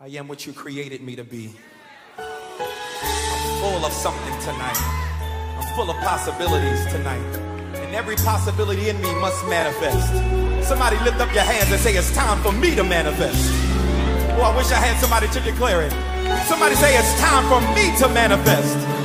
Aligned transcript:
I 0.00 0.06
am 0.10 0.28
what 0.28 0.46
you 0.46 0.52
created 0.52 1.02
me 1.02 1.16
to 1.16 1.24
be. 1.24 1.50
I'm 2.18 3.60
full 3.60 3.84
of 3.84 3.92
something 3.92 4.38
tonight. 4.42 4.78
I'm 5.58 5.74
full 5.74 5.90
of 5.90 5.96
possibilities 5.96 6.86
tonight. 6.86 7.36
And 7.74 7.96
every 7.96 8.14
possibility 8.14 8.90
in 8.90 9.00
me 9.02 9.12
must 9.16 9.44
manifest. 9.46 10.06
Somebody 10.68 10.98
lift 10.98 11.18
up 11.18 11.34
your 11.34 11.42
hands 11.42 11.72
and 11.72 11.80
say, 11.80 11.96
It's 11.96 12.14
time 12.14 12.40
for 12.44 12.52
me 12.52 12.76
to 12.76 12.84
manifest. 12.84 13.50
Oh, 14.38 14.42
I 14.42 14.56
wish 14.56 14.70
I 14.70 14.78
had 14.78 15.00
somebody 15.00 15.26
to 15.34 15.40
declare 15.40 15.82
it. 15.82 15.90
Somebody 16.46 16.76
say, 16.76 16.96
It's 16.96 17.18
time 17.18 17.42
for 17.50 17.60
me 17.74 17.90
to 17.98 18.08
manifest. 18.14 18.97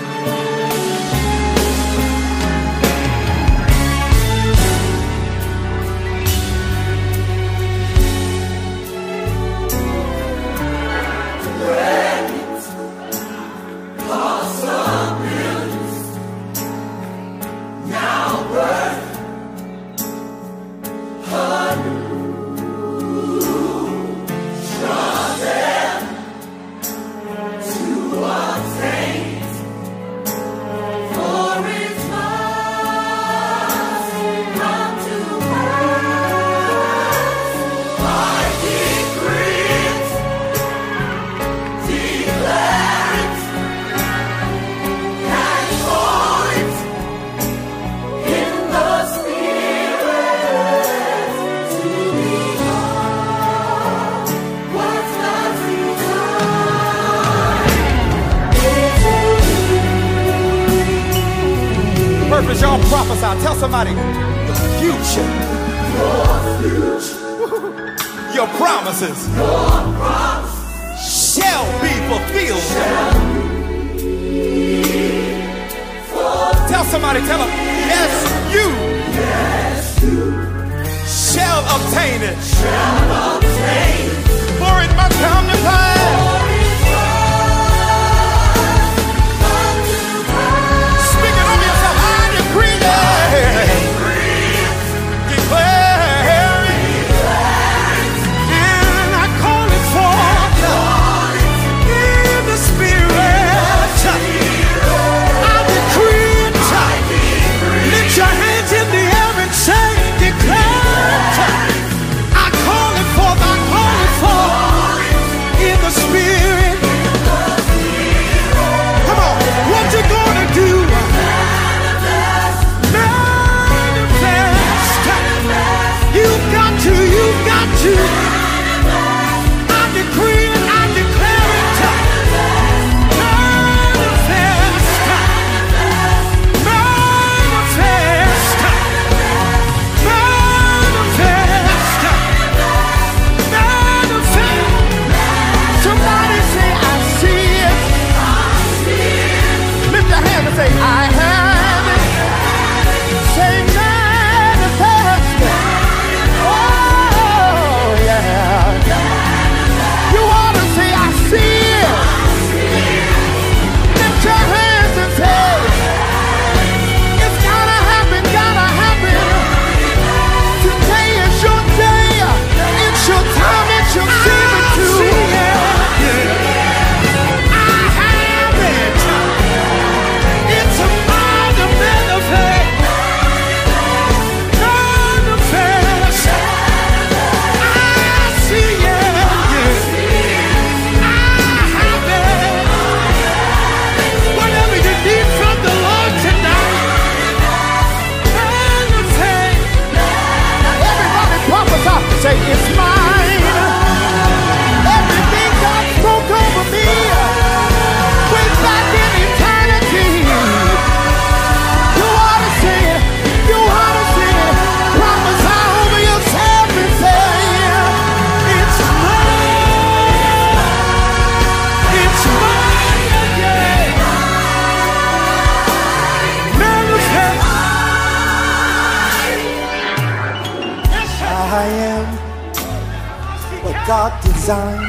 God 233.85 234.13
designed 234.23 234.79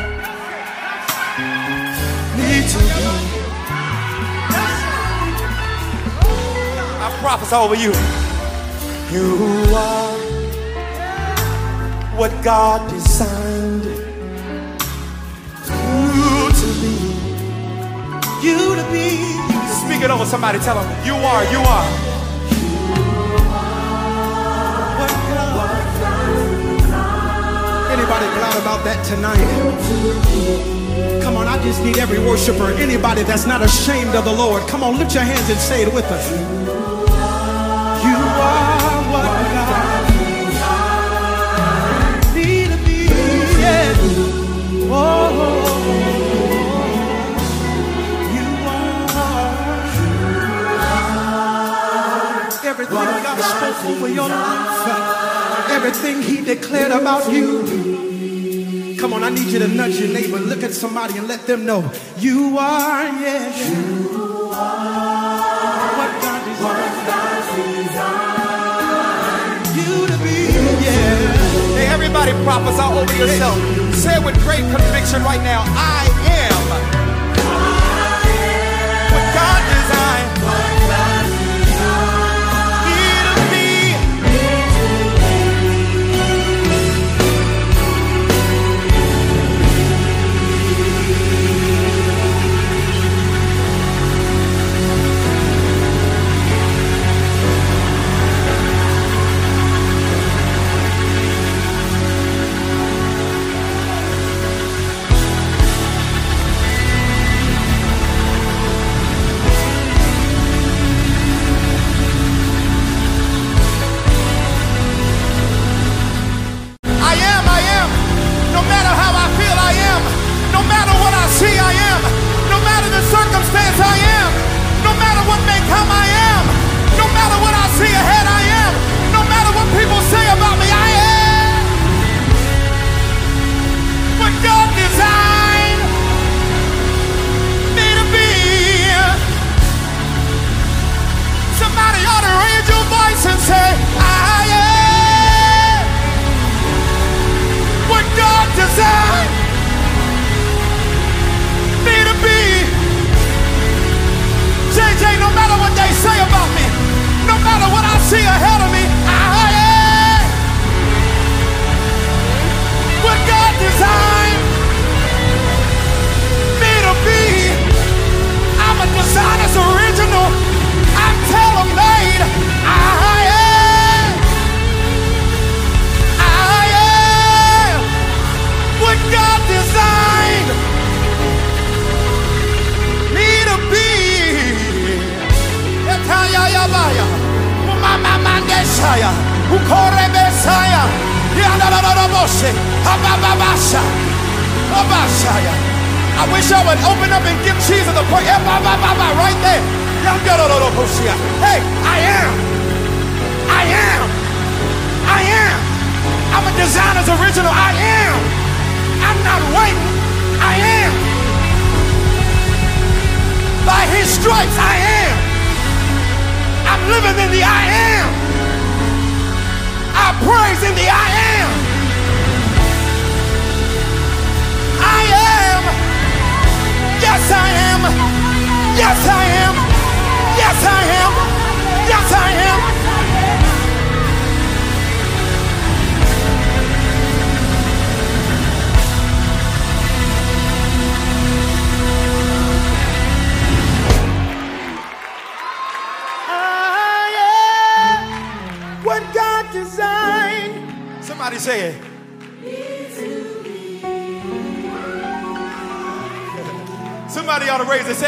me 2.37 2.63
to 2.71 2.79
be. 2.79 2.85
I 7.03 7.05
prophesy 7.21 7.57
over 7.57 7.75
you. 7.75 7.93
You 9.11 9.75
are 9.75 10.17
what 12.17 12.31
God 12.45 12.89
designed 12.89 13.85
you 13.85 13.97
to 16.61 16.67
be. 16.81 16.95
You 18.47 18.77
to 18.77 18.85
be. 18.93 19.07
Speak 19.83 20.03
it 20.03 20.11
over 20.11 20.25
somebody. 20.25 20.59
Tell 20.61 20.77
them 20.77 21.07
you 21.07 21.15
are. 21.15 21.45
You 21.51 21.59
are. 21.59 22.04
anybody 28.05 28.27
glad 28.37 28.61
about 28.61 28.85
that 28.85 29.03
tonight? 29.03 29.41
Come 31.23 31.37
on, 31.37 31.49
I 31.49 31.57
just 31.63 31.83
need 31.83 31.97
every 31.97 32.19
worshiper, 32.19 32.69
anybody 32.73 33.23
that's 33.23 33.47
not 33.47 33.63
ashamed 33.63 34.15
of 34.15 34.27
the 34.27 34.33
Lord. 34.33 34.63
Come 34.69 34.83
on, 34.83 34.99
lift 34.99 35.15
your 35.15 35.23
hands 35.25 35.49
and 35.49 35.59
say 35.59 35.83
it 35.83 35.95
with 35.95 36.05
us. 36.05 36.31
You 38.05 38.17
are 38.45 39.03
what 39.09 39.25
God 39.57 40.05
need 42.35 42.69
to 42.69 42.77
be. 42.85 43.09
Yeah. 43.59 43.95
Oh. 44.93 45.61
everything 52.67 52.95
God 52.95 53.39
spoke 53.41 53.85
over 53.91 54.09
your 54.09 54.29
life, 54.29 55.71
everything 55.71 56.23
He 56.23 56.43
declared 56.45 56.91
about 56.91 57.31
you. 57.33 57.84
Come 59.05 59.13
on, 59.13 59.23
I 59.23 59.29
need 59.29 59.53
you 59.53 59.59
to 59.59 59.69
nudge 59.69 60.01
your 60.01 60.09
neighbor, 60.09 60.39
look 60.39 60.63
at 60.63 60.73
somebody 60.73 61.19
and 61.19 61.29
let 61.29 61.47
them 61.47 61.67
know 61.67 61.85
you 62.17 62.57
are, 62.57 63.05
yes, 63.21 63.69
you 63.69 64.49
are 64.49 65.93
what 66.01 66.23
God 66.25 66.41
designed 66.49 66.97
you 69.77 70.07
to 70.09 70.17
be, 70.25 70.49
yeah. 70.81 71.77
Hey, 71.77 71.87
everybody 71.93 72.33
prophesy 72.49 72.81
over 72.81 73.15
yourself. 73.21 73.61
Say 73.95 74.17
it 74.17 74.25
with 74.25 74.41
great 74.41 74.65
conviction 74.73 75.23
right 75.23 75.43
now. 75.45 75.65
I 75.77 76.09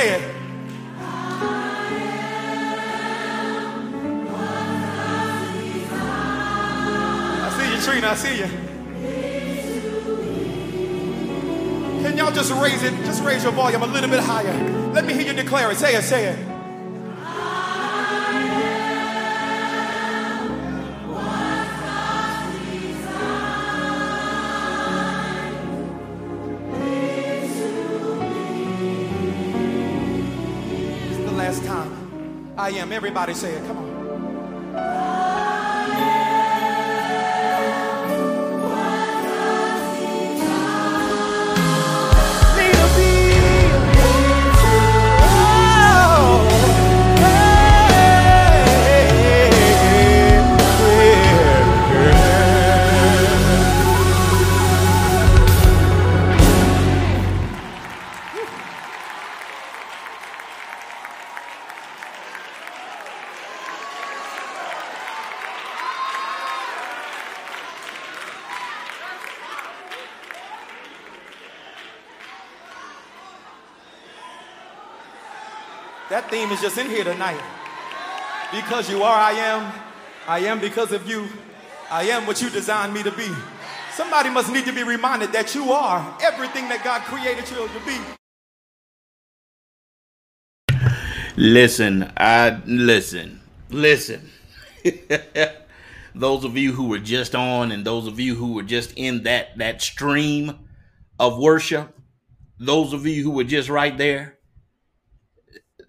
it. 0.06 0.22
I 7.42 7.50
see 7.58 7.74
you, 7.74 7.80
Trina. 7.82 8.08
I 8.08 8.14
see 8.14 8.38
you. 8.38 8.48
Can 12.02 12.16
y'all 12.16 12.32
just 12.32 12.52
raise 12.52 12.82
it? 12.82 12.94
Just 13.04 13.22
raise 13.24 13.42
your 13.42 13.52
volume 13.52 13.82
a 13.82 13.86
little 13.86 14.08
bit 14.08 14.20
higher. 14.20 14.54
Let 14.92 15.04
me 15.04 15.12
hear 15.12 15.26
you 15.26 15.32
declare 15.32 15.70
it. 15.70 15.76
Say 15.76 15.94
it. 15.94 16.02
Say 16.02 16.26
it. 16.26 16.55
I. 32.86 32.92
Everybody 32.92 33.34
say 33.34 33.54
it. 33.54 33.66
Come 33.66 33.78
on. 33.78 33.85
Just 76.60 76.78
in 76.78 76.88
here 76.88 77.04
tonight. 77.04 77.40
Because 78.50 78.88
you 78.88 79.02
are, 79.02 79.14
I 79.14 79.32
am. 79.32 79.72
I 80.26 80.38
am 80.40 80.58
because 80.58 80.90
of 80.92 81.06
you. 81.08 81.28
I 81.90 82.04
am 82.04 82.26
what 82.26 82.40
you 82.40 82.48
designed 82.48 82.94
me 82.94 83.02
to 83.02 83.10
be. 83.10 83.28
Somebody 83.92 84.30
must 84.30 84.50
need 84.50 84.64
to 84.64 84.72
be 84.72 84.82
reminded 84.82 85.32
that 85.32 85.54
you 85.54 85.70
are 85.72 86.16
everything 86.22 86.68
that 86.68 86.82
God 86.82 87.02
created 87.02 87.48
you 87.50 87.68
to 87.68 87.80
be. 87.86 87.98
Listen, 91.36 92.10
I 92.16 92.60
listen, 92.64 93.40
listen. 93.68 94.30
those 96.14 96.44
of 96.44 96.56
you 96.56 96.72
who 96.72 96.88
were 96.88 96.98
just 96.98 97.34
on 97.34 97.70
and 97.70 97.84
those 97.84 98.06
of 98.06 98.18
you 98.18 98.34
who 98.34 98.54
were 98.54 98.62
just 98.62 98.94
in 98.96 99.24
that 99.24 99.58
that 99.58 99.82
stream 99.82 100.58
of 101.18 101.38
worship, 101.38 101.94
those 102.58 102.94
of 102.94 103.06
you 103.06 103.22
who 103.22 103.30
were 103.30 103.44
just 103.44 103.68
right 103.68 103.96
there, 103.98 104.35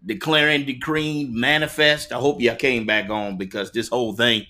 declaring, 0.07 0.65
decreeing, 0.65 1.37
manifest. 1.37 2.11
I 2.11 2.15
hope 2.15 2.41
y'all 2.41 2.55
came 2.55 2.85
back 2.85 3.09
on 3.09 3.37
because 3.37 3.71
this 3.71 3.89
whole 3.89 4.13
thing 4.13 4.45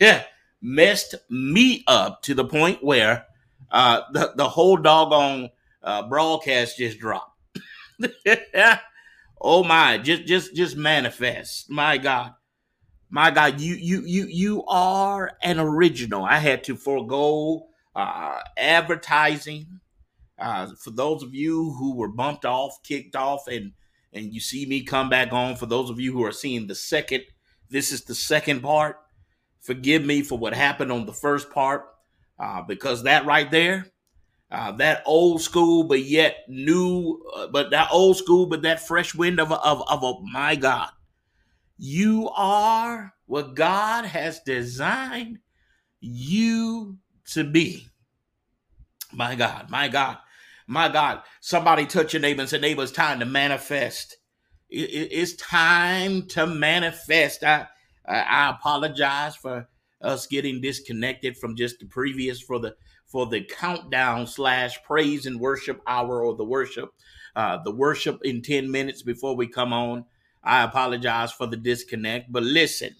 messed 0.62 1.16
me 1.28 1.84
up 1.86 2.22
to 2.22 2.34
the 2.34 2.44
point 2.44 2.82
where 2.82 3.26
uh, 3.70 4.02
the, 4.12 4.32
the 4.36 4.48
whole 4.48 4.76
doggone 4.76 5.50
uh, 5.82 6.08
broadcast 6.08 6.78
just 6.78 6.98
dropped. 6.98 7.36
oh 9.40 9.64
my, 9.64 9.98
just 9.98 10.24
just 10.24 10.54
just 10.54 10.76
manifest. 10.76 11.68
My 11.68 11.98
God. 11.98 12.34
My 13.10 13.30
God, 13.30 13.60
you 13.60 13.74
you 13.74 14.02
you 14.04 14.26
you 14.26 14.64
are 14.66 15.32
an 15.42 15.58
original. 15.58 16.24
I 16.24 16.38
had 16.38 16.62
to 16.64 16.76
forego 16.76 17.66
uh, 17.96 18.40
advertising. 18.56 19.80
Uh, 20.38 20.68
for 20.78 20.90
those 20.90 21.22
of 21.22 21.34
you 21.34 21.72
who 21.78 21.96
were 21.96 22.08
bumped 22.08 22.44
off, 22.44 22.82
kicked 22.84 23.16
off, 23.16 23.48
and 23.48 23.72
and 24.12 24.32
you 24.32 24.40
see 24.40 24.66
me 24.66 24.82
come 24.82 25.08
back 25.08 25.32
on. 25.32 25.56
For 25.56 25.66
those 25.66 25.90
of 25.90 26.00
you 26.00 26.12
who 26.12 26.24
are 26.24 26.32
seeing 26.32 26.66
the 26.66 26.74
second, 26.74 27.24
this 27.70 27.92
is 27.92 28.04
the 28.04 28.14
second 28.14 28.62
part. 28.62 28.96
Forgive 29.60 30.04
me 30.04 30.22
for 30.22 30.38
what 30.38 30.54
happened 30.54 30.92
on 30.92 31.06
the 31.06 31.12
first 31.12 31.50
part, 31.50 31.86
uh, 32.38 32.62
because 32.62 33.02
that 33.02 33.26
right 33.26 33.50
there, 33.50 33.86
uh, 34.50 34.72
that 34.72 35.02
old 35.04 35.42
school 35.42 35.84
but 35.84 36.04
yet 36.04 36.36
new, 36.48 37.22
uh, 37.36 37.48
but 37.48 37.70
that 37.70 37.88
old 37.92 38.16
school 38.16 38.46
but 38.46 38.62
that 38.62 38.86
fresh 38.86 39.14
wind 39.14 39.40
of 39.40 39.52
of 39.52 39.82
of 39.88 40.02
a 40.02 40.14
my 40.32 40.56
God 40.56 40.90
you 41.78 42.28
are 42.30 43.14
what 43.26 43.54
God 43.54 44.04
has 44.04 44.40
designed 44.40 45.38
you 46.00 46.98
to 47.32 47.44
be. 47.44 47.86
My 49.12 49.36
God, 49.36 49.70
my 49.70 49.88
God, 49.88 50.18
my 50.68 50.88
God. 50.88 51.22
Somebody 51.40 51.86
touch 51.86 52.12
your 52.12 52.22
neighbor 52.22 52.42
and 52.42 52.48
say, 52.48 52.58
neighbor, 52.58 52.82
it's 52.82 52.92
time 52.92 53.18
to 53.20 53.26
manifest. 53.26 54.16
It's 54.70 55.34
time 55.34 56.26
to 56.28 56.46
manifest. 56.46 57.42
I, 57.42 57.66
I 58.06 58.50
apologize 58.50 59.34
for 59.34 59.68
us 60.00 60.26
getting 60.26 60.60
disconnected 60.60 61.36
from 61.36 61.56
just 61.56 61.80
the 61.80 61.86
previous 61.86 62.40
for 62.40 62.60
the 62.60 62.76
for 63.06 63.26
the 63.26 63.42
countdown 63.42 64.26
slash 64.26 64.80
praise 64.84 65.26
and 65.26 65.40
worship 65.40 65.80
hour 65.88 66.22
or 66.22 66.36
the 66.36 66.44
worship 66.44 66.90
uh 67.34 67.58
the 67.64 67.74
worship 67.74 68.20
in 68.22 68.40
10 68.40 68.70
minutes 68.70 69.02
before 69.02 69.34
we 69.34 69.48
come 69.48 69.72
on 69.72 70.04
I 70.42 70.62
apologize 70.62 71.32
for 71.32 71.46
the 71.46 71.56
disconnect, 71.56 72.30
but 72.32 72.42
listen, 72.42 72.96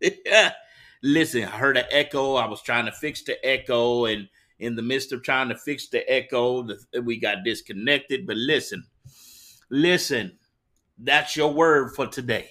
listen, 1.02 1.44
I 1.44 1.46
heard 1.46 1.76
an 1.76 1.86
echo. 1.90 2.34
I 2.34 2.46
was 2.46 2.62
trying 2.62 2.86
to 2.86 2.92
fix 2.92 3.22
the 3.22 3.44
echo, 3.46 4.04
and 4.04 4.28
in 4.62 4.76
the 4.76 4.82
midst 4.82 5.12
of 5.12 5.22
trying 5.22 5.48
to 5.48 5.56
fix 5.56 5.88
the 5.88 6.08
echo, 6.10 6.66
we 7.02 7.18
got 7.18 7.42
disconnected. 7.44 8.26
But 8.26 8.36
listen, 8.36 8.84
listen, 9.70 10.38
that's 10.96 11.36
your 11.36 11.52
word 11.52 11.96
for 11.96 12.06
today. 12.06 12.50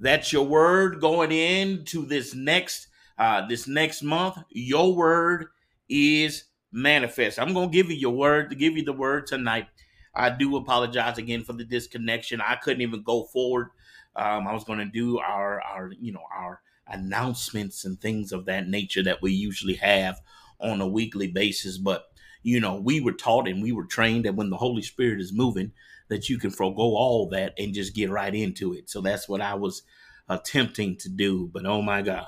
That's 0.00 0.32
your 0.32 0.46
word 0.46 1.00
going 1.00 1.32
into 1.32 2.06
this 2.06 2.34
next 2.34 2.88
uh 3.18 3.46
this 3.46 3.68
next 3.68 4.02
month. 4.02 4.38
Your 4.50 4.94
word 4.94 5.46
is 5.88 6.44
manifest. 6.72 7.38
I'm 7.38 7.52
gonna 7.52 7.68
give 7.70 7.90
you 7.90 7.96
your 7.96 8.14
word 8.14 8.48
to 8.50 8.56
give 8.56 8.76
you 8.76 8.84
the 8.84 8.92
word 8.94 9.26
tonight. 9.26 9.66
I 10.14 10.30
do 10.30 10.56
apologize 10.56 11.18
again 11.18 11.44
for 11.44 11.52
the 11.52 11.64
disconnection. 11.64 12.40
I 12.40 12.56
couldn't 12.56 12.80
even 12.80 13.02
go 13.02 13.24
forward. 13.24 13.68
Um, 14.16 14.48
I 14.48 14.54
was 14.54 14.64
going 14.64 14.78
to 14.78 14.86
do 14.86 15.18
our 15.18 15.60
our 15.60 15.92
you 16.00 16.12
know 16.12 16.24
our 16.34 16.62
announcements 16.88 17.84
and 17.84 18.00
things 18.00 18.32
of 18.32 18.46
that 18.46 18.68
nature 18.68 19.02
that 19.02 19.20
we 19.20 19.32
usually 19.32 19.74
have 19.74 20.20
on 20.60 20.80
a 20.80 20.88
weekly 20.88 21.26
basis, 21.26 21.78
but 21.78 22.06
you 22.42 22.60
know 22.60 22.76
we 22.76 23.00
were 23.00 23.12
taught 23.12 23.48
and 23.48 23.62
we 23.62 23.72
were 23.72 23.86
trained 23.86 24.24
that 24.24 24.36
when 24.36 24.50
the 24.50 24.56
Holy 24.56 24.82
Spirit 24.82 25.20
is 25.20 25.32
moving, 25.32 25.72
that 26.08 26.28
you 26.28 26.38
can 26.38 26.50
forego 26.50 26.96
all 26.96 27.28
that 27.30 27.54
and 27.58 27.74
just 27.74 27.94
get 27.94 28.10
right 28.10 28.34
into 28.34 28.72
it. 28.72 28.88
So 28.88 29.00
that's 29.00 29.28
what 29.28 29.40
I 29.40 29.54
was 29.54 29.82
attempting 30.28 30.96
to 30.98 31.08
do. 31.08 31.50
But 31.52 31.66
oh 31.66 31.82
my 31.82 32.02
God. 32.02 32.26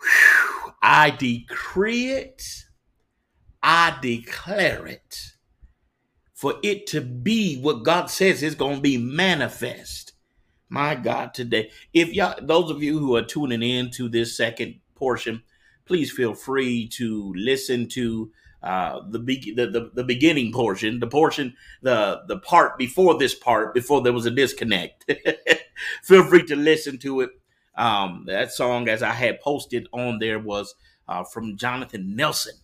Whew, 0.00 0.72
I 0.82 1.10
decree 1.10 2.10
it. 2.12 2.64
I 3.62 3.96
declare 4.02 4.86
it 4.86 5.32
for 6.42 6.56
it 6.64 6.88
to 6.88 7.00
be 7.00 7.60
what 7.60 7.84
God 7.84 8.06
says 8.10 8.42
is 8.42 8.56
going 8.56 8.76
to 8.76 8.82
be 8.82 8.98
manifest. 8.98 10.14
My 10.68 10.96
God, 10.96 11.34
today, 11.34 11.70
if 11.94 12.12
y'all, 12.12 12.34
those 12.42 12.68
of 12.68 12.82
you 12.82 12.98
who 12.98 13.14
are 13.14 13.22
tuning 13.22 13.62
in 13.62 13.90
to 13.90 14.08
this 14.08 14.36
second 14.36 14.80
portion, 14.96 15.44
please 15.86 16.10
feel 16.10 16.34
free 16.34 16.88
to 16.88 17.32
listen 17.36 17.88
to 17.90 18.30
uh, 18.62 19.00
the, 19.08 19.18
be- 19.18 19.54
the, 19.56 19.66
the 19.66 19.90
the 19.94 20.04
beginning 20.04 20.52
portion, 20.52 21.00
the 21.00 21.06
portion, 21.06 21.56
the 21.82 22.22
the 22.28 22.38
part 22.38 22.78
before 22.78 23.18
this 23.18 23.34
part, 23.34 23.74
before 23.74 24.02
there 24.02 24.12
was 24.12 24.26
a 24.26 24.30
disconnect. 24.30 25.10
feel 26.04 26.24
free 26.24 26.44
to 26.46 26.56
listen 26.56 26.98
to 26.98 27.22
it. 27.22 27.30
Um, 27.76 28.24
that 28.28 28.52
song, 28.52 28.88
as 28.88 29.02
I 29.02 29.12
had 29.12 29.40
posted 29.40 29.88
on 29.92 30.18
there, 30.20 30.38
was 30.38 30.74
uh, 31.08 31.24
from 31.24 31.56
Jonathan 31.56 32.14
Nelson, 32.14 32.54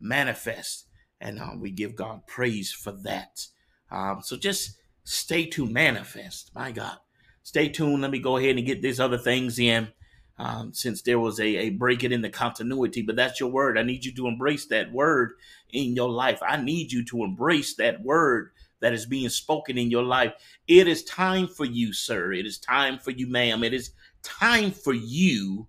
"Manifest." 0.00 0.86
and 1.20 1.40
uh, 1.40 1.52
we 1.58 1.70
give 1.70 1.96
God 1.96 2.26
praise 2.26 2.70
for 2.72 2.92
that. 3.04 3.46
Um, 3.90 4.20
so 4.22 4.36
just 4.36 4.76
stay 5.04 5.46
tuned, 5.46 5.72
manifest. 5.72 6.50
My 6.54 6.70
God, 6.70 6.98
stay 7.42 7.68
tuned. 7.68 8.02
Let 8.02 8.10
me 8.10 8.18
go 8.18 8.36
ahead 8.36 8.56
and 8.56 8.66
get 8.66 8.82
these 8.82 9.00
other 9.00 9.18
things 9.18 9.58
in. 9.58 9.88
Um, 10.36 10.72
since 10.72 11.02
there 11.02 11.20
was 11.20 11.38
a, 11.38 11.46
a 11.46 11.70
breaking 11.70 12.10
in 12.10 12.20
the 12.20 12.28
continuity, 12.28 13.02
but 13.02 13.14
that's 13.14 13.38
your 13.38 13.50
word. 13.50 13.78
I 13.78 13.82
need 13.84 14.04
you 14.04 14.12
to 14.16 14.26
embrace 14.26 14.66
that 14.66 14.92
word 14.92 15.34
in 15.70 15.94
your 15.94 16.10
life. 16.10 16.40
I 16.42 16.56
need 16.56 16.90
you 16.90 17.04
to 17.04 17.22
embrace 17.22 17.76
that 17.76 18.02
word 18.02 18.50
that 18.80 18.92
is 18.92 19.06
being 19.06 19.28
spoken 19.28 19.78
in 19.78 19.90
your 19.90 20.02
life. 20.02 20.32
It 20.66 20.88
is 20.88 21.04
time 21.04 21.46
for 21.46 21.64
you, 21.64 21.92
sir. 21.92 22.32
It 22.32 22.46
is 22.46 22.58
time 22.58 22.98
for 22.98 23.12
you, 23.12 23.28
ma'am. 23.28 23.62
It 23.62 23.72
is 23.72 23.92
time 24.22 24.72
for 24.72 24.92
you 24.92 25.68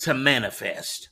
to 0.00 0.12
manifest. 0.12 1.08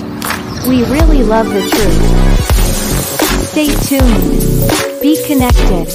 we 0.66 0.82
really 0.84 1.22
love 1.22 1.50
the 1.50 1.60
truth. 1.60 2.02
Stay 3.50 3.68
tuned. 3.84 4.40
Be 5.02 5.22
connected. 5.26 5.90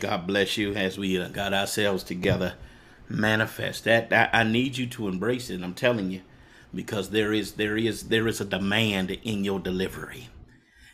God 0.00 0.26
bless 0.26 0.56
you 0.58 0.74
as 0.74 0.98
we 0.98 1.18
uh, 1.20 1.28
got 1.28 1.54
ourselves 1.54 2.04
together. 2.04 2.54
Manifest 3.08 3.84
that, 3.84 4.10
that. 4.10 4.30
I 4.34 4.44
need 4.44 4.78
you 4.78 4.86
to 4.88 5.08
embrace 5.08 5.50
it. 5.50 5.62
I'm 5.62 5.74
telling 5.74 6.10
you, 6.10 6.22
because 6.74 7.10
there 7.10 7.32
is 7.32 7.52
there 7.54 7.76
is 7.76 8.08
there 8.08 8.28
is 8.28 8.40
a 8.40 8.46
demand 8.46 9.10
in 9.24 9.44
your 9.44 9.60
delivery. 9.60 10.28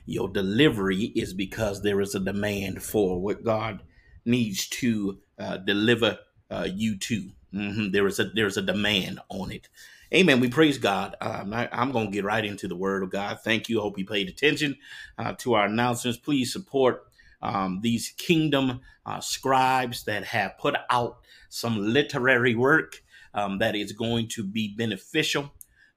Your 0.06 0.28
delivery 0.28 1.12
is 1.16 1.34
because 1.34 1.82
there 1.82 2.00
is 2.00 2.14
a 2.14 2.20
demand 2.20 2.82
for 2.82 3.20
what 3.20 3.44
God 3.44 3.82
needs 4.24 4.68
to 4.68 5.18
uh, 5.38 5.58
deliver 5.58 6.18
uh, 6.50 6.68
you 6.72 6.96
to. 6.98 7.30
Mhm. 7.54 7.92
There 7.92 8.06
is 8.06 8.20
a 8.20 8.24
there's 8.26 8.56
a 8.58 8.62
demand 8.62 9.20
on 9.30 9.52
it. 9.52 9.68
Amen. 10.14 10.40
We 10.40 10.48
praise 10.50 10.78
God. 10.78 11.16
Um, 11.20 11.54
I, 11.54 11.68
I'm 11.72 11.92
going 11.92 12.06
to 12.08 12.12
get 12.12 12.24
right 12.24 12.44
into 12.44 12.68
the 12.68 12.76
Word 12.76 13.02
of 13.02 13.10
God. 13.10 13.40
Thank 13.42 13.68
you. 13.68 13.80
Hope 13.80 13.98
you 13.98 14.06
paid 14.06 14.28
attention 14.28 14.76
uh, 15.18 15.34
to 15.38 15.54
our 15.54 15.66
announcements. 15.66 16.18
Please 16.18 16.52
support 16.52 17.05
um, 17.42 17.80
these 17.82 18.14
kingdom 18.16 18.80
uh, 19.04 19.20
scribes 19.20 20.04
that 20.04 20.24
have 20.24 20.58
put 20.58 20.74
out 20.90 21.18
some 21.48 21.92
literary 21.92 22.54
work 22.54 23.02
um, 23.34 23.58
that 23.58 23.76
is 23.76 23.92
going 23.92 24.28
to 24.28 24.44
be 24.44 24.74
beneficial 24.76 25.52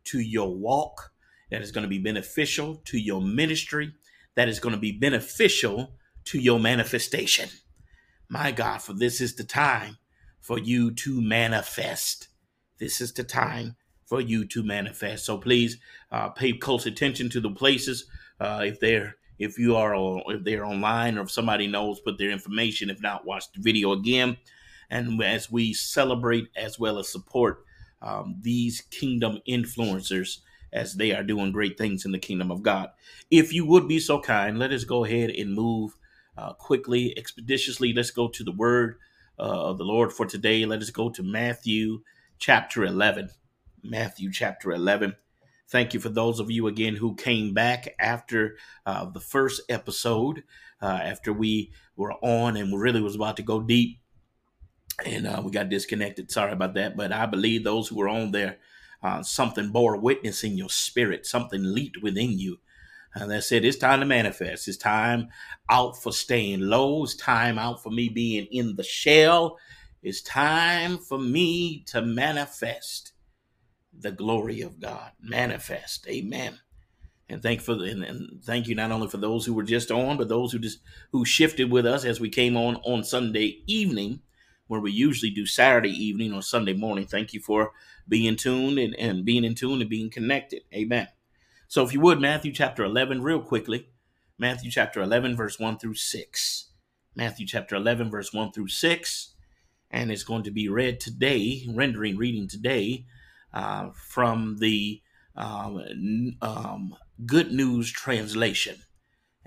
to 0.05 0.19
your 0.19 0.53
walk, 0.53 1.11
that 1.51 1.61
is 1.61 1.71
going 1.71 1.83
to 1.83 1.89
be 1.89 1.99
beneficial 1.99 2.81
to 2.85 2.97
your 2.97 3.21
ministry, 3.21 3.93
that 4.35 4.49
is 4.49 4.59
going 4.59 4.75
to 4.75 4.81
be 4.81 4.91
beneficial 4.91 5.93
to 6.25 6.39
your 6.39 6.59
manifestation. 6.59 7.49
My 8.27 8.51
God, 8.51 8.81
for 8.81 8.93
this 8.93 9.21
is 9.21 9.35
the 9.35 9.43
time 9.43 9.97
for 10.39 10.59
you 10.59 10.91
to 10.91 11.21
manifest. 11.21 12.27
This 12.79 13.01
is 13.01 13.13
the 13.13 13.23
time 13.23 13.75
for 14.05 14.21
you 14.21 14.45
to 14.45 14.63
manifest. 14.63 15.25
So 15.25 15.37
please 15.37 15.77
uh, 16.11 16.29
pay 16.29 16.53
close 16.53 16.85
attention 16.85 17.29
to 17.29 17.39
the 17.39 17.49
places 17.51 18.05
uh, 18.39 18.63
if 18.65 18.79
they're 18.79 19.15
if 19.39 19.57
you 19.57 19.75
are 19.75 19.95
if 20.27 20.43
they're 20.43 20.65
online 20.65 21.17
or 21.17 21.21
if 21.21 21.31
somebody 21.31 21.67
knows, 21.67 21.99
put 21.99 22.17
their 22.17 22.29
information. 22.29 22.89
If 22.89 23.01
not, 23.01 23.25
watch 23.25 23.51
the 23.51 23.61
video 23.61 23.93
again. 23.93 24.37
And 24.89 25.21
as 25.23 25.51
we 25.51 25.73
celebrate 25.73 26.49
as 26.55 26.77
well 26.79 26.99
as 26.99 27.09
support 27.09 27.63
um, 28.01 28.35
these 28.41 28.81
kingdom 28.91 29.39
influencers 29.47 30.39
as 30.71 30.95
they 30.95 31.13
are 31.13 31.23
doing 31.23 31.51
great 31.51 31.77
things 31.77 32.05
in 32.05 32.11
the 32.11 32.19
kingdom 32.19 32.51
of 32.51 32.61
God. 32.61 32.89
If 33.31 33.53
you 33.53 33.65
would 33.65 33.87
be 33.87 33.99
so 33.99 34.19
kind, 34.19 34.59
let 34.59 34.71
us 34.71 34.83
go 34.83 35.03
ahead 35.03 35.31
and 35.31 35.53
move 35.53 35.95
uh, 36.37 36.53
quickly, 36.53 37.17
expeditiously. 37.17 37.93
Let's 37.93 38.11
go 38.11 38.27
to 38.27 38.43
the 38.43 38.51
word 38.51 38.97
uh, 39.39 39.69
of 39.69 39.77
the 39.77 39.83
Lord 39.83 40.13
for 40.13 40.25
today. 40.25 40.65
Let 40.65 40.81
us 40.81 40.89
go 40.89 41.09
to 41.09 41.23
Matthew 41.23 42.01
chapter 42.37 42.85
11. 42.85 43.29
Matthew 43.83 44.31
chapter 44.31 44.71
11. 44.71 45.15
Thank 45.69 45.93
you 45.93 45.99
for 45.99 46.09
those 46.09 46.39
of 46.39 46.49
you 46.49 46.67
again 46.67 46.95
who 46.95 47.15
came 47.15 47.53
back 47.53 47.95
after 47.99 48.57
uh, 48.85 49.05
the 49.05 49.19
first 49.19 49.61
episode, 49.69 50.43
uh, 50.81 50.99
after 51.03 51.31
we 51.31 51.71
were 51.95 52.13
on 52.23 52.57
and 52.57 52.79
really 52.79 53.01
was 53.01 53.15
about 53.15 53.37
to 53.37 53.43
go 53.43 53.61
deep 53.61 53.99
and 55.05 55.27
uh, 55.27 55.41
we 55.43 55.51
got 55.51 55.69
disconnected. 55.69 56.31
Sorry 56.31 56.51
about 56.51 56.73
that. 56.75 56.97
But 56.97 57.11
I 57.11 57.25
believe 57.25 57.63
those 57.63 57.87
who 57.87 57.95
were 57.95 58.09
on 58.09 58.31
there, 58.31 58.57
uh, 59.03 59.23
something 59.23 59.69
bore 59.69 59.97
witness 59.97 60.43
in 60.43 60.57
your 60.57 60.69
spirit, 60.69 61.25
something 61.25 61.61
leaped 61.63 62.01
within 62.01 62.39
you. 62.39 62.59
And 63.15 63.31
that 63.31 63.43
said, 63.43 63.65
it's 63.65 63.77
time 63.77 64.01
to 64.01 64.05
manifest. 64.05 64.67
It's 64.67 64.77
time 64.77 65.29
out 65.69 66.01
for 66.01 66.11
staying 66.11 66.61
low. 66.61 67.03
It's 67.03 67.15
time 67.15 67.57
out 67.57 67.81
for 67.81 67.89
me 67.89 68.09
being 68.09 68.47
in 68.51 68.75
the 68.75 68.83
shell. 68.83 69.57
It's 70.03 70.21
time 70.21 70.97
for 70.97 71.17
me 71.17 71.83
to 71.87 72.01
manifest 72.01 73.13
the 73.99 74.11
glory 74.11 74.61
of 74.61 74.79
God. 74.79 75.11
Manifest. 75.21 76.07
Amen. 76.07 76.59
And 77.27 77.43
thank 77.43 77.61
for 77.61 77.73
and, 77.73 78.03
and 78.03 78.43
thank 78.43 78.67
you 78.67 78.73
not 78.73 78.91
only 78.91 79.07
for 79.07 79.17
those 79.17 79.45
who 79.45 79.53
were 79.53 79.63
just 79.63 79.91
on, 79.91 80.17
but 80.17 80.29
those 80.29 80.51
who 80.51 80.59
just 80.59 80.79
who 81.11 81.23
shifted 81.25 81.71
with 81.71 81.85
us 81.85 82.03
as 82.03 82.19
we 82.19 82.29
came 82.29 82.57
on 82.57 82.77
on 82.77 83.03
Sunday 83.03 83.61
evening, 83.67 84.21
where 84.67 84.79
we 84.79 84.91
usually 84.91 85.29
do 85.29 85.45
Saturday 85.45 85.91
evening 85.91 86.33
or 86.33 86.41
Sunday 86.41 86.73
morning. 86.73 87.05
Thank 87.05 87.33
you 87.33 87.39
for 87.39 87.71
being 88.07 88.35
tuned 88.35 88.79
and, 88.79 88.95
and 88.95 89.25
being 89.25 89.43
in 89.43 89.53
tune 89.53 89.81
and 89.81 89.89
being 89.89 90.09
connected. 90.09 90.63
Amen. 90.73 91.07
So 91.67 91.83
if 91.83 91.93
you 91.93 91.99
would, 92.01 92.19
Matthew 92.19 92.51
chapter 92.51 92.83
11, 92.83 93.21
real 93.21 93.41
quickly. 93.41 93.89
Matthew 94.39 94.71
chapter 94.71 95.01
11, 95.01 95.35
verse 95.35 95.59
1 95.59 95.77
through 95.77 95.95
6. 95.95 96.69
Matthew 97.13 97.45
chapter 97.45 97.75
11, 97.75 98.09
verse 98.09 98.33
1 98.33 98.53
through 98.53 98.69
6. 98.69 99.35
And 99.91 100.11
it's 100.11 100.23
going 100.23 100.43
to 100.43 100.51
be 100.51 100.67
read 100.67 100.99
today, 100.99 101.67
rendering 101.69 102.17
reading 102.17 102.47
today 102.47 103.05
uh, 103.53 103.89
from 103.93 104.57
the 104.59 105.01
um, 105.35 106.35
um, 106.41 106.95
Good 107.25 107.51
News 107.51 107.91
Translation. 107.91 108.77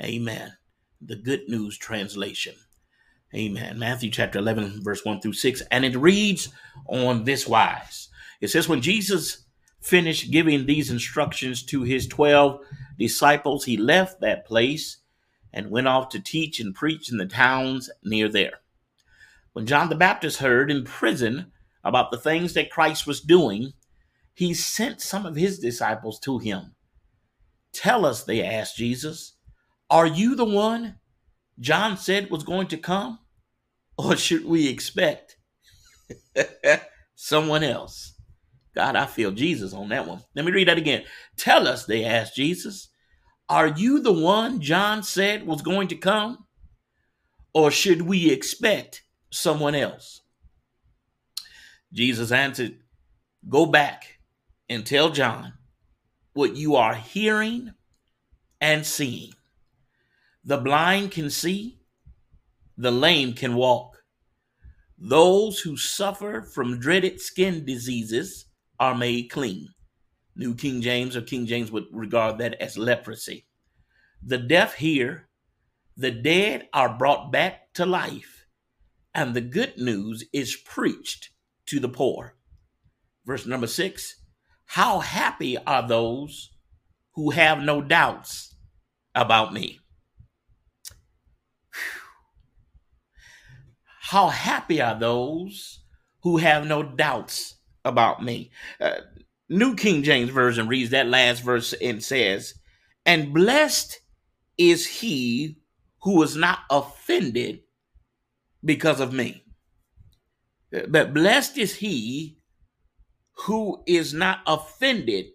Amen. 0.01 0.55
The 1.01 1.17
Good 1.17 1.49
News 1.49 1.79
Translation. 1.79 2.55
Amen. 3.35 3.79
Matthew 3.79 4.11
chapter 4.11 4.39
11, 4.39 4.83
verse 4.83 5.05
1 5.05 5.21
through 5.21 5.33
6. 5.33 5.63
And 5.71 5.85
it 5.85 5.97
reads 5.97 6.49
on 6.87 7.25
this 7.25 7.47
wise 7.47 8.09
It 8.41 8.49
says, 8.49 8.69
When 8.69 8.83
Jesus 8.83 9.47
finished 9.81 10.31
giving 10.31 10.67
these 10.67 10.91
instructions 10.91 11.63
to 11.65 11.83
his 11.83 12.07
12 12.07 12.61
disciples, 12.99 13.65
he 13.65 13.77
left 13.77 14.21
that 14.21 14.47
place 14.47 14.99
and 15.53 15.71
went 15.71 15.89
off 15.89 16.09
to 16.11 16.21
teach 16.21 16.61
and 16.61 16.75
preach 16.75 17.11
in 17.11 17.19
the 17.19 17.27
towns 17.27 17.91
near 18.05 18.29
there. 18.29 18.61
When 19.53 19.67
John 19.67 19.89
the 19.89 19.95
Baptist 19.95 20.39
heard 20.39 20.71
in 20.71 20.85
prison 20.85 21.53
about 21.85 22.11
the 22.11 22.19
things 22.19 22.55
that 22.55 22.71
Christ 22.71 23.07
was 23.07 23.21
doing, 23.21 23.73
he 24.35 24.55
sent 24.55 25.01
some 25.01 25.27
of 25.27 25.37
his 25.37 25.59
disciples 25.59 26.19
to 26.21 26.39
him. 26.39 26.75
Tell 27.73 28.05
us, 28.05 28.25
they 28.25 28.45
asked 28.45 28.77
Jesus, 28.77 29.35
are 29.91 30.07
you 30.07 30.35
the 30.35 30.45
one 30.45 30.99
John 31.59 31.97
said 31.97 32.31
was 32.31 32.45
going 32.45 32.69
to 32.69 32.77
come? 32.77 33.19
Or 33.99 34.17
should 34.17 34.45
we 34.45 34.69
expect 34.69 35.37
someone 37.15 37.63
else? 37.63 38.15
God, 38.75 38.97
I 38.97 39.07
feel 39.07 39.33
Jesus 39.33 39.75
on 39.75 39.91
that 39.91 40.09
one. 40.09 40.23
Let 40.35 40.45
me 40.47 40.53
read 40.53 40.69
that 40.69 40.79
again. 40.79 41.05
Tell 41.37 41.69
us, 41.69 41.85
they 41.85 42.05
asked 42.05 42.37
Jesus, 42.37 42.89
are 43.49 43.69
you 43.69 44.01
the 44.01 44.13
one 44.13 44.61
John 44.61 45.03
said 45.03 45.47
was 45.47 45.61
going 45.61 45.89
to 45.89 45.97
come? 45.97 46.47
Or 47.53 47.71
should 47.71 48.03
we 48.03 48.31
expect 48.31 49.03
someone 49.31 49.75
else? 49.75 50.23
Jesus 51.93 52.33
answered, 52.33 52.79
Go 53.47 53.67
back 53.67 54.21
and 54.73 54.87
tell 54.87 55.11
John 55.11 55.53
what 56.33 56.57
you 56.57 56.77
are 56.77 56.95
hearing 56.95 57.73
and 58.61 58.87
seeing. 58.87 59.33
The 60.45 60.57
blind 60.57 61.11
can 61.11 61.29
see, 61.29 61.81
the 62.77 62.91
lame 62.91 63.35
can 63.35 63.55
walk. 63.55 63.99
Those 64.99 65.61
who 65.61 65.77
suffer 65.77 66.43
from 66.43 66.81
dreaded 66.81 67.21
skin 67.21 67.65
diseases 67.65 68.47
are 68.81 68.95
made 68.95 69.31
clean. 69.31 69.69
New 70.35 70.55
King 70.55 70.81
James 70.81 71.17
or 71.17 71.21
King 71.21 71.45
James 71.45 71.71
would 71.71 71.85
regard 71.93 72.39
that 72.39 72.55
as 72.55 72.79
leprosy. 72.79 73.47
The 74.23 74.39
deaf 74.39 74.75
hear, 74.75 75.29
the 75.97 76.11
dead 76.11 76.69
are 76.73 76.97
brought 76.97 77.31
back 77.31 77.75
to 77.75 77.85
life, 77.85 78.47
and 79.15 79.35
the 79.35 79.43
good 79.43 79.77
news 79.77 80.25
is 80.33 80.57
preached 80.57 81.31
to 81.67 81.79
the 81.79 81.89
poor. 81.89 82.37
Verse 83.27 83.45
number 83.45 83.67
six 83.67 84.22
How 84.73 85.01
happy 85.01 85.59
are 85.59 85.87
those 85.87 86.51
who 87.13 87.29
have 87.29 87.61
no 87.61 87.83
doubts 87.83 88.57
about 89.15 89.53
me? 89.53 89.81
How 94.01 94.29
happy 94.29 94.81
are 94.81 94.99
those 94.99 95.81
who 96.23 96.39
have 96.39 96.67
no 96.67 96.83
doubts 96.83 97.57
about 97.85 98.25
me? 98.25 98.51
Uh, 98.81 99.01
New 99.51 99.75
King 99.75 100.03
James 100.05 100.31
Version 100.31 100.69
reads 100.69 100.89
that 100.93 101.07
last 101.07 101.41
verse 101.41 101.75
and 101.75 102.03
says, 102.03 102.55
And 103.05 103.35
blessed 103.35 104.01
is 104.57 104.87
he 104.87 105.59
who 106.01 106.23
is 106.23 106.35
not 106.35 106.61
offended 106.71 107.61
because 108.65 109.01
of 109.01 109.13
me. 109.13 109.45
But 110.89 111.13
blessed 111.13 111.59
is 111.59 111.75
he 111.75 112.39
who 113.43 113.83
is 113.87 114.15
not 114.15 114.41
offended 114.47 115.27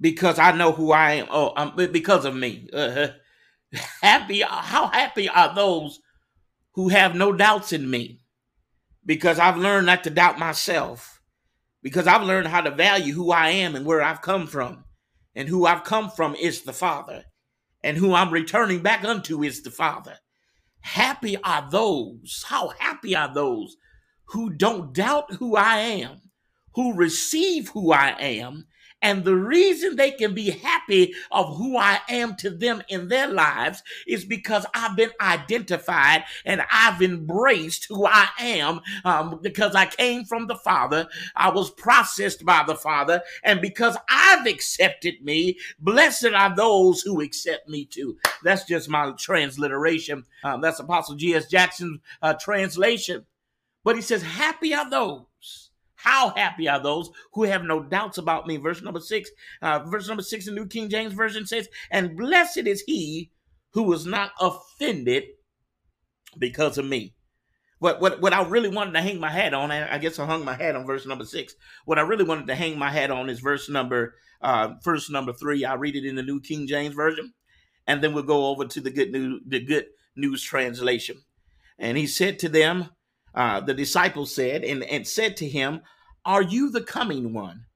because 0.00 0.38
I 0.38 0.52
know 0.52 0.72
who 0.72 0.92
I 0.92 1.12
am. 1.14 1.26
Oh, 1.30 1.52
um, 1.56 1.74
because 1.76 2.24
of 2.24 2.34
me. 2.34 2.68
Uh, 2.72 3.08
happy, 4.02 4.42
how 4.42 4.88
happy 4.88 5.28
are 5.28 5.54
those 5.54 6.00
who 6.72 6.88
have 6.88 7.14
no 7.14 7.32
doubts 7.32 7.72
in 7.72 7.90
me? 7.90 8.20
Because 9.04 9.38
I've 9.38 9.56
learned 9.56 9.86
not 9.86 10.04
to 10.04 10.10
doubt 10.10 10.38
myself. 10.38 11.20
Because 11.82 12.06
I've 12.06 12.26
learned 12.26 12.48
how 12.48 12.60
to 12.60 12.70
value 12.70 13.14
who 13.14 13.32
I 13.32 13.48
am 13.50 13.74
and 13.74 13.86
where 13.86 14.02
I've 14.02 14.22
come 14.22 14.46
from. 14.46 14.84
And 15.34 15.48
who 15.48 15.66
I've 15.66 15.84
come 15.84 16.10
from 16.10 16.34
is 16.34 16.62
the 16.62 16.72
Father. 16.72 17.24
And 17.82 17.96
who 17.96 18.14
I'm 18.14 18.30
returning 18.30 18.82
back 18.82 19.04
unto 19.04 19.42
is 19.42 19.62
the 19.62 19.70
Father. 19.70 20.18
Happy 20.80 21.36
are 21.42 21.68
those, 21.70 22.44
how 22.48 22.68
happy 22.78 23.14
are 23.16 23.32
those 23.32 23.76
who 24.26 24.50
don't 24.50 24.92
doubt 24.92 25.34
who 25.34 25.56
I 25.56 25.78
am, 25.78 26.29
who 26.74 26.94
receive 26.94 27.68
who 27.68 27.92
I 27.92 28.16
am, 28.18 28.66
and 29.02 29.24
the 29.24 29.34
reason 29.34 29.96
they 29.96 30.10
can 30.10 30.34
be 30.34 30.50
happy 30.50 31.14
of 31.30 31.56
who 31.56 31.76
I 31.76 32.00
am 32.08 32.36
to 32.36 32.50
them 32.50 32.82
in 32.88 33.08
their 33.08 33.28
lives 33.28 33.82
is 34.06 34.24
because 34.24 34.66
I've 34.74 34.96
been 34.96 35.10
identified 35.20 36.24
and 36.44 36.62
I've 36.70 37.00
embraced 37.00 37.86
who 37.88 38.06
I 38.06 38.28
am 38.38 38.80
um, 39.04 39.40
because 39.42 39.74
I 39.74 39.86
came 39.86 40.24
from 40.24 40.48
the 40.48 40.56
Father. 40.56 41.08
I 41.34 41.50
was 41.50 41.70
processed 41.70 42.44
by 42.44 42.62
the 42.66 42.74
Father. 42.74 43.22
And 43.42 43.62
because 43.62 43.96
I've 44.08 44.46
accepted 44.46 45.24
me, 45.24 45.58
blessed 45.78 46.26
are 46.34 46.54
those 46.54 47.00
who 47.00 47.22
accept 47.22 47.68
me 47.68 47.86
too. 47.86 48.18
That's 48.44 48.64
just 48.64 48.88
my 48.88 49.12
transliteration. 49.12 50.24
Um, 50.44 50.60
that's 50.60 50.78
Apostle 50.78 51.16
G.S. 51.16 51.46
Jackson's 51.46 52.00
uh, 52.20 52.34
translation. 52.34 53.24
But 53.82 53.96
he 53.96 54.02
says, 54.02 54.22
Happy 54.22 54.74
are 54.74 54.90
those 54.90 55.24
how 56.02 56.30
happy 56.30 56.68
are 56.68 56.82
those 56.82 57.10
who 57.32 57.44
have 57.44 57.64
no 57.64 57.82
doubts 57.82 58.18
about 58.18 58.46
me? 58.46 58.56
Verse 58.56 58.82
number 58.82 59.00
six, 59.00 59.30
uh, 59.62 59.80
verse 59.80 60.08
number 60.08 60.22
six 60.22 60.46
in 60.46 60.54
New 60.54 60.66
King 60.66 60.88
James 60.88 61.12
Version 61.12 61.46
says, 61.46 61.68
And 61.90 62.16
blessed 62.16 62.66
is 62.66 62.82
he 62.82 63.30
who 63.72 63.82
was 63.82 64.06
not 64.06 64.32
offended 64.40 65.24
because 66.38 66.78
of 66.78 66.86
me. 66.86 67.14
What, 67.78 68.00
what, 68.00 68.20
what 68.20 68.34
I 68.34 68.42
really 68.42 68.68
wanted 68.68 68.92
to 68.92 69.00
hang 69.00 69.20
my 69.20 69.30
hat 69.30 69.54
on, 69.54 69.70
I 69.70 69.96
guess 69.98 70.18
I 70.18 70.26
hung 70.26 70.44
my 70.44 70.54
hat 70.54 70.76
on 70.76 70.86
verse 70.86 71.06
number 71.06 71.24
six. 71.24 71.54
What 71.86 71.98
I 71.98 72.02
really 72.02 72.24
wanted 72.24 72.46
to 72.48 72.54
hang 72.54 72.78
my 72.78 72.90
hat 72.90 73.10
on 73.10 73.30
is 73.30 73.40
verse 73.40 73.70
number, 73.70 74.14
uh, 74.42 74.74
verse 74.84 75.08
number 75.08 75.32
three. 75.32 75.64
I 75.64 75.74
read 75.74 75.96
it 75.96 76.04
in 76.04 76.14
the 76.14 76.22
New 76.22 76.40
King 76.40 76.66
James 76.66 76.94
Version, 76.94 77.32
and 77.86 78.02
then 78.02 78.12
we'll 78.12 78.22
go 78.22 78.48
over 78.48 78.66
to 78.66 78.80
the 78.82 78.90
good 78.90 79.12
news, 79.12 79.40
the 79.46 79.60
good 79.60 79.86
news 80.14 80.42
translation. 80.42 81.22
And 81.78 81.96
he 81.96 82.06
said 82.06 82.38
to 82.40 82.50
them, 82.50 82.90
uh, 83.34 83.60
the 83.60 83.74
disciples 83.74 84.34
said, 84.34 84.64
and, 84.64 84.82
and 84.84 85.06
said 85.06 85.36
to 85.38 85.48
him, 85.48 85.82
Are 86.24 86.42
you 86.42 86.70
the 86.70 86.82
coming 86.82 87.32
one, 87.32 87.66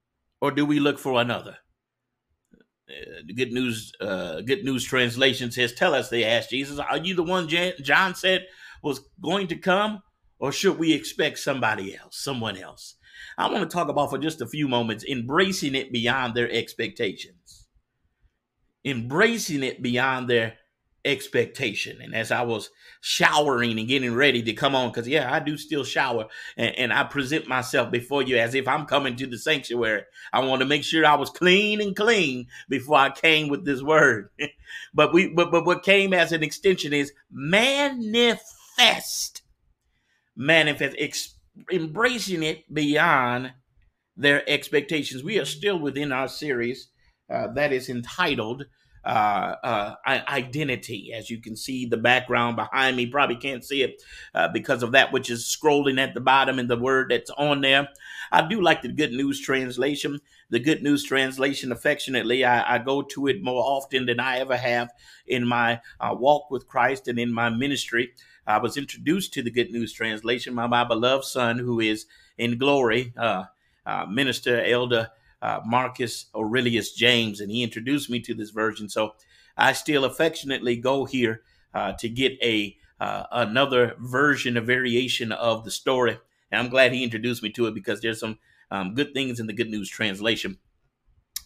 or 0.41 0.51
do 0.51 0.67
we 0.67 0.81
look 0.81 0.99
for 0.99 1.21
another? 1.21 1.59
Uh, 2.89 3.23
good 3.35 3.53
news, 3.53 3.93
uh, 4.01 4.43
good 4.43 4.63
news 4.63 4.85
translation 4.85 5.51
says, 5.51 5.73
"Tell 5.73 5.95
us." 5.95 6.11
They 6.11 6.23
asked 6.23 6.51
Jesus, 6.51 6.79
"Are 6.79 6.99
you 6.99 7.15
the 7.15 7.23
one 7.23 7.49
John 7.49 8.15
said 8.15 8.47
was 8.83 9.01
going 9.23 9.47
to 9.49 9.57
come, 9.57 10.03
or 10.39 10.53
should 10.53 10.79
we 10.79 10.93
expect 10.93 11.39
somebody 11.39 11.97
else, 11.97 12.19
someone 12.19 12.59
else?" 12.59 12.97
I 13.39 13.51
want 13.51 13.69
to 13.69 13.75
talk 13.75 13.89
about 13.89 14.11
for 14.11 14.19
just 14.19 14.43
a 14.43 14.47
few 14.47 14.69
moments 14.69 15.03
embracing 15.03 15.75
it 15.75 15.93
beyond 15.93 16.35
their 16.35 16.51
expectations, 16.51 17.69
embracing 18.85 19.63
it 19.63 19.81
beyond 19.81 20.29
their 20.29 20.59
expectation. 21.05 22.01
And 22.01 22.15
as 22.15 22.31
I 22.31 22.43
was 22.43 22.71
showering 23.01 23.79
and 23.79 23.89
getting 23.89 24.15
ready 24.15 24.43
to 24.43 24.53
come 24.53 24.75
on, 24.75 24.91
because 24.91 25.07
yeah, 25.07 25.33
I 25.33 25.41
do 25.41 25.57
still 25.57 25.85
shower 25.85 26.27
and, 26.57 26.79
and, 26.79 26.93
I 26.93 27.05
present 27.05 27.47
myself 27.47 27.91
before 27.91 28.23
you 28.23 28.37
as 28.37 28.55
if 28.55 28.67
I'm 28.67 28.87
coming 28.87 29.17
to 29.17 29.27
the 29.27 29.39
sanctuary. 29.39 30.03
I 30.33 30.41
want 30.41 30.61
to 30.61 30.67
make 30.67 30.85
sure 30.85 31.05
I 31.05 31.17
was 31.17 31.31
clean 31.31 31.81
and 31.81 31.95
clean 31.95 32.47
before 32.69 32.97
I 32.97 33.11
came 33.11 33.49
with 33.49 33.65
this 33.65 33.83
word. 33.83 34.31
but 34.95 35.13
we 35.13 35.29
but, 35.29 35.51
but 35.51 35.67
what 35.67 35.83
came 35.83 36.15
as 36.15 36.33
an 36.33 36.43
extension 36.43 36.93
is 36.93 37.13
manifest. 37.31 39.43
Manifest, 40.37 40.97
ex- 40.99 41.35
embracing 41.71 42.43
it 42.43 42.73
beyond 42.73 43.53
their 44.17 44.49
expectations. 44.49 45.23
We 45.23 45.39
are 45.39 45.45
still 45.45 45.79
within 45.79 46.13
our 46.13 46.29
series 46.29 46.89
uh, 47.31 47.49
that 47.55 47.73
is 47.73 47.89
entitled 47.89 48.65
uh, 49.05 49.57
uh, 49.63 49.95
identity. 50.07 51.13
As 51.13 51.31
you 51.31 51.41
can 51.41 51.57
see, 51.57 51.87
the 51.87 51.97
background 51.97 52.57
behind 52.57 52.97
me 52.97 53.07
probably 53.07 53.37
can't 53.37 53.65
see 53.65 53.83
it 53.83 54.03
uh, 54.35 54.49
because 54.49 54.83
of 54.83 54.93
that 54.93 55.13
which 55.13 55.31
is 55.31 55.45
scrolling 55.45 55.99
at 55.99 56.15
the 56.15 56.21
bottom 56.21 56.59
and 56.59 56.69
the 56.69 56.79
word 56.79 57.11
that's 57.11 57.31
on 57.31 57.61
there. 57.61 57.89
I 58.33 58.47
do 58.47 58.61
like 58.61 58.83
the 58.83 58.89
Good 58.89 59.13
News 59.13 59.41
translation. 59.41 60.21
The 60.51 60.61
Good 60.61 60.83
News 60.83 61.05
translation, 61.05 61.73
affectionately, 61.73 62.45
I, 62.45 62.77
I 62.77 62.79
go 62.79 63.03
to 63.03 63.27
it 63.27 63.43
more 63.43 63.63
often 63.63 64.07
than 64.07 64.21
I 64.21 64.39
ever 64.39 64.57
have 64.57 64.91
in 65.27 65.47
my 65.47 65.81
uh, 66.01 66.15
walk 66.19 66.51
with 66.51 66.69
Christ 66.69 67.09
and 67.09 67.19
in 67.19 67.33
my 67.33 67.51
ministry. 67.51 68.13
I 68.47 68.59
was 68.59 68.77
introduced 68.77 69.33
to 69.35 69.43
the 69.43 69.51
Good 69.51 69.71
News 69.71 69.93
translation 69.93 70.55
by 70.55 70.67
my 70.67 70.85
beloved 70.85 71.25
son, 71.25 71.59
who 71.59 71.81
is 71.81 72.07
in 72.37 72.59
glory, 72.59 73.13
uh, 73.17 73.45
uh, 73.87 74.07
Minister 74.07 74.63
Elder 74.63 75.11
uh, 75.45 75.61
Marcus 75.67 76.27
Aurelius 76.35 76.95
James, 76.95 77.39
and 77.39 77.51
he 77.51 77.63
introduced 77.63 78.09
me 78.09 78.19
to 78.21 78.33
this 78.33 78.49
version. 78.49 78.89
So 78.89 79.15
I 79.59 79.75
still 79.75 80.07
affectionately 80.07 80.77
go 80.77 81.05
here 81.05 81.43
uh, 81.75 81.93
to 81.99 82.09
get 82.09 82.33
a 82.43 82.77
uh, 82.99 83.25
another 83.31 83.95
version, 83.99 84.57
a 84.57 84.63
variation 84.63 85.33
of 85.33 85.65
the 85.65 85.71
story. 85.71 86.19
And 86.51 86.63
I'm 86.63 86.71
glad 86.71 86.93
he 86.93 87.05
introduced 87.05 87.43
me 87.43 87.51
to 87.51 87.67
it 87.67 87.75
because 87.75 88.01
there's 88.01 88.21
some 88.21 88.39
um, 88.71 88.95
good 88.95 89.13
things 89.13 89.39
in 89.39 89.47
the 89.47 89.53
Good 89.53 89.69
News 89.69 89.91
translation. 89.91 90.59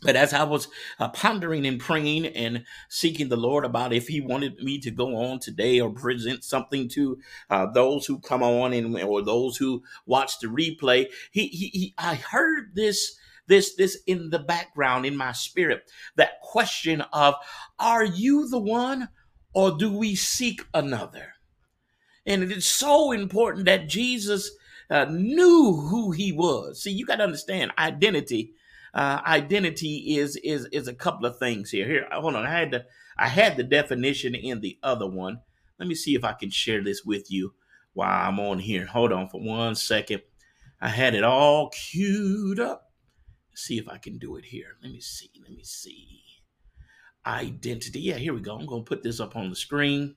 But 0.02 0.14
as 0.14 0.32
I 0.32 0.44
was 0.44 0.68
uh, 1.00 1.08
pondering 1.08 1.66
and 1.66 1.80
praying 1.80 2.26
and 2.26 2.64
seeking 2.88 3.28
the 3.28 3.36
Lord 3.36 3.64
about 3.64 3.92
if 3.92 4.06
He 4.06 4.20
wanted 4.20 4.62
me 4.62 4.78
to 4.78 4.92
go 4.92 5.16
on 5.16 5.40
today 5.40 5.80
or 5.80 5.90
present 5.90 6.44
something 6.44 6.88
to 6.90 7.18
uh, 7.50 7.66
those 7.72 8.06
who 8.06 8.20
come 8.20 8.44
on 8.44 8.72
and 8.72 8.96
or 9.02 9.22
those 9.22 9.56
who 9.56 9.82
watch 10.06 10.38
the 10.38 10.46
replay, 10.46 11.06
he, 11.32 11.48
he, 11.48 11.66
he 11.68 11.94
I 11.98 12.14
heard 12.14 12.76
this 12.76 13.17
this 13.48 13.74
this 13.74 13.98
in 14.06 14.30
the 14.30 14.38
background 14.38 15.04
in 15.04 15.16
my 15.16 15.32
spirit 15.32 15.90
that 16.16 16.40
question 16.42 17.00
of 17.12 17.34
are 17.78 18.04
you 18.04 18.48
the 18.48 18.58
one 18.58 19.08
or 19.54 19.76
do 19.76 19.92
we 19.92 20.14
seek 20.14 20.62
another? 20.74 21.32
And 22.26 22.42
it 22.42 22.52
is 22.52 22.66
so 22.66 23.12
important 23.12 23.64
that 23.66 23.88
jesus 23.88 24.50
uh, 24.90 25.06
knew 25.06 25.86
who 25.90 26.12
he 26.12 26.32
was. 26.32 26.82
See 26.82 26.92
you 26.92 27.04
got 27.04 27.16
to 27.16 27.24
understand 27.24 27.72
identity 27.78 28.52
uh, 28.94 29.20
identity 29.26 30.16
is 30.16 30.36
is 30.36 30.66
is 30.72 30.88
a 30.88 30.94
couple 30.94 31.26
of 31.26 31.38
things 31.38 31.70
here. 31.70 31.86
Here 31.86 32.06
hold 32.12 32.34
on 32.36 32.46
i 32.46 32.50
had 32.50 32.70
the 32.70 32.86
i 33.18 33.28
had 33.28 33.56
the 33.56 33.64
definition 33.64 34.34
in 34.34 34.60
the 34.60 34.78
other 34.82 35.06
one. 35.06 35.40
Let 35.78 35.88
me 35.88 35.94
see 35.94 36.14
if 36.14 36.24
i 36.24 36.32
can 36.32 36.50
share 36.50 36.82
this 36.82 37.04
with 37.04 37.30
you 37.30 37.54
while 37.94 38.28
i'm 38.28 38.40
on 38.40 38.58
here. 38.58 38.86
Hold 38.86 39.12
on 39.12 39.28
for 39.28 39.40
one 39.40 39.74
second. 39.74 40.22
I 40.80 40.88
had 40.88 41.14
it 41.14 41.24
all 41.24 41.70
queued 41.70 42.60
up 42.60 42.87
see 43.58 43.78
if 43.78 43.88
I 43.88 43.98
can 43.98 44.18
do 44.18 44.36
it 44.36 44.44
here. 44.46 44.76
Let 44.82 44.92
me 44.92 45.00
see. 45.00 45.30
Let 45.42 45.50
me 45.50 45.62
see. 45.64 46.22
Identity. 47.26 48.00
Yeah, 48.00 48.16
here 48.16 48.32
we 48.32 48.40
go. 48.40 48.56
I'm 48.56 48.66
going 48.66 48.84
to 48.84 48.88
put 48.88 49.02
this 49.02 49.20
up 49.20 49.36
on 49.36 49.50
the 49.50 49.56
screen 49.56 50.16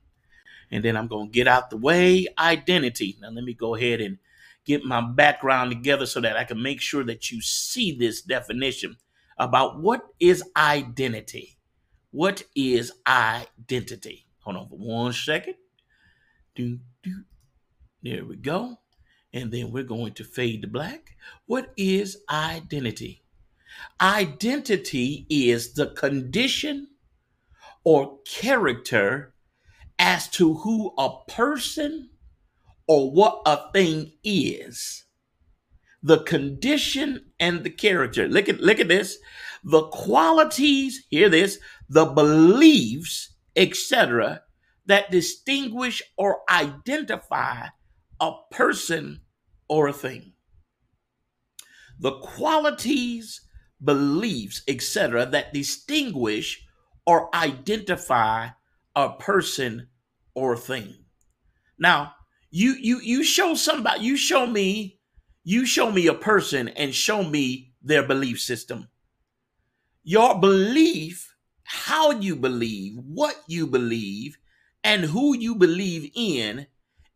and 0.70 0.84
then 0.84 0.96
I'm 0.96 1.08
going 1.08 1.28
to 1.28 1.32
get 1.32 1.48
out 1.48 1.70
the 1.70 1.76
way. 1.76 2.26
Identity. 2.38 3.18
Now, 3.20 3.30
let 3.30 3.44
me 3.44 3.54
go 3.54 3.74
ahead 3.74 4.00
and 4.00 4.18
get 4.64 4.84
my 4.84 5.00
background 5.00 5.70
together 5.70 6.06
so 6.06 6.20
that 6.20 6.36
I 6.36 6.44
can 6.44 6.62
make 6.62 6.80
sure 6.80 7.04
that 7.04 7.30
you 7.30 7.40
see 7.42 7.92
this 7.92 8.22
definition 8.22 8.96
about 9.38 9.80
what 9.80 10.02
is 10.20 10.42
identity. 10.56 11.58
What 12.10 12.44
is 12.54 12.92
identity? 13.06 14.26
Hold 14.40 14.56
on 14.56 14.68
for 14.68 14.78
one 14.78 15.12
second. 15.12 15.54
Do, 16.54 16.78
do. 17.02 17.24
There 18.02 18.24
we 18.24 18.36
go. 18.36 18.78
And 19.32 19.50
then 19.50 19.72
we're 19.72 19.84
going 19.84 20.12
to 20.14 20.24
fade 20.24 20.62
to 20.62 20.68
black. 20.68 21.16
What 21.46 21.72
is 21.76 22.18
identity? 22.30 23.21
Identity 24.00 25.26
is 25.30 25.74
the 25.74 25.88
condition 25.88 26.88
or 27.84 28.18
character 28.24 29.34
as 29.98 30.28
to 30.28 30.54
who 30.54 30.92
a 30.98 31.10
person 31.28 32.10
or 32.86 33.10
what 33.12 33.42
a 33.46 33.70
thing 33.72 34.12
is. 34.24 35.04
The 36.02 36.18
condition 36.18 37.32
and 37.38 37.62
the 37.62 37.70
character. 37.70 38.26
Look 38.26 38.48
at 38.48 38.60
look 38.60 38.80
at 38.80 38.88
this. 38.88 39.18
The 39.62 39.82
qualities, 39.88 41.06
hear 41.08 41.28
this, 41.28 41.58
the 41.88 42.06
beliefs, 42.06 43.34
etc., 43.54 44.42
that 44.86 45.12
distinguish 45.12 46.02
or 46.16 46.40
identify 46.50 47.68
a 48.20 48.32
person 48.50 49.20
or 49.68 49.86
a 49.86 49.92
thing. 49.92 50.32
The 52.00 52.18
qualities, 52.18 53.40
beliefs, 53.84 54.62
etc., 54.68 55.26
that 55.26 55.52
distinguish 55.52 56.64
or 57.06 57.34
identify 57.34 58.48
a 58.96 59.10
person 59.10 59.88
or 60.34 60.56
thing. 60.56 60.94
Now, 61.78 62.14
you 62.50 62.74
you 62.80 63.00
you 63.00 63.24
show 63.24 63.54
somebody, 63.54 64.04
you 64.04 64.16
show 64.16 64.46
me, 64.46 65.00
you 65.44 65.66
show 65.66 65.90
me 65.92 66.06
a 66.06 66.14
person 66.14 66.68
and 66.68 66.94
show 66.94 67.22
me 67.24 67.72
their 67.82 68.06
belief 68.06 68.40
system. 68.40 68.88
your 70.04 70.38
belief, 70.40 71.34
how 71.64 72.12
you 72.12 72.36
believe, 72.36 72.96
what 72.96 73.36
you 73.46 73.66
believe, 73.66 74.38
and 74.84 75.04
who 75.04 75.36
you 75.36 75.54
believe 75.54 76.10
in 76.14 76.66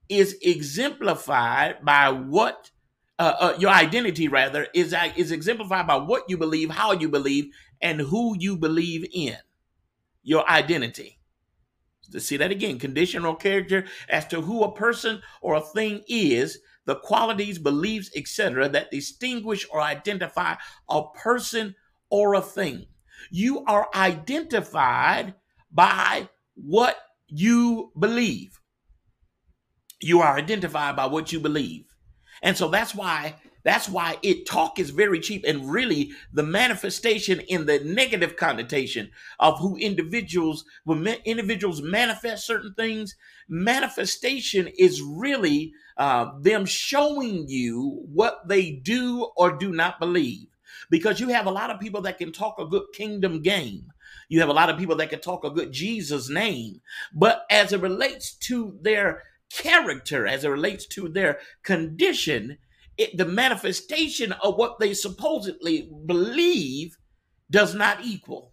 is 0.08 0.36
exemplified 0.42 1.84
by 1.84 2.10
what 2.10 2.70
uh, 3.18 3.34
uh, 3.38 3.54
your 3.58 3.70
identity 3.70 4.28
rather 4.28 4.66
is 4.74 4.92
uh, 4.92 5.10
is 5.16 5.32
exemplified 5.32 5.86
by 5.86 5.96
what 5.96 6.28
you 6.28 6.36
believe, 6.36 6.70
how 6.70 6.92
you 6.92 7.08
believe, 7.08 7.52
and 7.80 8.00
who 8.00 8.36
you 8.38 8.56
believe 8.56 9.06
in. 9.12 9.36
Your 10.22 10.48
identity. 10.50 11.18
To 12.12 12.20
see 12.20 12.36
that 12.36 12.50
again, 12.50 12.78
conditional 12.78 13.34
character 13.34 13.86
as 14.08 14.26
to 14.28 14.40
who 14.40 14.62
a 14.62 14.72
person 14.72 15.22
or 15.40 15.54
a 15.54 15.60
thing 15.60 16.02
is, 16.08 16.58
the 16.84 16.96
qualities, 16.96 17.58
beliefs, 17.58 18.10
etc., 18.16 18.68
that 18.68 18.90
distinguish 18.90 19.66
or 19.70 19.80
identify 19.80 20.54
a 20.88 21.02
person 21.14 21.74
or 22.10 22.34
a 22.34 22.40
thing. 22.40 22.86
You 23.30 23.64
are 23.64 23.88
identified 23.94 25.34
by 25.70 26.28
what 26.54 26.96
you 27.28 27.92
believe. 27.98 28.60
You 30.00 30.20
are 30.20 30.36
identified 30.36 30.96
by 30.96 31.06
what 31.06 31.32
you 31.32 31.40
believe. 31.40 31.85
And 32.42 32.56
so 32.56 32.68
that's 32.68 32.94
why 32.94 33.36
that's 33.64 33.88
why 33.88 34.16
it 34.22 34.46
talk 34.46 34.78
is 34.78 34.90
very 34.90 35.18
cheap 35.18 35.44
and 35.44 35.68
really 35.68 36.12
the 36.32 36.44
manifestation 36.44 37.40
in 37.40 37.66
the 37.66 37.80
negative 37.80 38.36
connotation 38.36 39.10
of 39.40 39.58
who 39.58 39.76
individuals 39.76 40.64
when 40.84 41.04
individuals 41.24 41.82
manifest 41.82 42.46
certain 42.46 42.74
things 42.74 43.16
manifestation 43.48 44.68
is 44.78 45.02
really 45.02 45.72
uh, 45.96 46.30
them 46.40 46.64
showing 46.64 47.48
you 47.48 48.04
what 48.12 48.46
they 48.46 48.70
do 48.70 49.28
or 49.36 49.56
do 49.56 49.72
not 49.72 49.98
believe. 49.98 50.46
Because 50.90 51.18
you 51.18 51.28
have 51.30 51.46
a 51.46 51.50
lot 51.50 51.70
of 51.70 51.80
people 51.80 52.02
that 52.02 52.18
can 52.18 52.32
talk 52.32 52.58
a 52.58 52.66
good 52.66 52.84
kingdom 52.94 53.42
game. 53.42 53.92
You 54.28 54.40
have 54.40 54.48
a 54.48 54.54
lot 54.54 54.70
of 54.70 54.78
people 54.78 54.96
that 54.96 55.10
can 55.10 55.20
talk 55.20 55.44
a 55.44 55.50
good 55.50 55.72
jesus 55.72 56.28
name. 56.28 56.80
But 57.12 57.44
as 57.50 57.72
it 57.72 57.80
relates 57.80 58.34
to 58.48 58.78
their 58.82 59.22
character 59.52 60.26
as 60.26 60.44
it 60.44 60.48
relates 60.48 60.86
to 60.86 61.08
their 61.08 61.38
condition, 61.62 62.58
it, 62.98 63.16
the 63.16 63.24
manifestation 63.24 64.32
of 64.32 64.56
what 64.56 64.78
they 64.78 64.94
supposedly 64.94 65.90
believe 66.06 66.96
does 67.50 67.74
not 67.74 68.04
equal. 68.04 68.52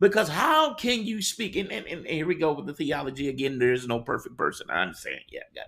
Because 0.00 0.28
how 0.28 0.74
can 0.74 1.06
you 1.06 1.22
speak? 1.22 1.56
And, 1.56 1.70
and, 1.72 1.86
and 1.86 2.06
here 2.06 2.26
we 2.26 2.34
go 2.34 2.52
with 2.52 2.66
the 2.66 2.74
theology 2.74 3.28
again. 3.28 3.58
There 3.58 3.72
is 3.72 3.86
no 3.86 4.00
perfect 4.00 4.36
person. 4.36 4.66
I 4.68 4.82
understand. 4.82 5.20
Yeah, 5.30 5.40
yeah. 5.54 5.62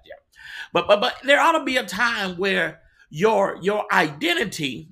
But 0.72 0.88
but 0.88 1.00
but 1.00 1.14
there 1.24 1.40
ought 1.40 1.58
to 1.58 1.64
be 1.64 1.76
a 1.76 1.86
time 1.86 2.36
where 2.36 2.80
your 3.08 3.58
your 3.62 3.86
identity, 3.92 4.90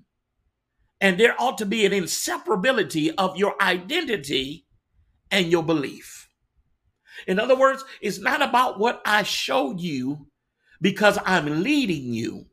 and 1.01 1.19
there 1.19 1.35
ought 1.39 1.59
to 1.59 1.67
be 1.67 1.85
an 1.85 1.93
inseparability 1.93 3.13
of 3.19 3.37
your 3.37 3.61
identity 3.61 4.67
and 5.31 5.51
your 5.51 5.65
belief. 5.65 6.24
In 7.27 7.39
other 7.39 7.57
words, 7.57 7.85
it's 8.01 8.19
not 8.19 8.43
about 8.43 8.79
what 8.79 9.01
I 9.05 9.23
showed 9.23 9.81
you 9.81 10.27
because 10.81 11.19
I'm 11.25 11.63
leading 11.63 12.13
you. 12.13 12.47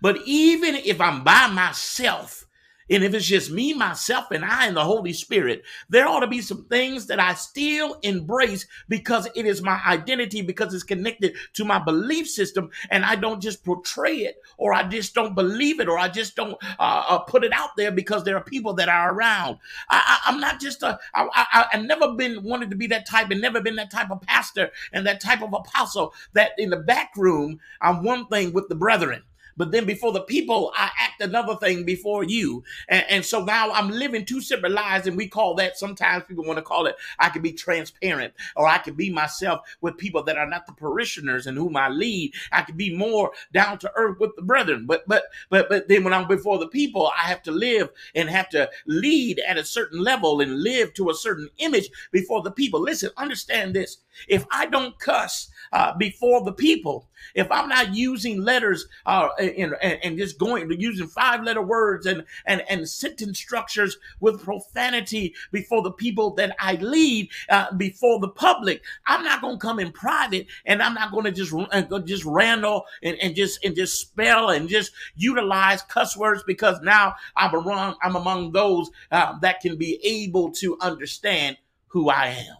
But 0.00 0.18
even 0.26 0.76
if 0.76 1.00
I'm 1.00 1.24
by 1.24 1.46
myself 1.48 2.46
and 2.90 3.04
if 3.04 3.14
it's 3.14 3.26
just 3.26 3.50
me, 3.50 3.72
myself, 3.72 4.32
and 4.32 4.44
I 4.44 4.66
and 4.66 4.76
the 4.76 4.84
Holy 4.84 5.12
Spirit, 5.12 5.62
there 5.88 6.08
ought 6.08 6.20
to 6.20 6.26
be 6.26 6.40
some 6.40 6.64
things 6.64 7.06
that 7.06 7.20
I 7.20 7.34
still 7.34 7.98
embrace 8.02 8.66
because 8.88 9.28
it 9.36 9.46
is 9.46 9.62
my 9.62 9.80
identity, 9.86 10.42
because 10.42 10.74
it's 10.74 10.82
connected 10.82 11.36
to 11.54 11.64
my 11.64 11.78
belief 11.78 12.28
system, 12.28 12.70
and 12.90 13.04
I 13.04 13.14
don't 13.14 13.40
just 13.40 13.64
portray 13.64 14.16
it, 14.18 14.42
or 14.58 14.74
I 14.74 14.82
just 14.82 15.14
don't 15.14 15.34
believe 15.34 15.78
it, 15.78 15.88
or 15.88 15.98
I 15.98 16.08
just 16.08 16.34
don't 16.34 16.56
uh, 16.78 17.04
uh, 17.08 17.18
put 17.20 17.44
it 17.44 17.52
out 17.52 17.76
there 17.76 17.92
because 17.92 18.24
there 18.24 18.36
are 18.36 18.42
people 18.42 18.74
that 18.74 18.88
are 18.88 19.14
around. 19.14 19.58
I, 19.88 20.18
am 20.26 20.40
not 20.40 20.60
just 20.60 20.82
a. 20.82 20.98
I, 21.14 21.28
I, 21.32 21.66
I've 21.72 21.84
never 21.84 22.12
been 22.14 22.42
wanted 22.42 22.70
to 22.70 22.76
be 22.76 22.88
that 22.88 23.06
type, 23.06 23.30
and 23.30 23.40
never 23.40 23.60
been 23.60 23.76
that 23.76 23.90
type 23.90 24.10
of 24.10 24.20
pastor 24.22 24.70
and 24.92 25.06
that 25.06 25.20
type 25.20 25.42
of 25.42 25.52
apostle. 25.52 26.12
That 26.32 26.52
in 26.58 26.70
the 26.70 26.76
back 26.76 27.12
room, 27.16 27.60
I'm 27.80 28.02
one 28.02 28.26
thing 28.26 28.52
with 28.52 28.68
the 28.68 28.74
brethren. 28.74 29.22
But 29.60 29.72
then 29.72 29.84
before 29.84 30.10
the 30.10 30.22
people, 30.22 30.72
I 30.74 30.90
act 30.98 31.20
another 31.20 31.54
thing 31.54 31.84
before 31.84 32.24
you. 32.24 32.64
And, 32.88 33.04
and 33.10 33.24
so 33.24 33.44
now 33.44 33.70
I'm 33.72 33.90
living 33.90 34.24
two 34.24 34.40
separate 34.40 34.72
lives. 34.72 35.06
And 35.06 35.18
we 35.18 35.28
call 35.28 35.54
that, 35.56 35.76
sometimes 35.76 36.24
people 36.26 36.44
want 36.44 36.56
to 36.56 36.62
call 36.62 36.86
it, 36.86 36.96
I 37.18 37.28
can 37.28 37.42
be 37.42 37.52
transparent 37.52 38.32
or 38.56 38.66
I 38.66 38.78
can 38.78 38.94
be 38.94 39.10
myself 39.10 39.60
with 39.82 39.98
people 39.98 40.22
that 40.22 40.38
are 40.38 40.48
not 40.48 40.64
the 40.64 40.72
parishioners 40.72 41.46
and 41.46 41.58
whom 41.58 41.76
I 41.76 41.90
lead. 41.90 42.32
I 42.52 42.62
can 42.62 42.74
be 42.78 42.96
more 42.96 43.32
down 43.52 43.76
to 43.80 43.92
earth 43.96 44.18
with 44.18 44.34
the 44.34 44.40
brethren. 44.40 44.86
But, 44.86 45.06
but, 45.06 45.24
but, 45.50 45.68
but 45.68 45.88
then 45.88 46.04
when 46.04 46.14
I'm 46.14 46.26
before 46.26 46.58
the 46.58 46.68
people, 46.68 47.12
I 47.14 47.28
have 47.28 47.42
to 47.42 47.52
live 47.52 47.90
and 48.14 48.30
have 48.30 48.48
to 48.50 48.70
lead 48.86 49.42
at 49.46 49.58
a 49.58 49.64
certain 49.64 50.02
level 50.02 50.40
and 50.40 50.62
live 50.62 50.94
to 50.94 51.10
a 51.10 51.14
certain 51.14 51.50
image 51.58 51.90
before 52.12 52.40
the 52.40 52.50
people. 52.50 52.80
Listen, 52.80 53.10
understand 53.18 53.74
this. 53.74 53.98
If 54.26 54.46
I 54.50 54.64
don't 54.66 54.98
cuss 54.98 55.50
uh, 55.72 55.96
before 55.96 56.44
the 56.44 56.52
people, 56.52 57.08
if 57.34 57.50
I'm 57.50 57.68
not 57.68 57.94
using 57.94 58.42
letters 58.42 58.86
uh, 59.06 59.28
and, 59.38 59.74
and, 59.82 60.18
just 60.18 60.38
going 60.38 60.70
using 60.80 61.06
five 61.06 61.44
letter 61.44 61.62
words 61.62 62.06
and, 62.06 62.24
and, 62.46 62.62
and 62.68 62.88
sentence 62.88 63.38
structures 63.38 63.96
with 64.20 64.42
profanity 64.42 65.34
before 65.52 65.82
the 65.82 65.92
people 65.92 66.34
that 66.34 66.56
I 66.58 66.74
lead, 66.74 67.30
uh, 67.48 67.72
before 67.76 68.18
the 68.18 68.28
public, 68.28 68.82
I'm 69.06 69.22
not 69.22 69.40
going 69.40 69.58
to 69.58 69.60
come 69.60 69.78
in 69.78 69.92
private 69.92 70.46
and 70.64 70.82
I'm 70.82 70.94
not 70.94 71.12
going 71.12 71.24
to 71.24 71.32
just 71.32 71.52
uh, 71.52 71.98
just 72.00 72.24
randle 72.24 72.84
and, 73.02 73.16
and 73.22 73.34
just 73.34 73.64
and 73.64 73.76
just 73.76 74.00
spell 74.00 74.50
and 74.50 74.68
just 74.68 74.92
utilize 75.16 75.82
cuss 75.82 76.16
words 76.16 76.42
because 76.46 76.80
now 76.82 77.14
I'm 77.36 77.54
among 77.54 77.94
I'm 78.02 78.16
among 78.16 78.52
those 78.52 78.90
uh, 79.12 79.38
that 79.40 79.60
can 79.60 79.76
be 79.76 80.00
able 80.04 80.50
to 80.52 80.76
understand 80.80 81.58
who 81.88 82.08
I 82.08 82.28
am. 82.28 82.56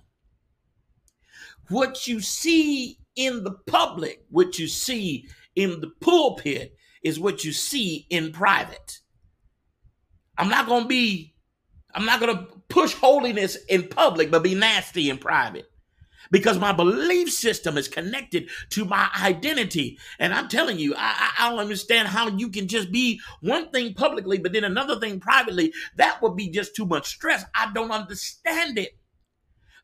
What 1.68 2.08
you 2.08 2.20
see 2.20 2.99
in 3.26 3.44
the 3.44 3.52
public, 3.66 4.24
what 4.30 4.58
you 4.58 4.66
see 4.66 5.28
in 5.54 5.80
the 5.80 5.90
pulpit, 6.00 6.74
is 7.02 7.20
what 7.20 7.44
you 7.44 7.52
see 7.52 8.06
in 8.08 8.32
private. 8.32 9.00
I'm 10.38 10.48
not 10.48 10.66
going 10.66 10.84
to 10.84 10.88
be, 10.88 11.34
I'm 11.94 12.06
not 12.06 12.20
going 12.20 12.34
to 12.34 12.46
push 12.68 12.94
holiness 12.94 13.56
in 13.68 13.88
public, 13.88 14.30
but 14.30 14.42
be 14.42 14.54
nasty 14.54 15.10
in 15.10 15.18
private. 15.18 15.66
Because 16.30 16.58
my 16.58 16.72
belief 16.72 17.30
system 17.30 17.76
is 17.76 17.88
connected 17.88 18.48
to 18.70 18.84
my 18.84 19.10
identity. 19.20 19.98
And 20.18 20.32
I'm 20.32 20.48
telling 20.48 20.78
you, 20.78 20.94
I, 20.96 21.32
I 21.38 21.50
don't 21.50 21.58
understand 21.58 22.08
how 22.08 22.28
you 22.28 22.48
can 22.50 22.68
just 22.68 22.92
be 22.92 23.20
one 23.40 23.70
thing 23.70 23.94
publicly, 23.94 24.38
but 24.38 24.52
then 24.52 24.64
another 24.64 25.00
thing 25.00 25.18
privately. 25.18 25.72
That 25.96 26.22
would 26.22 26.36
be 26.36 26.48
just 26.48 26.76
too 26.76 26.86
much 26.86 27.08
stress. 27.08 27.44
I 27.54 27.72
don't 27.74 27.90
understand 27.90 28.78
it 28.78 28.99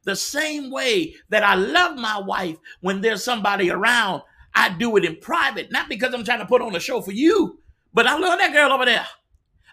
the 0.07 0.17
same 0.17 0.71
way 0.71 1.15
that 1.29 1.43
I 1.43 1.55
love 1.55 1.99
my 1.99 2.19
wife 2.19 2.57
when 2.81 3.03
there's 3.03 3.23
somebody 3.23 3.71
around. 3.71 4.23
I 4.55 4.71
do 4.71 4.97
it 4.97 5.05
in 5.05 5.17
private, 5.17 5.71
not 5.71 5.91
because 5.91 6.15
I'm 6.15 6.25
trying 6.25 6.39
to 6.39 6.47
put 6.47 6.63
on 6.63 6.75
a 6.75 6.81
show 6.81 7.03
for 7.03 7.13
you, 7.13 7.59
but 7.93 8.07
I 8.07 8.17
love 8.17 8.39
that 8.39 8.55
girl 8.55 8.73
over 8.73 8.87
there. 8.87 9.07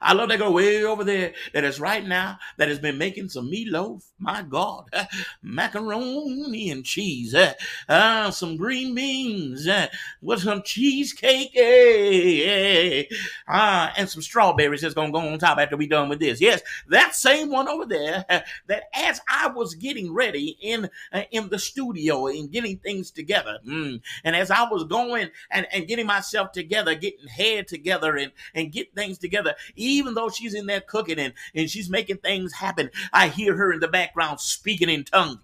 I 0.03 0.13
love 0.13 0.29
that 0.29 0.39
girl 0.39 0.53
way 0.53 0.83
over 0.83 1.03
there 1.03 1.33
that 1.53 1.63
is 1.63 1.79
right 1.79 2.05
now 2.05 2.37
that 2.57 2.67
has 2.67 2.79
been 2.79 2.97
making 2.97 3.29
some 3.29 3.49
meatloaf. 3.49 4.03
My 4.19 4.41
God, 4.41 4.89
macaroni 5.41 6.69
and 6.71 6.85
cheese, 6.85 7.33
uh, 7.33 7.53
uh, 7.89 8.31
some 8.31 8.57
green 8.57 8.95
beans, 8.95 9.67
uh, 9.67 9.87
with 10.21 10.41
some 10.41 10.61
cheesecake, 10.63 11.51
hey, 11.53 13.07
uh, 13.47 13.89
and 13.97 14.09
some 14.09 14.21
strawberries 14.21 14.81
that's 14.81 14.93
gonna 14.93 15.11
go 15.11 15.19
on 15.19 15.39
top 15.39 15.57
after 15.57 15.77
we 15.77 15.87
done 15.87 16.09
with 16.09 16.19
this. 16.19 16.39
Yes, 16.39 16.61
that 16.89 17.15
same 17.15 17.49
one 17.49 17.67
over 17.67 17.85
there. 17.85 18.25
Uh, 18.29 18.41
that 18.67 18.83
as 18.93 19.21
I 19.27 19.47
was 19.47 19.75
getting 19.75 20.13
ready 20.13 20.57
in 20.61 20.89
uh, 21.11 21.23
in 21.31 21.49
the 21.49 21.59
studio 21.59 22.27
and 22.27 22.51
getting 22.51 22.77
things 22.77 23.11
together, 23.11 23.59
mm, 23.65 24.01
and 24.23 24.35
as 24.35 24.51
I 24.51 24.63
was 24.69 24.83
going 24.85 25.29
and, 25.51 25.67
and 25.73 25.87
getting 25.87 26.05
myself 26.05 26.51
together, 26.51 26.95
getting 26.95 27.27
hair 27.27 27.63
together, 27.63 28.15
and 28.17 28.31
and 28.53 28.71
get 28.71 28.93
things 28.95 29.17
together. 29.17 29.55
Even 29.75 29.92
even 29.93 30.13
though 30.13 30.29
she's 30.29 30.53
in 30.53 30.65
there 30.65 30.81
cooking 30.81 31.19
and, 31.19 31.33
and 31.55 31.69
she's 31.69 31.89
making 31.89 32.17
things 32.17 32.53
happen, 32.53 32.89
I 33.11 33.27
hear 33.27 33.55
her 33.55 33.71
in 33.71 33.79
the 33.79 33.87
background 33.87 34.39
speaking 34.39 34.89
in 34.89 35.03
tongues. 35.03 35.39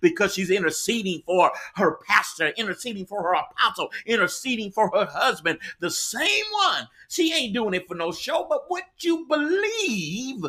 Because 0.00 0.34
she's 0.34 0.50
interceding 0.50 1.22
for 1.26 1.52
her 1.76 1.98
pastor, 2.06 2.48
interceding 2.56 3.06
for 3.06 3.22
her 3.22 3.34
apostle, 3.34 3.90
interceding 4.06 4.70
for 4.70 4.90
her 4.94 5.06
husband, 5.06 5.58
the 5.80 5.90
same 5.90 6.44
one. 6.52 6.88
She 7.08 7.32
ain't 7.32 7.54
doing 7.54 7.74
it 7.74 7.86
for 7.88 7.94
no 7.94 8.12
show, 8.12 8.46
but 8.48 8.64
what 8.68 8.84
you 9.00 9.26
believe 9.28 10.44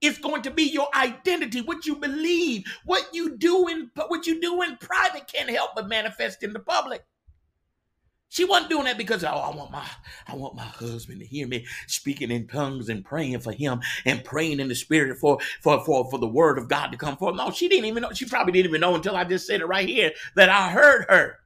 is 0.00 0.18
going 0.18 0.42
to 0.42 0.50
be 0.50 0.64
your 0.64 0.88
identity. 0.94 1.60
What 1.60 1.86
you 1.86 1.96
believe 1.96 2.64
what 2.84 3.08
you 3.12 3.36
do 3.36 3.68
in 3.68 3.90
what 3.94 4.26
you 4.26 4.40
do 4.40 4.60
in 4.62 4.76
private 4.76 5.28
can't 5.32 5.48
help 5.48 5.70
but 5.76 5.88
manifest 5.88 6.42
in 6.42 6.52
the 6.52 6.58
public 6.58 7.04
she 8.32 8.46
wasn't 8.46 8.70
doing 8.70 8.84
that 8.84 8.96
because 8.96 9.22
oh, 9.24 9.28
I 9.28 9.54
want 9.54 9.70
my 9.70 9.86
I 10.26 10.34
want 10.34 10.54
my 10.54 10.64
husband 10.64 11.20
to 11.20 11.26
hear 11.26 11.46
me 11.46 11.66
speaking 11.86 12.30
in 12.30 12.46
tongues 12.46 12.88
and 12.88 13.04
praying 13.04 13.40
for 13.40 13.52
him 13.52 13.82
and 14.06 14.24
praying 14.24 14.58
in 14.58 14.68
the 14.68 14.74
spirit 14.74 15.18
for 15.18 15.38
for 15.60 15.84
for, 15.84 16.10
for 16.10 16.18
the 16.18 16.26
word 16.26 16.56
of 16.56 16.66
God 16.66 16.92
to 16.92 16.96
come 16.96 17.18
forth. 17.18 17.36
No, 17.36 17.50
she 17.50 17.68
didn't 17.68 17.84
even 17.84 18.02
know. 18.02 18.12
She 18.12 18.24
probably 18.24 18.54
didn't 18.54 18.70
even 18.70 18.80
know 18.80 18.94
until 18.94 19.16
I 19.16 19.24
just 19.24 19.46
said 19.46 19.60
it 19.60 19.66
right 19.66 19.86
here 19.86 20.12
that 20.34 20.48
I 20.48 20.70
heard 20.70 21.04
her. 21.10 21.40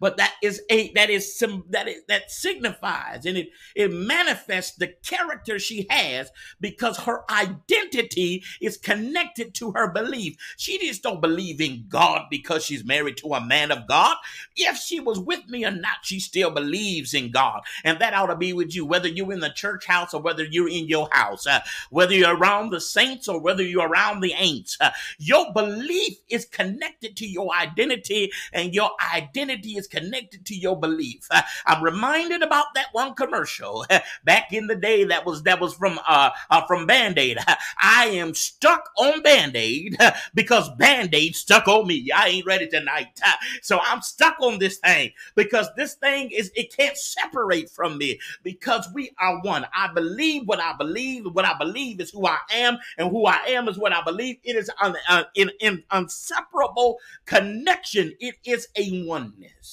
But 0.00 0.16
that 0.16 0.34
is 0.42 0.62
a 0.70 0.92
that 0.94 1.10
is 1.10 1.38
some 1.38 1.64
that 1.70 1.88
is 1.88 2.02
that 2.08 2.30
signifies 2.30 3.26
and 3.26 3.36
it 3.36 3.48
it 3.74 3.92
manifests 3.92 4.76
the 4.76 4.88
character 5.06 5.58
she 5.58 5.86
has 5.90 6.30
because 6.60 6.98
her 6.98 7.24
identity 7.30 8.44
is 8.60 8.76
connected 8.76 9.54
to 9.54 9.72
her 9.72 9.90
belief. 9.92 10.36
She 10.56 10.78
just 10.78 11.02
don't 11.02 11.20
believe 11.20 11.60
in 11.60 11.86
god 11.88 12.22
because 12.30 12.64
she's 12.64 12.84
married 12.84 13.16
to 13.18 13.34
a 13.34 13.44
man 13.44 13.70
of 13.70 13.86
god. 13.88 14.16
If 14.56 14.76
she 14.78 15.00
was 15.00 15.18
with 15.18 15.48
me 15.48 15.64
or 15.64 15.70
not 15.70 15.98
she 16.02 16.20
still 16.20 16.50
believes 16.50 17.14
in 17.14 17.30
god. 17.30 17.62
And 17.84 17.98
that 18.00 18.14
ought 18.14 18.26
to 18.26 18.36
be 18.36 18.52
with 18.52 18.74
you 18.74 18.84
whether 18.86 19.08
you're 19.08 19.32
in 19.32 19.40
the 19.40 19.50
church 19.50 19.86
house 19.86 20.14
or 20.14 20.20
whether 20.20 20.44
you're 20.44 20.68
in 20.68 20.88
your 20.88 21.08
house 21.12 21.46
uh, 21.46 21.60
whether 21.90 22.14
you're 22.14 22.36
around 22.36 22.70
the 22.70 22.80
saints 22.80 23.28
or 23.28 23.40
whether 23.40 23.62
you're 23.62 23.88
around 23.88 24.20
the 24.20 24.32
ain'ts 24.32 24.76
uh, 24.80 24.90
your 25.18 25.52
belief 25.52 26.18
is 26.30 26.44
connected 26.46 27.16
to 27.16 27.26
your 27.26 27.54
identity 27.54 28.32
and 28.52 28.74
your 28.74 28.90
identity 29.14 29.75
is 29.76 29.86
connected 29.86 30.44
to 30.46 30.54
your 30.54 30.78
belief. 30.78 31.28
I'm 31.66 31.82
reminded 31.82 32.42
about 32.42 32.66
that 32.74 32.88
one 32.92 33.14
commercial 33.14 33.84
back 34.24 34.52
in 34.52 34.66
the 34.66 34.76
day 34.76 35.04
that 35.04 35.24
was 35.26 35.42
that 35.44 35.60
was 35.60 35.74
from 35.74 35.98
uh, 36.06 36.30
uh 36.50 36.66
from 36.66 36.86
Band-Aid. 36.86 37.38
I 37.78 38.06
am 38.06 38.34
stuck 38.34 38.90
on 38.96 39.22
Band-Aid 39.22 39.96
because 40.34 40.68
Band-Aid 40.76 41.36
stuck 41.36 41.68
on 41.68 41.86
me. 41.86 42.10
I 42.14 42.28
ain't 42.28 42.46
ready 42.46 42.68
tonight. 42.68 43.20
So 43.62 43.80
I'm 43.82 44.02
stuck 44.02 44.36
on 44.40 44.58
this 44.58 44.78
thing 44.78 45.12
because 45.34 45.68
this 45.76 45.94
thing 45.94 46.30
is 46.30 46.50
it 46.54 46.74
can't 46.76 46.96
separate 46.96 47.70
from 47.70 47.98
me 47.98 48.18
because 48.42 48.88
we 48.94 49.10
are 49.18 49.40
one. 49.42 49.66
I 49.74 49.92
believe 49.92 50.46
what 50.46 50.60
I 50.60 50.74
believe. 50.76 51.26
What 51.26 51.44
I 51.44 51.56
believe 51.58 52.00
is 52.00 52.10
who 52.10 52.26
I 52.26 52.38
am, 52.52 52.78
and 52.98 53.10
who 53.10 53.26
I 53.26 53.38
am 53.48 53.68
is 53.68 53.78
what 53.78 53.92
I 53.92 54.02
believe. 54.02 54.36
It 54.42 54.56
is 54.56 54.70
an, 54.80 54.96
uh, 55.08 55.24
in 55.34 55.50
inseparable 55.92 56.98
connection. 57.24 58.14
It 58.20 58.36
is 58.44 58.68
a 58.76 59.04
oneness. 59.06 59.65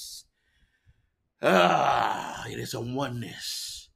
Ah, 1.44 2.46
it 2.48 2.58
is 2.58 2.74
a 2.74 2.80
oneness. 2.80 3.90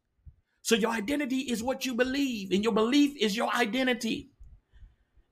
So 0.61 0.75
your 0.75 0.91
identity 0.91 1.49
is 1.49 1.63
what 1.63 1.85
you 1.85 1.95
believe, 1.95 2.51
and 2.51 2.61
your 2.63 2.73
belief 2.73 3.15
is 3.21 3.37
your 3.37 3.49
identity. 3.55 4.31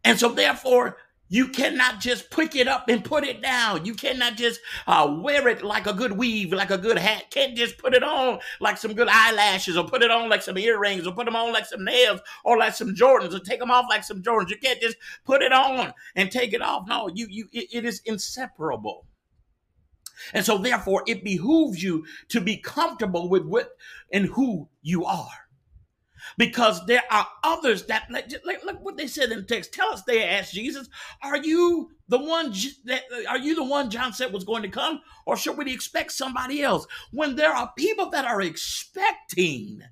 And 0.05 0.17
so 0.17 0.29
therefore, 0.29 0.97
you 1.27 1.49
cannot 1.49 1.99
just 1.99 2.31
pick 2.31 2.55
it 2.55 2.69
up 2.69 2.87
and 2.87 3.03
put 3.03 3.25
it 3.25 3.41
down. 3.41 3.85
You 3.85 3.95
cannot 3.95 4.37
just 4.37 4.61
uh, 4.87 5.13
wear 5.19 5.47
it 5.49 5.63
like 5.63 5.87
a 5.87 5.93
good 5.93 6.13
weave, 6.13 6.53
like 6.53 6.69
a 6.69 6.77
good 6.77 6.97
hat. 6.97 7.31
Can't 7.31 7.57
just 7.57 7.79
put 7.79 7.93
it 7.93 8.03
on 8.03 8.39
like 8.61 8.77
some 8.77 8.93
good 8.93 9.09
eyelashes 9.11 9.75
or 9.75 9.85
put 9.85 10.03
it 10.03 10.11
on 10.11 10.29
like 10.29 10.43
some 10.43 10.57
earrings 10.57 11.05
or 11.05 11.13
put 11.13 11.25
them 11.25 11.35
on 11.35 11.51
like 11.51 11.65
some 11.65 11.83
nails 11.83 12.21
or 12.45 12.57
like 12.57 12.75
some 12.75 12.95
Jordans 12.95 13.33
or 13.33 13.39
take 13.39 13.59
them 13.59 13.71
off 13.71 13.87
like 13.89 14.03
some 14.05 14.21
Jordans. 14.21 14.51
You 14.51 14.57
can't 14.57 14.79
just 14.79 14.97
put 15.25 15.41
it 15.41 15.51
on 15.51 15.93
and 16.15 16.31
take 16.31 16.53
it 16.53 16.61
off. 16.61 16.85
No, 16.87 17.09
you 17.13 17.27
you 17.29 17.47
it, 17.51 17.67
it 17.73 17.85
is 17.85 18.01
inseparable. 18.05 19.05
And 20.33 20.45
so, 20.45 20.57
therefore, 20.57 21.03
it 21.07 21.23
behooves 21.23 21.81
you 21.81 22.05
to 22.29 22.41
be 22.41 22.57
comfortable 22.57 23.29
with 23.29 23.45
what 23.45 23.71
and 24.11 24.25
who 24.25 24.69
you 24.81 25.05
are. 25.05 25.29
Because 26.37 26.85
there 26.87 27.03
are 27.11 27.27
others 27.43 27.85
that, 27.85 28.07
like, 28.09 28.65
look 28.65 28.83
what 28.83 28.97
they 28.97 29.07
said 29.07 29.31
in 29.31 29.37
the 29.37 29.43
text. 29.43 29.73
Tell 29.73 29.93
us, 29.93 30.01
they 30.03 30.27
asked 30.27 30.53
Jesus, 30.53 30.89
Are 31.21 31.37
you 31.37 31.91
the 32.07 32.17
one 32.17 32.51
that, 32.85 33.03
are 33.29 33.37
you 33.37 33.55
the 33.55 33.63
one 33.63 33.89
John 33.89 34.11
said 34.11 34.33
was 34.33 34.43
going 34.43 34.63
to 34.63 34.69
come? 34.69 35.01
Or 35.25 35.37
should 35.37 35.57
we 35.57 35.71
expect 35.71 36.11
somebody 36.11 36.63
else? 36.63 36.87
When 37.11 37.35
there 37.35 37.53
are 37.53 37.71
people 37.77 38.09
that 38.09 38.25
are 38.25 38.41
expecting, 38.41 39.83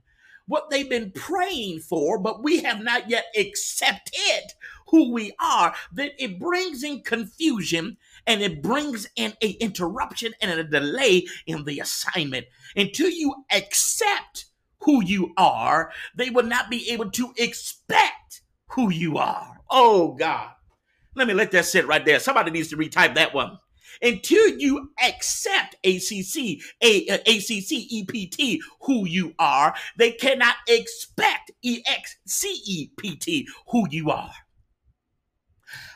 what 0.46 0.70
they've 0.70 0.90
been 0.90 1.12
praying 1.12 1.80
for, 1.80 2.20
but 2.20 2.44
we 2.44 2.64
have 2.64 2.82
not 2.82 3.10
yet 3.10 3.26
accepted 3.38 4.54
who 4.88 5.12
we 5.12 5.34
are, 5.40 5.74
that 5.94 6.12
it 6.20 6.40
brings 6.40 6.84
in 6.84 7.02
confusion 7.02 7.98
and 8.28 8.42
it 8.42 8.62
brings 8.62 9.08
in 9.16 9.34
a 9.42 9.52
interruption 9.52 10.34
and 10.42 10.52
a 10.52 10.64
delay 10.64 11.26
in 11.46 11.64
the 11.66 11.80
assignment. 11.80 12.46
Until 12.76 13.10
you 13.10 13.46
accept 13.52 14.46
who 14.82 15.04
you 15.04 15.34
are, 15.38 15.92
they 16.16 16.30
will 16.30 16.46
not 16.46 16.70
be 16.70 16.90
able 16.92 17.10
to 17.12 17.34
expect 17.38 18.42
who 18.68 18.90
you 18.92 19.18
are. 19.18 19.60
Oh 19.70 20.14
God. 20.14 20.50
Let 21.16 21.28
me 21.28 21.34
let 21.34 21.52
that 21.52 21.66
sit 21.66 21.86
right 21.88 22.04
there. 22.04 22.20
Somebody 22.20 22.52
needs 22.52 22.70
to 22.70 22.78
retype 22.78 23.16
that 23.16 23.34
one 23.34 23.60
until 24.02 24.48
you 24.60 24.90
accept 25.04 25.76
ACC, 25.84 26.62
a, 26.82 27.08
ACC, 27.10 27.72
uh, 27.72 27.86
EPT, 27.92 28.60
who 28.82 29.08
you 29.08 29.34
are, 29.40 29.74
they 29.98 30.12
cannot 30.12 30.56
expect 30.68 31.52
EXCEPT, 31.64 33.46
who 33.68 33.88
you 33.90 34.12
are. 34.12 34.34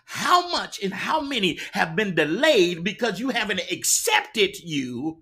How 0.10 0.50
much 0.50 0.82
and 0.82 0.93
how 0.93 1.22
many 1.22 1.60
have 1.74 1.96
been 1.96 2.15
delayed 2.15 2.84
because 2.84 3.20
you 3.20 3.30
haven't 3.30 3.62
accepted 3.72 4.58
you 4.60 5.22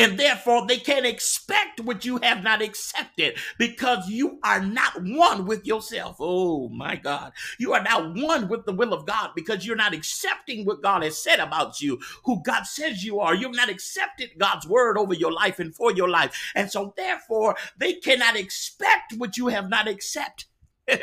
and 0.00 0.18
therefore, 0.18 0.66
they 0.66 0.78
can't 0.78 1.04
expect 1.04 1.80
what 1.80 2.06
you 2.06 2.16
have 2.22 2.42
not 2.42 2.62
accepted 2.62 3.36
because 3.58 4.08
you 4.08 4.38
are 4.42 4.60
not 4.60 4.94
one 5.02 5.44
with 5.44 5.66
yourself. 5.66 6.16
Oh 6.18 6.70
my 6.70 6.96
God. 6.96 7.32
You 7.58 7.74
are 7.74 7.82
not 7.82 8.14
one 8.16 8.48
with 8.48 8.64
the 8.64 8.72
will 8.72 8.94
of 8.94 9.04
God 9.04 9.32
because 9.36 9.66
you're 9.66 9.76
not 9.76 9.92
accepting 9.92 10.64
what 10.64 10.82
God 10.82 11.02
has 11.02 11.22
said 11.22 11.38
about 11.38 11.82
you, 11.82 12.00
who 12.24 12.42
God 12.42 12.62
says 12.62 13.04
you 13.04 13.20
are. 13.20 13.34
You've 13.34 13.54
not 13.54 13.68
accepted 13.68 14.30
God's 14.38 14.66
word 14.66 14.96
over 14.96 15.12
your 15.12 15.32
life 15.32 15.58
and 15.58 15.74
for 15.74 15.92
your 15.92 16.08
life. 16.08 16.50
And 16.54 16.70
so, 16.70 16.94
therefore, 16.96 17.56
they 17.76 17.92
cannot 17.92 18.36
expect 18.36 19.12
what 19.18 19.36
you 19.36 19.48
have 19.48 19.68
not 19.68 19.86
accepted. 19.86 20.46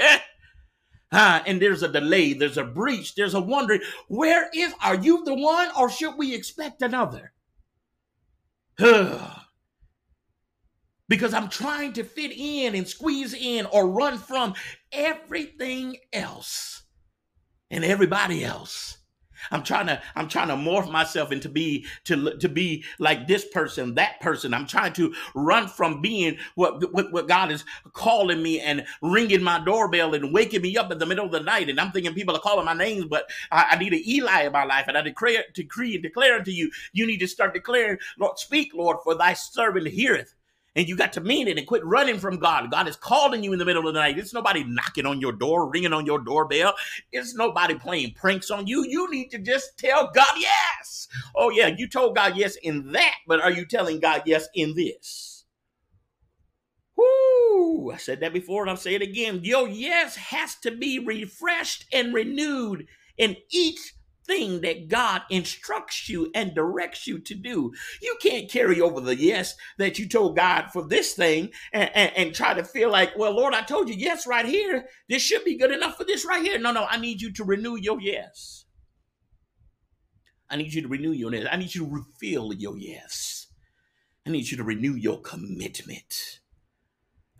Ah, 1.12 1.42
and 1.46 1.62
there's 1.62 1.84
a 1.84 1.88
delay, 1.88 2.34
there's 2.34 2.58
a 2.58 2.64
breach, 2.66 3.16
there's 3.16 3.34
a 3.34 3.40
wondering, 3.40 3.82
where 4.10 4.50
is, 4.54 4.74
are 4.84 4.96
you 4.96 5.24
the 5.24 5.34
one 5.34 5.70
or 5.78 5.90
should 5.90 6.18
we 6.18 6.36
expect 6.36 6.82
another? 6.82 7.32
because 11.10 11.34
I'm 11.34 11.50
trying 11.50 11.94
to 11.94 12.04
fit 12.04 12.32
in 12.32 12.76
and 12.76 12.88
squeeze 12.88 13.34
in 13.34 13.66
or 13.68 13.90
run 13.90 14.18
from 14.18 14.54
everything 14.92 15.98
else 16.12 16.84
and 17.72 17.84
everybody 17.86 18.44
else. 18.44 18.97
I'm 19.52 19.64
trying 19.64 19.88
to 19.88 20.02
I'm 20.16 20.28
trying 20.28 20.50
to 20.50 20.56
morph 20.56 20.92
myself 20.92 21.32
into 21.32 21.50
be 21.50 21.86
to 22.06 22.38
to 22.38 22.50
be 22.50 22.84
like 23.00 23.28
this 23.28 23.46
person, 23.46 23.96
that 23.96 24.20
person. 24.20 24.54
I'm 24.54 24.68
trying 24.68 24.94
to 24.94 25.14
run 25.36 25.68
from 25.68 26.02
being 26.02 26.38
what 26.56 26.94
what, 26.94 27.12
what 27.12 27.28
God 27.28 27.52
is 27.52 27.64
calling 27.94 28.42
me 28.42 28.60
and 28.60 28.86
ringing 29.02 29.44
my 29.44 29.64
doorbell 29.64 30.14
and 30.14 30.34
waking 30.34 30.62
me 30.62 30.78
up 30.78 30.92
in 30.92 30.98
the 30.98 31.06
middle 31.06 31.26
of 31.26 31.32
the 31.32 31.40
night. 31.40 31.70
And 31.70 31.80
I'm 31.80 31.92
thinking 31.92 32.14
people 32.14 32.36
are 32.36 32.42
calling 32.42 32.66
my 32.66 32.74
names, 32.74 33.06
but 33.06 33.30
I, 33.52 33.68
I 33.72 33.78
need 33.78 33.94
an 33.94 34.04
Eli 34.08 34.44
in 34.44 34.52
my 34.52 34.64
life, 34.64 34.86
and 34.88 34.98
I 34.98 35.02
declare, 35.02 35.44
decree 35.54 35.96
and 35.96 36.04
declare 36.04 36.38
unto 36.38 36.52
you, 36.52 36.72
you 36.94 37.06
need 37.08 37.20
to 37.20 37.28
start 37.28 37.54
declaring, 37.54 37.98
Lord, 38.20 38.40
speak, 38.40 38.74
Lord, 38.74 38.98
for 39.04 39.16
thy 39.16 39.34
servant 39.34 39.88
heareth 39.88 40.34
and 40.78 40.88
you 40.88 40.96
got 40.96 41.12
to 41.14 41.22
mean 41.22 41.48
it 41.48 41.58
and 41.58 41.66
quit 41.66 41.84
running 41.84 42.20
from 42.20 42.38
God. 42.38 42.70
God 42.70 42.88
is 42.88 42.96
calling 42.96 43.44
you 43.44 43.52
in 43.52 43.58
the 43.58 43.66
middle 43.66 43.88
of 43.88 43.94
the 43.94 44.00
night. 44.00 44.20
It's 44.20 44.34
nobody 44.34 44.64
knocking 44.64 45.08
on 45.08 45.20
your 45.20 45.32
door, 45.32 45.68
ringing 45.70 45.92
on 45.92 46.06
your 46.06 46.20
doorbell. 46.20 46.76
It's 47.12 47.34
nobody 47.34 47.74
playing 47.74 48.14
pranks 48.14 48.52
on 48.52 48.68
you. 48.68 48.86
You 48.88 49.10
need 49.10 49.30
to 49.30 49.40
just 49.40 49.80
tell 49.80 50.12
God 50.14 50.28
yes. 50.38 51.08
Oh, 51.36 51.50
yeah, 51.50 51.68
you 51.76 51.88
told 51.88 52.16
God 52.16 52.38
yes 52.38 52.58
in 52.62 52.92
that, 52.92 53.16
but 53.28 53.42
are 53.42 53.52
you 53.52 53.66
telling 53.66 54.00
God 54.00 54.22
yes 54.28 54.48
in 54.54 54.76
this? 54.76 55.46
Whoo! 56.96 57.92
I 57.92 57.98
said 57.98 58.20
that 58.20 58.34
before 58.34 58.62
and 58.62 58.70
I'll 58.70 58.78
say 58.78 58.94
it 58.94 59.02
again. 59.02 59.40
Your 59.44 59.68
yes 59.68 60.16
has 60.16 60.56
to 60.58 60.70
be 60.70 61.00
refreshed 61.00 61.86
and 61.92 62.14
renewed 62.14 62.86
in 63.18 63.36
each 63.50 63.96
thing 64.28 64.62
that 64.62 64.88
God 64.88 65.22
instructs 65.30 66.10
you 66.10 66.30
and 66.36 66.54
directs 66.54 67.08
you 67.08 67.20
to 67.20 67.34
do. 67.34 67.74
You 68.02 68.18
can't 68.22 68.50
carry 68.50 68.82
over 68.82 69.00
the 69.02 69.16
yes 69.16 69.56
that 69.78 69.98
you 69.98 70.08
told 70.08 70.36
God 70.36 70.68
for 70.72 70.86
this 70.86 71.14
thing 71.14 71.52
and, 71.74 71.90
and, 71.96 72.12
and, 72.16 72.36
try 72.36 72.54
to 72.54 72.64
feel 72.64 72.92
like, 72.92 73.18
well, 73.18 73.36
Lord, 73.36 73.54
I 73.54 73.62
told 73.62 73.90
you 73.90 73.96
yes 73.96 74.28
right 74.28 74.46
here. 74.46 74.86
This 75.10 75.22
should 75.22 75.44
be 75.44 75.58
good 75.58 75.72
enough 75.72 75.98
for 75.98 76.04
this 76.04 76.26
right 76.26 76.44
here. 76.44 76.60
No, 76.60 76.72
no, 76.72 76.86
I 76.90 76.98
need 76.98 77.22
you 77.22 77.32
to 77.34 77.44
renew 77.44 77.76
your 77.76 78.00
yes. 78.00 78.66
I 80.50 80.58
need 80.58 80.74
you 80.74 80.82
to 80.82 80.88
renew 80.88 81.12
your 81.12 81.34
yes. 81.34 81.48
I 81.52 81.58
need 81.58 81.74
you 81.74 81.86
to 81.86 81.92
refill 81.92 82.54
your 82.54 82.78
yes. 82.78 83.48
I 84.26 84.30
need 84.30 84.52
you 84.52 84.58
to 84.58 84.64
renew 84.64 84.94
your 84.94 85.22
commitment. 85.22 86.40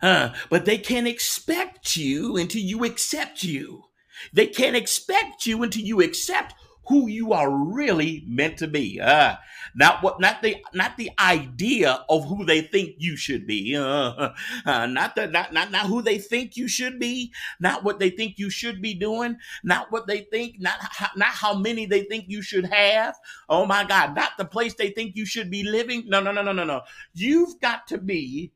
Uh, 0.00 0.30
but 0.48 0.64
they 0.64 0.78
can't 0.78 1.08
expect 1.08 1.96
you 1.96 2.36
until 2.36 2.62
you 2.62 2.84
accept 2.84 3.42
you. 3.42 3.84
They 4.32 4.46
can't 4.46 4.76
expect 4.76 5.46
you 5.46 5.62
until 5.62 5.82
you 5.82 6.00
accept 6.00 6.54
who 6.88 7.06
you 7.06 7.32
are 7.32 7.50
really 7.50 8.24
meant 8.26 8.58
to 8.58 8.66
be. 8.66 9.00
Uh, 9.00 9.36
not 9.74 10.02
what, 10.02 10.20
not 10.20 10.42
the, 10.42 10.56
not 10.72 10.96
the 10.96 11.10
idea 11.20 12.04
of 12.08 12.26
who 12.26 12.44
they 12.44 12.62
think 12.62 12.96
you 12.98 13.16
should 13.16 13.46
be. 13.46 13.76
Uh, 13.76 14.30
uh, 14.66 14.86
not 14.86 15.14
the, 15.14 15.26
not, 15.26 15.52
not, 15.52 15.70
not 15.70 15.86
who 15.86 16.02
they 16.02 16.18
think 16.18 16.56
you 16.56 16.66
should 16.66 16.98
be. 16.98 17.32
Not 17.60 17.84
what 17.84 17.98
they 17.98 18.10
think 18.10 18.38
you 18.38 18.50
should 18.50 18.80
be 18.80 18.94
doing. 18.94 19.36
Not 19.62 19.92
what 19.92 20.06
they 20.06 20.22
think. 20.30 20.60
Not 20.60 20.78
how, 20.80 21.08
not 21.16 21.28
how 21.28 21.54
many 21.54 21.86
they 21.86 22.04
think 22.04 22.24
you 22.28 22.42
should 22.42 22.66
have. 22.66 23.16
Oh 23.48 23.66
my 23.66 23.84
God! 23.84 24.16
Not 24.16 24.32
the 24.38 24.44
place 24.44 24.74
they 24.74 24.90
think 24.90 25.14
you 25.16 25.26
should 25.26 25.50
be 25.50 25.62
living. 25.62 26.04
No, 26.06 26.20
no, 26.20 26.32
no, 26.32 26.42
no, 26.42 26.52
no, 26.52 26.64
no. 26.64 26.82
You've 27.14 27.60
got 27.60 27.86
to 27.88 27.98
be 27.98 28.52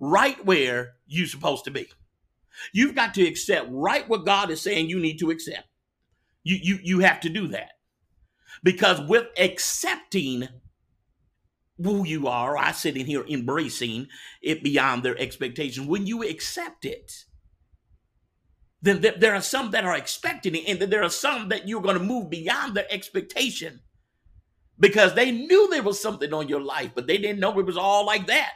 right 0.00 0.44
where 0.44 0.94
you're 1.06 1.26
supposed 1.26 1.64
to 1.64 1.70
be. 1.70 1.88
You've 2.72 2.94
got 2.94 3.14
to 3.14 3.26
accept 3.26 3.68
right 3.70 4.08
what 4.08 4.24
God 4.24 4.50
is 4.50 4.60
saying 4.60 4.88
you 4.88 4.98
need 4.98 5.18
to 5.18 5.30
accept. 5.30 5.68
You, 6.42 6.58
you, 6.62 6.78
you 6.82 6.98
have 7.00 7.20
to 7.20 7.28
do 7.28 7.48
that. 7.48 7.72
Because 8.62 9.00
with 9.00 9.26
accepting 9.38 10.48
who 11.82 12.06
you 12.06 12.26
are, 12.26 12.56
I 12.56 12.72
sit 12.72 12.96
in 12.96 13.06
here 13.06 13.24
embracing 13.28 14.08
it 14.42 14.62
beyond 14.62 15.02
their 15.02 15.18
expectations. 15.18 15.86
When 15.86 16.06
you 16.06 16.22
accept 16.22 16.84
it, 16.84 17.12
then 18.80 19.00
there, 19.00 19.14
there 19.18 19.34
are 19.34 19.42
some 19.42 19.70
that 19.72 19.84
are 19.84 19.96
expecting 19.96 20.54
it, 20.54 20.68
and 20.68 20.92
there 20.92 21.02
are 21.02 21.10
some 21.10 21.48
that 21.48 21.68
you're 21.68 21.82
going 21.82 21.98
to 21.98 22.04
move 22.04 22.30
beyond 22.30 22.74
their 22.74 22.86
expectation 22.90 23.80
because 24.78 25.14
they 25.14 25.30
knew 25.30 25.68
there 25.68 25.82
was 25.82 26.00
something 26.00 26.32
on 26.32 26.48
your 26.48 26.60
life, 26.60 26.92
but 26.94 27.06
they 27.06 27.18
didn't 27.18 27.40
know 27.40 27.58
it 27.58 27.66
was 27.66 27.76
all 27.76 28.04
like 28.06 28.26
that. 28.26 28.52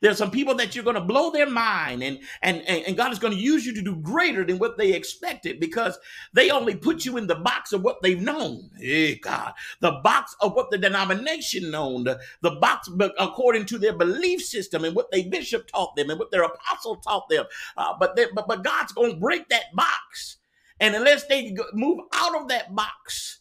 There's 0.00 0.18
some 0.18 0.30
people 0.30 0.54
that 0.56 0.74
you're 0.74 0.84
going 0.84 0.94
to 0.94 1.00
blow 1.00 1.30
their 1.30 1.48
mind, 1.48 2.02
and, 2.02 2.20
and, 2.42 2.62
and 2.62 2.96
God 2.96 3.12
is 3.12 3.18
going 3.18 3.32
to 3.32 3.40
use 3.40 3.66
you 3.66 3.74
to 3.74 3.82
do 3.82 3.96
greater 3.96 4.44
than 4.44 4.58
what 4.58 4.78
they 4.78 4.92
expected 4.92 5.60
because 5.60 5.98
they 6.32 6.50
only 6.50 6.76
put 6.76 7.04
you 7.04 7.16
in 7.16 7.26
the 7.26 7.34
box 7.34 7.72
of 7.72 7.82
what 7.82 8.00
they've 8.02 8.20
known. 8.20 8.70
Hey, 8.78 9.16
God, 9.16 9.52
the 9.80 10.00
box 10.02 10.34
of 10.40 10.54
what 10.54 10.70
the 10.70 10.78
denomination 10.78 11.70
known, 11.70 12.04
the, 12.04 12.20
the 12.42 12.52
box 12.52 12.88
according 13.18 13.66
to 13.66 13.78
their 13.78 13.96
belief 13.96 14.42
system 14.42 14.84
and 14.84 14.94
what 14.94 15.10
they 15.10 15.22
bishop 15.24 15.66
taught 15.68 15.96
them 15.96 16.10
and 16.10 16.18
what 16.18 16.30
their 16.30 16.42
apostle 16.42 16.96
taught 16.96 17.28
them. 17.28 17.44
Uh, 17.76 17.94
but, 17.98 18.16
they, 18.16 18.26
but, 18.34 18.46
but 18.46 18.64
God's 18.64 18.92
going 18.92 19.12
to 19.12 19.20
break 19.20 19.48
that 19.48 19.74
box. 19.74 20.36
And 20.80 20.94
unless 20.94 21.26
they 21.26 21.56
move 21.72 22.00
out 22.14 22.40
of 22.40 22.48
that 22.48 22.74
box 22.74 23.40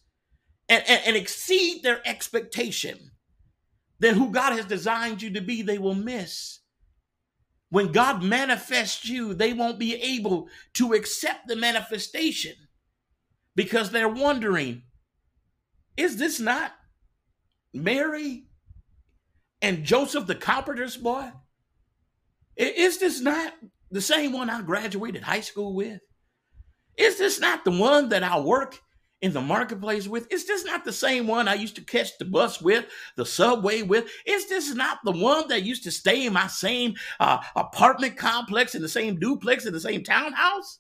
and, 0.70 0.84
and, 0.88 1.02
and 1.06 1.16
exceed 1.16 1.84
their 1.84 2.02
expectation, 2.06 3.12
then 4.00 4.16
who 4.16 4.32
God 4.32 4.54
has 4.54 4.66
designed 4.66 5.22
you 5.22 5.32
to 5.34 5.42
be, 5.42 5.62
they 5.62 5.78
will 5.78 5.96
miss. 5.96 6.60
When 7.70 7.92
God 7.92 8.24
manifests 8.24 9.08
you, 9.08 9.34
they 9.34 9.54
won't 9.54 9.80
be 9.80 9.96
able 9.96 10.48
to 10.76 10.94
accept 10.94 11.48
the 11.48 11.56
manifestation 11.56 12.54
because 13.56 13.92
they're 13.92 14.08
wondering 14.08 14.84
is 15.98 16.18
this 16.18 16.40
not 16.40 16.74
Mary 17.74 18.46
and 19.64 19.84
Joseph, 19.84 20.28
the 20.28 20.36
carpenter's 20.36 20.96
boy? 20.96 21.32
Is 22.56 23.00
this 23.00 23.20
not 23.20 23.54
the 23.90 24.02
same 24.02 24.32
one 24.32 24.50
I 24.50 24.62
graduated 24.62 25.24
high 25.24 25.42
school 25.42 25.74
with? 25.74 26.02
Is 26.96 27.18
this 27.18 27.40
not 27.40 27.66
the 27.66 27.72
one 27.72 28.10
that 28.10 28.24
I 28.24 28.40
work 28.40 28.80
in 29.22 29.34
the 29.34 29.42
marketplace 29.42 30.08
with? 30.08 30.32
Is 30.32 30.46
this 30.46 30.66
not 30.66 30.86
the 30.86 30.94
same 30.94 31.28
one 31.28 31.48
I 31.48 31.56
used 31.56 31.76
to 31.76 31.82
catch 31.82 32.18
the 32.18 32.26
bus 32.26 32.62
with, 32.62 32.86
the 33.16 33.26
subway 33.26 33.82
with? 33.82 34.10
Is 34.26 34.48
this 34.48 34.74
not 34.74 35.00
the 35.04 35.12
one 35.12 35.48
that 35.48 35.64
used 35.64 35.84
to 35.84 35.92
stay 35.92 36.26
in 36.26 36.34
my 36.34 36.48
same 36.48 36.96
uh, 37.20 37.40
apartment 37.56 38.18
complex, 38.18 38.76
in 38.76 38.82
the 38.82 38.90
same 38.90 39.20
duplex, 39.20 39.66
in 39.66 39.74
the 39.74 39.80
same 39.80 40.04
townhouse? 40.04 40.80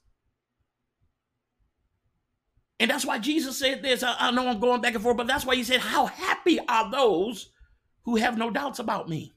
And 2.80 2.92
that's 2.92 3.06
why 3.06 3.18
Jesus 3.18 3.58
said 3.58 3.82
this. 3.82 4.04
I, 4.04 4.16
I 4.20 4.32
know 4.32 4.48
I'm 4.48 4.60
going 4.60 4.82
back 4.82 4.94
and 4.94 5.04
forth, 5.04 5.18
but 5.18 5.28
that's 5.28 5.46
why 5.46 5.56
he 5.56 5.64
said, 5.64 5.80
How 5.80 6.06
happy 6.06 6.60
are 6.68 6.92
those 6.92 7.50
who 8.06 8.18
have 8.18 8.38
no 8.38 8.52
doubts 8.52 8.80
about 8.80 9.10
me? 9.10 9.34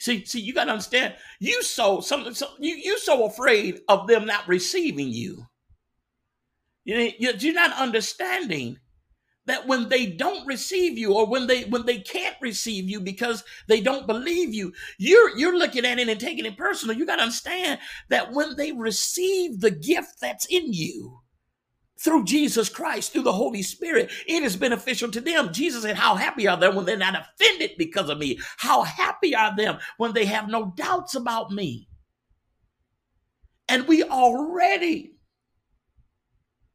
See, 0.00 0.24
see, 0.24 0.40
you 0.40 0.54
gotta 0.54 0.70
understand, 0.70 1.14
you 1.40 1.62
so 1.62 2.00
some, 2.00 2.32
so 2.32 2.48
you 2.60 2.74
you 2.74 2.98
so 2.98 3.26
afraid 3.26 3.80
of 3.88 4.06
them 4.06 4.26
not 4.26 4.46
receiving 4.46 5.08
you 5.08 5.46
you're 6.88 7.54
not 7.54 7.76
understanding 7.78 8.78
that 9.44 9.66
when 9.66 9.88
they 9.88 10.06
don't 10.06 10.46
receive 10.46 10.96
you 10.96 11.12
or 11.14 11.26
when 11.26 11.46
they 11.46 11.64
when 11.64 11.84
they 11.86 11.98
can't 11.98 12.36
receive 12.40 12.88
you 12.88 13.00
because 13.00 13.44
they 13.66 13.80
don't 13.80 14.06
believe 14.06 14.54
you 14.54 14.72
you're 14.98 15.36
you're 15.36 15.58
looking 15.58 15.84
at 15.84 15.98
it 15.98 16.08
and 16.08 16.20
taking 16.20 16.46
it 16.46 16.56
personal 16.56 16.96
you 16.96 17.06
got 17.06 17.16
to 17.16 17.22
understand 17.22 17.78
that 18.08 18.32
when 18.32 18.56
they 18.56 18.72
receive 18.72 19.60
the 19.60 19.70
gift 19.70 20.20
that's 20.20 20.46
in 20.46 20.72
you 20.72 21.20
through 22.00 22.24
Jesus 22.24 22.68
Christ, 22.68 23.12
through 23.12 23.24
the 23.24 23.32
Holy 23.32 23.60
Spirit, 23.60 24.12
it 24.28 24.44
is 24.44 24.56
beneficial 24.56 25.10
to 25.10 25.20
them. 25.20 25.52
Jesus 25.52 25.82
said, 25.82 25.96
How 25.96 26.14
happy 26.14 26.46
are 26.46 26.56
they 26.56 26.68
when 26.68 26.84
they're 26.84 26.96
not 26.96 27.16
offended 27.20 27.72
because 27.76 28.08
of 28.08 28.18
me? 28.18 28.38
How 28.56 28.84
happy 28.84 29.34
are 29.34 29.56
them 29.56 29.78
when 29.96 30.12
they 30.12 30.24
have 30.26 30.48
no 30.48 30.72
doubts 30.76 31.16
about 31.16 31.50
me? 31.50 31.88
And 33.68 33.88
we 33.88 34.04
already 34.04 35.17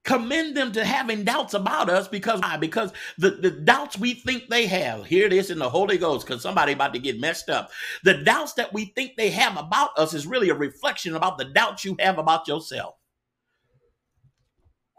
commend 0.04 0.56
them 0.56 0.72
to 0.74 0.84
having 0.84 1.24
doubts 1.24 1.54
about 1.54 1.89
us 1.89 2.08
because 2.08 2.41
why? 2.41 2.58
Because 2.58 2.91
the, 3.18 3.32
the 3.32 3.51
doubts 3.51 3.97
we 3.97 4.14
think 4.14 4.49
they 4.49 4.66
have, 4.68 5.06
hear 5.06 5.30
this 5.30 5.49
in 5.49 5.60
the 5.60 5.70
Holy 5.70 5.97
Ghost, 5.97 6.26
because 6.26 6.41
somebody 6.41 6.74
about 6.74 6.93
to 6.93 6.99
get 6.99 7.20
messed 7.20 7.49
up. 7.49 7.72
The 8.04 8.16
doubts 8.16 8.54
that 8.54 8.74
we 8.74 8.86
think 8.86 9.14
they 9.16 9.30
have 9.32 9.58
about 9.58 9.97
us 9.97 10.14
is 10.14 10.28
really 10.28 10.49
a 10.49 10.56
reflection 10.56 11.16
about 11.16 11.38
the 11.38 11.45
doubts 11.45 11.86
you 11.86 11.95
have 11.99 12.18
about 12.18 12.47
yourself. 12.47 12.95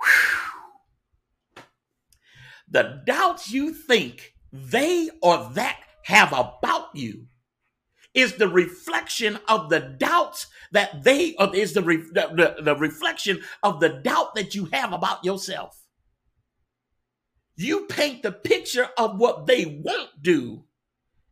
Whew. 0.01 1.63
The 2.69 3.03
doubts 3.07 3.51
you 3.51 3.73
think 3.75 4.35
they 4.53 5.11
or 5.23 5.51
that 5.53 5.79
have 6.05 6.33
about 6.33 6.89
you 6.95 7.27
is 8.15 8.35
the 8.35 8.49
reflection 8.49 9.39
of 9.49 9.69
the 9.69 9.81
doubts 9.81 10.47
that 10.73 11.03
they 11.03 11.35
or 11.39 11.55
is 11.55 11.73
the, 11.73 11.83
re, 11.83 11.97
the, 11.97 12.55
the, 12.57 12.63
the 12.63 12.77
reflection 12.77 13.41
of 13.63 13.81
the 13.81 13.89
doubt 13.89 14.35
that 14.35 14.55
you 14.55 14.67
have 14.67 14.93
about 14.93 15.25
yourself. 15.25 15.81
You 17.57 17.87
paint 17.87 18.23
the 18.23 18.33
picture 18.33 18.89
of 18.97 19.19
what 19.19 19.47
they 19.47 19.81
won't 19.85 20.23
do 20.23 20.65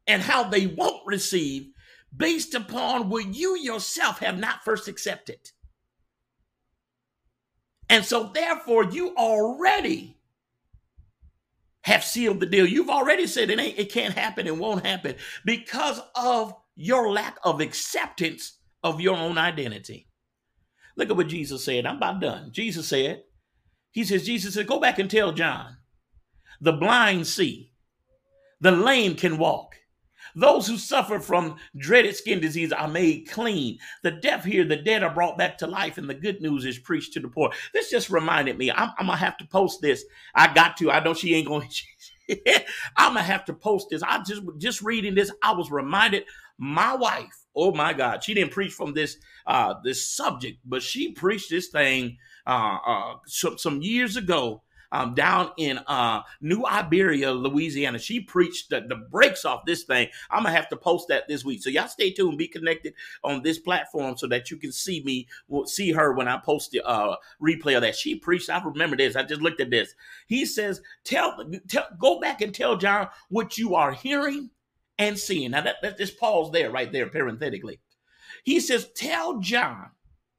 and 0.07 0.23
how 0.23 0.45
they 0.45 0.67
won't 0.67 1.07
receive 1.07 1.71
based 2.17 2.55
upon 2.55 3.09
what 3.09 3.35
you 3.35 3.57
yourself 3.57 4.19
have 4.19 4.39
not 4.39 4.65
first 4.65 4.89
accepted. 4.89 5.51
And 7.89 8.05
so, 8.05 8.31
therefore, 8.33 8.85
you 8.85 9.15
already 9.17 10.17
have 11.83 12.05
sealed 12.05 12.41
the 12.41 12.47
deal. 12.47 12.67
You've 12.67 12.89
already 12.89 13.27
said 13.27 13.51
it 13.51 13.59
ain't, 13.59 13.79
it 13.79 13.93
can't 13.93 14.15
happen, 14.15 14.47
it 14.47 14.57
won't 14.57 14.87
happen 14.87 15.17
because 15.45 16.01
of 16.15 16.55
your 16.75 17.11
lack 17.11 17.39
of 17.45 17.61
acceptance 17.61 18.59
of 18.83 19.01
your 19.01 19.17
own 19.17 19.39
identity. 19.39 20.09
Look 20.97 21.11
at 21.11 21.17
what 21.17 21.29
Jesus 21.29 21.65
said. 21.65 21.87
I'm 21.87 21.97
about 21.97 22.21
done. 22.21 22.51
Jesus 22.53 22.89
said, 22.89 23.23
He 23.91 24.05
says, 24.05 24.27
Jesus 24.27 24.55
said, 24.55 24.67
go 24.67 24.81
back 24.81 24.99
and 24.99 25.11
tell 25.11 25.33
John, 25.33 25.77
the 26.61 26.73
blind 26.73 27.27
see, 27.27 27.73
the 28.61 28.73
lame 28.73 29.15
can 29.17 29.39
walk. 29.39 29.77
Those 30.35 30.67
who 30.67 30.79
suffer 30.79 31.21
from 31.21 31.57
dreaded 31.77 32.17
skin 32.17 32.41
disease 32.41 32.73
are 32.73 32.89
made 32.89 33.29
clean. 33.29 33.79
The 34.03 34.13
deaf 34.13 34.45
hear, 34.45 34.65
the 34.65 34.77
dead 34.77 35.03
are 35.03 35.13
brought 35.13 35.37
back 35.37 35.59
to 35.59 35.67
life, 35.67 35.99
and 35.99 36.09
the 36.09 36.15
good 36.15 36.41
news 36.41 36.65
is 36.65 36.79
preached 36.79 37.13
to 37.15 37.21
the 37.21 37.29
poor. 37.29 37.51
This 37.75 37.91
just 37.91 38.09
reminded 38.09 38.57
me. 38.57 38.71
I'm, 38.71 38.91
I'm 38.99 39.07
gonna 39.07 39.17
have 39.17 39.37
to 39.39 39.47
post 39.47 39.83
this. 39.83 40.05
I 40.35 40.53
got 40.53 40.77
to. 40.79 40.91
I 40.91 41.03
know 41.03 41.13
she 41.13 41.35
ain't 41.35 41.49
gonna. 41.49 41.67
I'm 42.97 43.15
gonna 43.15 43.23
have 43.23 43.45
to 43.47 43.53
post 43.53 43.89
this. 43.91 44.03
I 44.03 44.23
just 44.23 44.43
just 44.59 44.81
reading 44.81 45.15
this. 45.15 45.31
I 45.43 45.53
was 45.53 45.71
reminded 45.71 46.25
my 46.59 46.95
wife, 46.95 47.47
oh 47.55 47.73
my 47.73 47.93
God, 47.93 48.23
she 48.25 48.35
didn't 48.35 48.53
preach 48.53 48.73
from 48.73 48.95
this 48.95 49.17
uh, 49.47 49.75
this 49.85 50.07
subject, 50.07 50.59
but 50.65 50.83
she 50.83 51.13
preached 51.13 51.51
this 51.51 51.69
thing 51.69 52.19
uh, 52.47 52.79
uh, 52.87 53.15
some, 53.27 53.59
some 53.59 53.83
years 53.83 54.17
ago 54.17 54.63
um, 54.93 55.15
down 55.15 55.51
in 55.57 55.79
uh, 55.87 56.21
New 56.41 56.65
Iberia, 56.65 57.33
Louisiana. 57.33 57.99
She 57.99 58.21
preached 58.21 58.71
the, 58.71 58.83
the 58.83 58.97
breaks 58.97 59.45
off 59.45 59.65
this 59.65 59.83
thing. 59.85 60.09
I'm 60.31 60.45
gonna 60.45 60.55
have 60.55 60.69
to 60.69 60.77
post 60.77 61.09
that 61.09 61.27
this 61.27 61.45
week. 61.45 61.63
So 61.63 61.71
y'all 61.71 61.89
stay 61.89 62.13
tuned, 62.13 62.39
be 62.39 62.47
connected 62.47 62.95
on 63.25 63.43
this 63.43 63.59
platform 63.59 64.17
so 64.17 64.27
that 64.29 64.51
you 64.51 64.59
can 64.59 64.71
see 64.71 65.03
me, 65.03 65.27
see 65.65 65.93
her 65.93 66.13
when 66.13 66.29
I 66.29 66.37
post 66.37 66.71
the 66.71 66.87
uh, 66.87 67.17
replay 67.43 67.75
of 67.75 67.83
that. 67.83 67.97
She 67.97 68.17
preached. 68.17 68.51
I 68.51 68.63
remember 68.63 68.97
this. 68.97 69.17
I 69.17 69.23
just 69.23 69.41
looked 69.41 69.61
at 69.61 69.71
this. 69.71 69.95
He 70.27 70.45
says, 70.45 70.83
"Tell, 71.05 71.43
tell, 71.69 71.89
go 71.99 72.21
back 72.21 72.43
and 72.43 72.55
tell 72.55 72.77
John 72.77 73.09
what 73.31 73.59
you 73.59 73.75
are 73.75 73.93
hearing 73.93 74.51
and 75.03 75.19
seeing. 75.19 75.51
Now, 75.51 75.63
that, 75.63 75.77
that 75.83 75.99
just 75.99 76.19
pause 76.19 76.51
there, 76.53 76.71
right 76.71 76.91
there, 76.93 77.09
parenthetically. 77.09 77.81
He 78.45 78.61
says, 78.61 78.89
Tell 78.95 79.39
John. 79.41 79.91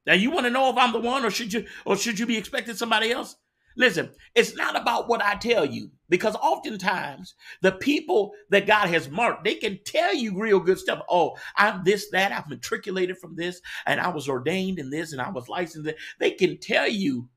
Now, 0.06 0.14
you 0.14 0.32
want 0.32 0.46
to 0.46 0.52
know 0.52 0.70
if 0.70 0.78
I'm 0.78 0.92
the 0.92 1.00
one, 1.00 1.24
or 1.24 1.32
should 1.32 1.54
you, 1.54 1.66
or 1.86 1.96
should 1.96 2.20
you 2.20 2.26
be 2.26 2.38
expecting 2.38 2.76
somebody 2.76 3.12
else? 3.12 3.36
Listen, 3.76 4.12
it's 4.36 4.56
not 4.56 4.80
about 4.80 5.08
what 5.08 5.24
I 5.24 5.36
tell 5.36 5.66
you, 5.66 5.90
because 6.08 6.36
oftentimes 6.36 7.34
the 7.62 7.72
people 7.72 8.34
that 8.50 8.68
God 8.68 8.90
has 8.90 9.10
marked, 9.10 9.44
they 9.44 9.56
can 9.56 9.80
tell 9.84 10.14
you 10.14 10.40
real 10.40 10.60
good 10.60 10.78
stuff. 10.78 11.02
Oh, 11.10 11.36
I'm 11.56 11.84
this, 11.84 12.10
that, 12.12 12.32
I've 12.32 12.50
matriculated 12.50 13.18
from 13.18 13.36
this, 13.36 13.62
and 13.88 14.00
I 14.00 14.10
was 14.10 14.30
ordained 14.30 14.78
in 14.78 14.90
this, 14.92 15.12
and 15.12 15.22
I 15.22 15.32
was 15.32 15.50
licensed. 15.50 15.90
They 16.20 16.32
can 16.32 16.60
tell 16.60 16.88
you 16.88 17.30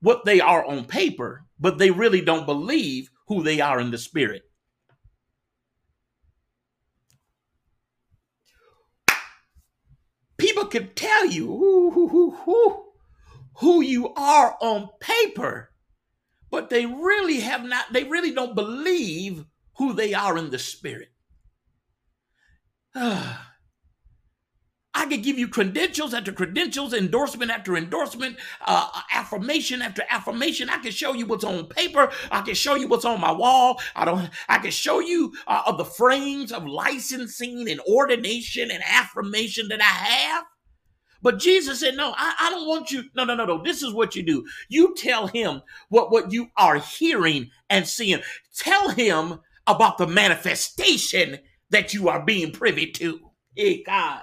what 0.00 0.24
they 0.24 0.40
are 0.40 0.64
on 0.64 0.84
paper, 0.84 1.44
but 1.58 1.78
they 1.78 1.90
really 1.90 2.20
don't 2.20 2.46
believe 2.46 3.10
who 3.26 3.42
they 3.42 3.60
are 3.60 3.80
in 3.80 3.90
the 3.90 3.98
spirit. 3.98 4.42
Can 10.70 10.94
tell 10.94 11.26
you 11.26 11.46
who, 11.46 11.90
who, 11.90 12.30
who, 12.30 12.84
who 13.56 13.80
you 13.82 14.12
are 14.14 14.56
on 14.60 14.88
paper, 15.00 15.70
but 16.50 16.70
they 16.70 16.86
really 16.86 17.40
have 17.40 17.64
not, 17.64 17.92
they 17.92 18.04
really 18.04 18.32
don't 18.32 18.54
believe 18.54 19.44
who 19.76 19.92
they 19.92 20.14
are 20.14 20.38
in 20.38 20.50
the 20.50 20.58
spirit. 20.58 21.08
I 22.94 23.38
I 24.92 25.06
could 25.06 25.22
give 25.22 25.38
you 25.38 25.46
credentials 25.48 26.12
after 26.12 26.32
credentials, 26.32 26.92
endorsement 26.92 27.50
after 27.50 27.76
endorsement, 27.76 28.36
uh, 28.66 28.88
affirmation 29.12 29.82
after 29.82 30.02
affirmation. 30.10 30.68
I 30.68 30.78
can 30.78 30.90
show 30.90 31.14
you 31.14 31.26
what's 31.26 31.44
on 31.44 31.66
paper. 31.66 32.10
I 32.30 32.42
can 32.42 32.54
show 32.54 32.74
you 32.74 32.88
what's 32.88 33.04
on 33.04 33.20
my 33.20 33.30
wall. 33.30 33.80
I 33.94 34.04
don't. 34.04 34.28
I 34.48 34.58
can 34.58 34.72
show 34.72 34.98
you 34.98 35.32
uh, 35.46 35.62
of 35.66 35.78
the 35.78 35.84
frames 35.84 36.50
of 36.50 36.66
licensing 36.66 37.70
and 37.70 37.80
ordination 37.88 38.70
and 38.70 38.82
affirmation 38.84 39.68
that 39.68 39.80
I 39.80 39.84
have. 39.84 40.44
But 41.22 41.38
Jesus 41.38 41.80
said, 41.80 41.96
No, 41.96 42.14
I, 42.16 42.34
I 42.40 42.50
don't 42.50 42.68
want 42.68 42.90
you. 42.90 43.04
No, 43.14 43.24
no, 43.24 43.34
no, 43.34 43.44
no. 43.46 43.62
This 43.62 43.82
is 43.82 43.92
what 43.92 44.16
you 44.16 44.22
do. 44.22 44.46
You 44.68 44.94
tell 44.96 45.26
him 45.28 45.62
what, 45.88 46.12
what 46.12 46.32
you 46.32 46.48
are 46.56 46.78
hearing 46.78 47.50
and 47.70 47.86
seeing. 47.86 48.20
Tell 48.56 48.90
him 48.90 49.40
about 49.66 49.98
the 49.98 50.06
manifestation 50.06 51.38
that 51.70 51.94
you 51.94 52.08
are 52.08 52.24
being 52.24 52.52
privy 52.52 52.90
to. 52.92 53.20
Hey, 53.56 53.82
God. 53.82 54.22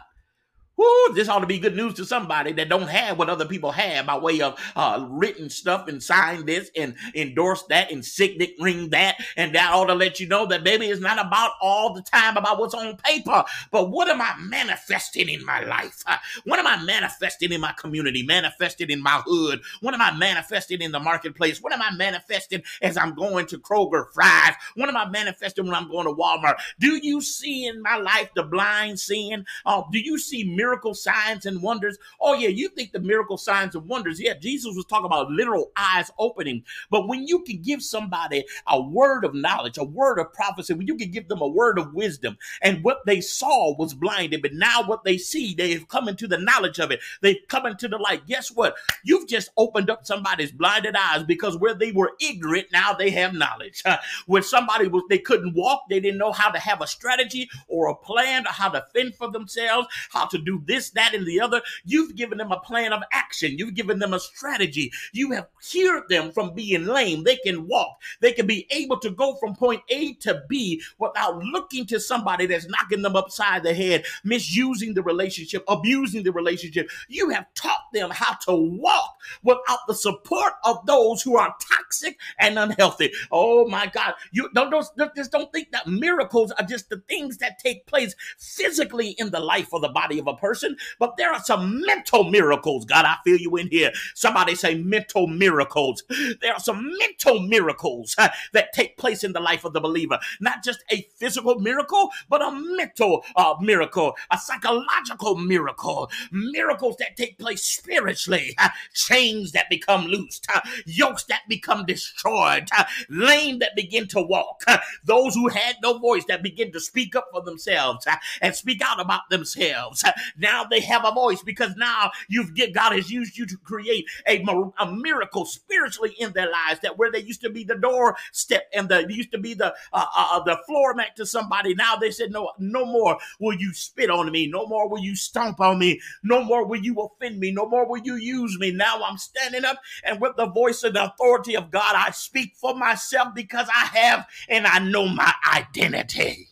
Whoo, 0.78 1.14
this 1.16 1.28
ought 1.28 1.40
to 1.40 1.48
be 1.48 1.58
good 1.58 1.76
news 1.76 1.96
to 1.96 2.06
somebody 2.06 2.52
that 2.54 2.70
don't 2.70 2.88
have 2.88 3.18
what 3.18 3.30
other 3.30 3.46
people 3.46 3.72
have 3.72 4.06
by 4.06 4.16
way 4.16 4.42
of 4.42 4.60
uh, 4.76 5.08
written 5.10 5.50
stuff 5.50 5.88
and 5.88 6.04
sign 6.04 6.46
this 6.46 6.70
and 6.76 6.96
endorse 7.16 7.64
that 7.64 7.92
and 7.92 8.06
signet 8.06 8.52
ring 8.60 8.90
that. 8.90 9.18
And 9.36 9.56
that 9.56 9.74
ought 9.74 9.88
to 9.88 9.96
let 9.96 10.20
you 10.20 10.28
know 10.28 10.46
that, 10.46 10.64
baby, 10.64 10.86
it's 10.86 11.02
not 11.02 11.18
about 11.20 11.54
all 11.62 11.94
the 11.96 12.04
time 12.04 12.38
about 12.38 12.60
what's 12.60 12.76
on 12.76 12.96
paper, 12.98 13.44
but 13.72 13.90
what 13.90 14.08
am 14.08 14.22
I 14.22 14.36
manifesting 14.40 15.30
in 15.30 15.44
my 15.44 15.62
life? 15.64 16.04
Uh, 16.06 16.18
what 16.44 16.60
am 16.60 16.68
I 16.68 16.84
manifesting 16.84 17.52
in 17.52 17.62
my 17.62 17.74
community, 17.74 18.22
manifesting 18.22 18.92
in 18.92 19.02
my 19.02 19.24
hood? 19.26 19.62
What 19.82 19.96
am 19.96 20.02
I 20.02 20.12
manifesting 20.16 20.82
in 20.82 20.92
the 20.92 21.00
marketplace? 21.00 21.60
What 21.60 21.74
am 21.74 21.82
I 21.82 21.90
manifesting 21.96 22.62
as 22.84 22.98
I'm 22.98 23.16
going 23.16 23.48
to 23.48 23.58
Kroger 23.58 24.06
Fry's? 24.14 24.54
What 24.76 24.90
am 24.90 24.98
I 24.98 25.10
manifesting 25.10 25.66
when 25.66 25.74
I'm 25.74 25.90
going 25.90 26.06
to 26.06 26.14
Walmart? 26.14 26.58
Do 26.78 27.00
you 27.02 27.20
see 27.22 27.66
in 27.66 27.82
my 27.82 27.98
life 27.98 28.30
the 28.36 28.44
blind 28.44 29.00
seeing? 29.00 29.44
Uh, 29.66 29.82
do 29.92 30.00
you 30.00 30.20
see 30.20 30.44
miracles? 30.44 30.67
Miracle 30.68 30.94
signs 30.94 31.46
and 31.46 31.62
wonders. 31.62 31.98
Oh, 32.20 32.34
yeah, 32.34 32.50
you 32.50 32.68
think 32.68 32.92
the 32.92 33.00
miracle 33.00 33.38
signs 33.38 33.74
and 33.74 33.88
wonders. 33.88 34.20
Yeah, 34.20 34.34
Jesus 34.34 34.76
was 34.76 34.84
talking 34.86 35.06
about 35.06 35.32
literal 35.32 35.72
eyes 35.78 36.12
opening. 36.20 36.64
But 36.90 37.08
when 37.08 37.26
you 37.26 37.40
can 37.44 37.62
give 37.62 37.82
somebody 37.82 38.44
a 38.68 38.82
word 38.82 39.24
of 39.24 39.34
knowledge, 39.34 39.78
a 39.78 39.86
word 39.86 40.20
of 40.20 40.34
prophecy, 40.34 40.74
when 40.74 40.86
you 40.86 40.96
can 40.96 41.10
give 41.10 41.30
them 41.30 41.40
a 41.42 41.48
word 41.48 41.80
of 41.80 41.94
wisdom, 41.94 42.38
and 42.62 42.84
what 42.84 43.06
they 43.06 43.22
saw 43.22 43.78
was 43.78 43.94
blinded, 43.94 44.42
but 44.42 44.54
now 44.54 44.84
what 44.84 45.06
they 45.06 45.18
see, 45.18 45.54
they've 45.54 45.88
come 45.88 46.10
into 46.10 46.28
the 46.28 46.38
knowledge 46.38 46.80
of 46.80 46.92
it. 46.92 47.00
They've 47.22 47.40
come 47.48 47.66
into 47.66 47.88
the 47.88 47.98
light. 47.98 48.28
Guess 48.28 48.52
what? 48.52 48.76
You've 49.06 49.30
just 49.30 49.50
opened 49.56 49.90
up 49.90 50.06
somebody's 50.06 50.52
blinded 50.52 50.98
eyes 50.98 51.24
because 51.24 51.58
where 51.58 51.76
they 51.76 51.94
were 51.94 52.12
ignorant, 52.20 52.68
now 52.74 52.92
they 52.92 53.12
have 53.12 53.34
knowledge. 53.34 53.84
when 54.26 54.44
somebody 54.44 54.90
was, 54.90 55.04
they 55.10 55.20
couldn't 55.20 55.56
walk, 55.56 55.84
they 55.90 56.02
didn't 56.02 56.20
know 56.20 56.34
how 56.34 56.52
to 56.52 56.60
have 56.60 56.82
a 56.82 56.88
strategy 56.88 57.50
or 57.70 57.88
a 57.88 57.96
plan 57.96 58.46
or 58.46 58.52
how 58.52 58.68
to 58.68 58.86
fend 58.94 59.16
for 59.16 59.32
themselves, 59.32 59.88
how 60.12 60.26
to 60.26 60.38
do 60.38 60.57
this, 60.66 60.92
that, 60.92 61.14
and 61.14 61.26
the 61.26 61.40
other. 61.40 61.62
You've 61.86 62.16
given 62.16 62.38
them 62.38 62.52
a 62.52 62.60
plan 62.60 62.94
of 62.94 63.04
action. 63.12 63.58
You've 63.58 63.76
given 63.76 64.00
them 64.00 64.14
a 64.14 64.20
strategy. 64.20 64.92
You 65.14 65.32
have 65.32 65.48
cured 65.62 66.10
them 66.10 66.32
from 66.32 66.54
being 66.54 66.86
lame. 66.86 67.24
They 67.24 67.38
can 67.38 67.68
walk. 67.68 68.02
They 68.22 68.32
can 68.32 68.48
be 68.48 68.68
able 68.72 69.00
to 69.00 69.10
go 69.10 69.36
from 69.36 69.56
point 69.56 69.82
A 69.90 70.14
to 70.16 70.44
B 70.48 70.82
without 70.98 71.38
looking 71.44 71.86
to 71.88 72.00
somebody 72.00 72.46
that's 72.46 72.68
knocking 72.68 73.02
them 73.02 73.16
upside 73.16 73.64
the 73.64 73.74
head, 73.74 74.06
misusing 74.24 74.94
the 74.94 75.04
relationship, 75.04 75.64
abusing 75.68 76.24
the 76.24 76.32
relationship. 76.32 76.90
You 77.08 77.30
have 77.30 77.54
taught 77.54 77.92
them 77.94 78.10
how 78.12 78.34
to 78.46 78.56
walk 78.56 79.18
without 79.44 79.80
the 79.88 79.96
support 79.96 80.54
of 80.64 80.86
those 80.86 81.22
who 81.22 81.38
are 81.38 81.56
toxic 81.70 82.18
and 82.40 82.58
unhealthy. 82.58 83.12
Oh 83.32 83.68
my 83.68 83.88
God. 83.88 84.14
You 84.32 84.50
don't, 84.54 84.70
don't 84.70 85.16
just 85.16 85.32
don't 85.32 85.52
think 85.52 85.72
that 85.72 85.88
miracles 85.88 86.52
are 86.52 86.66
just 86.66 86.90
the 86.90 87.02
things 87.08 87.38
that 87.38 87.60
take 87.60 87.86
place 87.88 88.16
physically 88.38 89.10
in 89.18 89.32
the 89.32 89.40
life 89.40 89.74
of 89.74 89.82
the 89.82 89.90
body 89.90 90.20
of 90.20 90.28
a 90.28 90.36
person 90.36 90.47
person, 90.48 90.78
but 90.98 91.18
there 91.18 91.34
are 91.34 91.44
some 91.44 91.82
mental 91.82 92.24
miracles. 92.24 92.86
God, 92.86 93.04
I 93.06 93.18
feel 93.24 93.38
you 93.38 93.56
in 93.58 93.68
here. 93.68 93.92
Somebody 94.16 94.56
say 94.56 94.76
mental 94.76 95.28
miracles. 95.28 96.04
There 96.42 96.54
are 96.54 96.60
some 96.60 96.94
mental 97.00 97.40
miracles 97.40 98.16
uh, 98.18 98.30
that 98.54 98.72
take 98.74 98.98
place 98.98 99.24
in 99.24 99.34
the 99.34 99.42
life 99.42 99.66
of 99.66 99.74
the 99.74 99.82
believer. 99.82 100.20
Not 100.40 100.64
just 100.64 100.84
a 100.90 101.02
physical 101.18 101.60
miracle, 101.60 102.10
but 102.30 102.42
a 102.42 102.52
mental 102.52 103.26
uh, 103.36 103.56
miracle, 103.60 104.16
a 104.32 104.38
psychological 104.38 105.36
miracle, 105.36 106.10
miracles 106.32 106.96
that 107.00 107.18
take 107.18 107.38
place 107.38 107.64
spiritually, 107.64 108.56
uh, 108.58 108.70
chains 108.94 109.52
that 109.52 109.70
become 109.70 110.06
loosed, 110.06 110.48
yokes 110.86 111.26
that 111.26 111.42
become 111.50 111.86
destroyed, 111.86 112.70
lame 113.10 113.60
that 113.60 113.76
begin 113.76 114.08
to 114.08 114.22
walk, 114.22 114.64
those 115.04 115.36
who 115.36 115.50
had 115.50 115.76
no 115.84 115.98
voice 115.98 116.24
that 116.30 116.42
begin 116.42 116.72
to 116.72 116.80
speak 116.80 117.16
up 117.16 117.28
for 117.32 117.42
themselves 117.42 118.08
and 118.42 118.56
speak 118.56 118.82
out 118.82 119.02
about 119.02 119.30
themselves. 119.30 120.04
Now 120.38 120.64
they 120.64 120.80
have 120.82 121.06
a 121.06 121.12
voice 121.12 121.42
because 121.44 121.76
now 121.76 122.12
you've 122.28 122.54
get 122.54 122.74
God 122.74 122.94
has 122.94 123.12
used 123.12 123.38
you 123.38 123.46
to 123.46 123.58
create 123.58 124.06
a, 124.28 124.44
a 124.80 124.92
miracle 124.92 125.46
spiritually 125.46 126.16
in 126.20 126.32
their 126.34 126.50
lives. 126.52 126.80
That 126.82 126.98
where 126.98 127.12
they 127.12 127.20
used 127.20 127.42
to 127.42 127.50
be 127.50 127.64
the 127.64 127.76
doorstep 127.76 128.70
and 128.74 128.90
the 128.90 129.06
used 129.10 129.32
to 129.32 129.38
be 129.38 129.54
the 129.54 129.74
uh, 129.94 130.06
uh, 130.16 130.28
uh, 130.32 130.44
the 130.44 130.58
floor 130.66 130.94
mat 130.94 131.16
to 131.18 131.26
somebody, 131.26 131.74
now 131.76 131.96
they 131.96 132.12
said 132.12 132.32
no, 132.32 132.52
no 132.60 132.86
more 132.86 133.18
will 133.40 133.56
you 133.56 133.74
spit 133.74 134.10
on 134.10 134.32
me, 134.32 134.48
no 134.48 134.68
more 134.68 134.90
will 134.90 135.02
you 135.02 135.16
stomp 135.16 135.60
on 135.60 135.80
me, 135.80 136.00
no 136.24 136.44
more 136.44 136.66
will 136.66 136.82
you 136.82 136.96
offend 137.00 137.40
me, 137.40 137.52
no 137.52 137.68
more 137.68 137.88
will 137.88 138.02
you 138.04 138.16
use 138.16 138.58
me. 138.60 138.72
Now 138.72 139.02
I'm 139.04 139.18
standing 139.18 139.66
up 139.66 139.80
and 140.04 140.22
with 140.22 140.36
the 140.38 140.48
voice 140.48 140.84
and 140.84 140.96
the 140.96 141.06
authority 141.06 141.56
of 141.56 141.72
God, 141.72 141.96
I 141.96 142.12
speak 142.12 142.56
for 142.56 142.76
myself 142.76 143.34
because 143.36 143.68
I 143.70 143.86
have 143.98 144.28
and 144.50 144.68
I 144.68 144.80
know 144.80 145.08
my 145.08 145.34
identity. 145.54 146.50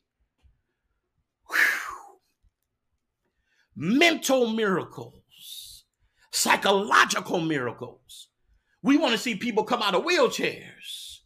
Whew 1.49 1.84
mental 3.75 4.47
miracles, 4.47 5.85
psychological 6.31 7.39
miracles. 7.41 8.29
We 8.81 8.97
want 8.97 9.13
to 9.13 9.17
see 9.17 9.35
people 9.35 9.63
come 9.63 9.81
out 9.81 9.95
of 9.95 10.03
wheelchairs. 10.05 11.19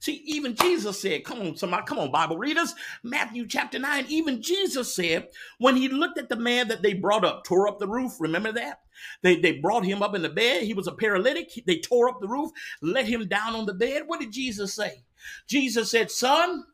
See, 0.00 0.22
even 0.26 0.54
Jesus 0.54 1.00
said, 1.00 1.24
come 1.24 1.40
on, 1.40 1.56
somebody, 1.56 1.84
come 1.86 1.98
on, 1.98 2.12
Bible 2.12 2.36
readers. 2.36 2.74
Matthew 3.02 3.46
chapter 3.46 3.78
9, 3.78 4.04
even 4.08 4.42
Jesus 4.42 4.94
said, 4.94 5.28
when 5.58 5.76
he 5.76 5.88
looked 5.88 6.18
at 6.18 6.28
the 6.28 6.36
man 6.36 6.68
that 6.68 6.82
they 6.82 6.92
brought 6.92 7.24
up, 7.24 7.44
tore 7.44 7.68
up 7.68 7.78
the 7.78 7.88
roof, 7.88 8.12
remember 8.20 8.52
that? 8.52 8.80
They, 9.22 9.36
they 9.36 9.52
brought 9.52 9.86
him 9.86 10.02
up 10.02 10.14
in 10.14 10.20
the 10.20 10.28
bed. 10.28 10.64
He 10.64 10.74
was 10.74 10.86
a 10.86 10.92
paralytic. 10.92 11.52
They 11.66 11.78
tore 11.78 12.10
up 12.10 12.20
the 12.20 12.28
roof, 12.28 12.50
let 12.82 13.06
him 13.06 13.28
down 13.28 13.54
on 13.54 13.64
the 13.64 13.72
bed. 13.74 14.02
What 14.06 14.20
did 14.20 14.32
Jesus 14.32 14.74
say? 14.74 15.04
Jesus 15.48 15.90
said, 15.90 16.10
Son, 16.10 16.64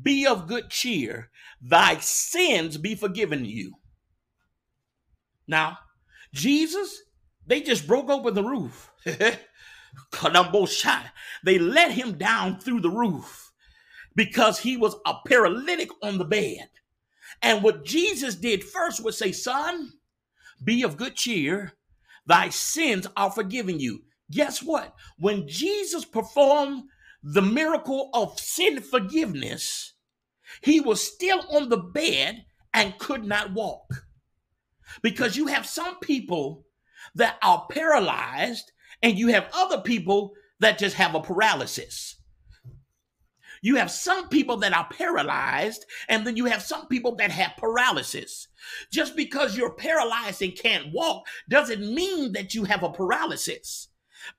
be 0.00 0.26
of 0.26 0.46
good 0.46 0.70
cheer. 0.70 1.30
Thy 1.60 1.96
sins 1.98 2.78
be 2.78 2.94
forgiven 2.94 3.44
you. 3.44 3.74
Now, 5.46 5.78
Jesus, 6.32 7.02
they 7.46 7.60
just 7.60 7.86
broke 7.86 8.08
open 8.08 8.34
the 8.34 8.44
roof. 8.44 8.90
Columbo 10.10 10.66
shot. 10.66 11.06
they 11.44 11.58
let 11.58 11.92
him 11.92 12.12
down 12.16 12.58
through 12.58 12.80
the 12.80 12.90
roof 12.90 13.52
because 14.14 14.60
he 14.60 14.76
was 14.76 14.96
a 15.06 15.14
paralytic 15.26 15.90
on 16.02 16.18
the 16.18 16.24
bed. 16.24 16.68
And 17.42 17.62
what 17.62 17.84
Jesus 17.84 18.34
did 18.36 18.64
first 18.64 19.02
was 19.04 19.18
say, 19.18 19.32
Son, 19.32 19.92
be 20.62 20.82
of 20.82 20.96
good 20.96 21.16
cheer. 21.16 21.72
Thy 22.26 22.50
sins 22.50 23.06
are 23.16 23.30
forgiven 23.30 23.80
you. 23.80 24.02
Guess 24.30 24.62
what? 24.62 24.94
When 25.18 25.48
Jesus 25.48 26.04
performed 26.04 26.84
the 27.22 27.42
miracle 27.42 28.10
of 28.14 28.38
sin 28.38 28.80
forgiveness, 28.80 29.94
he 30.62 30.80
was 30.80 31.02
still 31.02 31.42
on 31.50 31.68
the 31.68 31.76
bed 31.76 32.44
and 32.72 32.98
could 32.98 33.24
not 33.24 33.52
walk 33.52 34.06
because 35.00 35.36
you 35.36 35.46
have 35.46 35.66
some 35.66 35.98
people 36.00 36.66
that 37.14 37.38
are 37.42 37.66
paralyzed 37.70 38.72
and 39.02 39.18
you 39.18 39.28
have 39.28 39.48
other 39.54 39.80
people 39.80 40.34
that 40.60 40.78
just 40.78 40.96
have 40.96 41.14
a 41.14 41.20
paralysis. 41.20 42.16
You 43.64 43.76
have 43.76 43.92
some 43.92 44.28
people 44.28 44.56
that 44.58 44.74
are 44.74 44.88
paralyzed, 44.90 45.86
and 46.08 46.26
then 46.26 46.36
you 46.36 46.46
have 46.46 46.62
some 46.62 46.88
people 46.88 47.14
that 47.16 47.30
have 47.30 47.52
paralysis. 47.56 48.48
Just 48.90 49.14
because 49.14 49.56
you're 49.56 49.74
paralyzed 49.74 50.42
and 50.42 50.56
can't 50.56 50.92
walk 50.92 51.24
doesn't 51.48 51.94
mean 51.94 52.32
that 52.32 52.54
you 52.54 52.64
have 52.64 52.82
a 52.82 52.90
paralysis. 52.90 53.88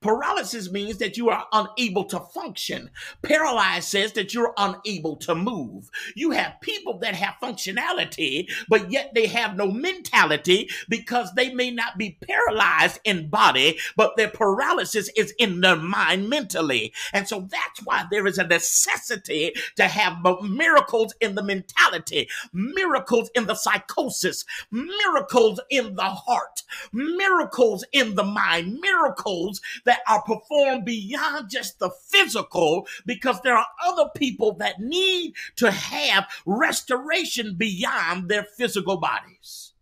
Paralysis 0.02 0.72
means 0.72 0.98
that 0.98 1.18
you 1.18 1.30
are 1.30 1.46
unable 1.52 2.06
to 2.06 2.20
function. 2.20 2.90
Paralyzed 3.22 3.88
says 3.88 4.14
that 4.14 4.34
you're 4.34 4.54
unable 4.58 5.16
to 5.18 5.36
move. 5.36 5.90
You 6.16 6.32
have 6.32 6.62
people 6.62 6.98
that 7.00 7.16
have 7.16 7.36
functionality, 7.42 8.50
but 8.68 8.92
yet 8.92 9.14
they 9.14 9.28
have 9.28 9.56
no 9.56 9.72
mentality 9.72 10.70
because 10.90 11.34
they 11.34 11.54
may 11.54 11.72
not 11.72 11.98
be 11.98 12.18
paralyzed 12.28 13.00
in 13.04 13.30
body, 13.30 13.78
but 13.96 14.16
their 14.18 14.30
paralysis 14.30 15.10
is 15.16 15.34
in 15.38 15.62
their 15.62 15.76
mind 15.76 16.30
mentally. 16.30 16.94
And 17.12 17.28
so 17.28 17.48
that's 17.50 17.84
why 17.84 18.06
there 18.10 18.28
is 18.28 18.38
a 18.38 18.48
necessity 18.48 19.54
to 19.76 19.88
have 19.88 20.24
miracles 20.42 21.14
in 21.20 21.36
the 21.36 21.44
mentality, 21.44 22.30
miracles 22.52 23.30
in 23.36 23.46
the 23.46 23.56
psychosis, 23.56 24.46
miracles 24.72 25.60
in 25.70 25.96
the 25.96 26.04
heart, 26.04 26.64
miracles 26.92 27.84
in 27.92 28.16
the 28.16 28.24
mind, 28.24 28.80
miracles 28.82 29.62
that 29.86 30.00
are 30.08 30.22
performed 30.22 30.86
beyond 30.86 31.50
just 31.50 31.80
the 31.80 31.90
physical 31.90 32.88
because 33.06 33.42
there 33.42 33.58
are 33.58 33.68
other 33.84 34.10
people 34.16 34.54
that 34.56 34.80
need 34.80 35.34
to 35.56 35.72
have 35.72 36.28
restoration 36.46 37.56
beyond 37.56 38.30
their 38.30 38.44
physical 38.44 38.98
bodies. 38.98 39.74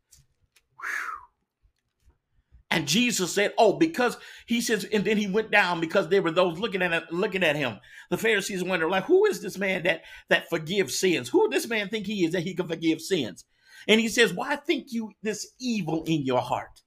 And 2.72 2.88
Jesus 2.88 3.34
said, 3.34 3.54
"Oh, 3.58 3.74
because 3.74 4.16
he 4.46 4.62
says," 4.62 4.86
and 4.86 5.04
then 5.04 5.18
he 5.18 5.28
went 5.28 5.52
down 5.52 5.82
because 5.82 6.08
there 6.08 6.22
were 6.22 6.32
those 6.32 6.58
looking 6.58 6.82
at 6.82 7.12
looking 7.12 7.44
at 7.44 7.58
him. 7.58 7.80
The 8.10 8.18
Pharisees 8.18 8.64
wondered, 8.64 8.88
like, 8.89 9.04
who 9.04 9.26
is 9.26 9.42
this 9.42 9.58
man 9.58 9.84
that 9.84 10.04
that 10.30 10.50
forgives 10.50 10.98
sins? 10.98 11.28
Who 11.28 11.50
this 11.50 11.68
man 11.68 11.89
think 11.89 12.08
he 12.08 12.24
is 12.24 12.32
that 12.32 12.44
he 12.44 12.56
can 12.56 12.70
forgive 12.70 13.02
sins? 13.02 13.44
And 13.89 14.00
he 14.00 14.08
says, 14.08 14.34
"Why 14.34 14.56
think 14.56 14.94
you 14.94 15.12
this 15.22 15.48
evil 15.60 16.06
in 16.06 16.24
your 16.24 16.39
heart?" 16.39 16.82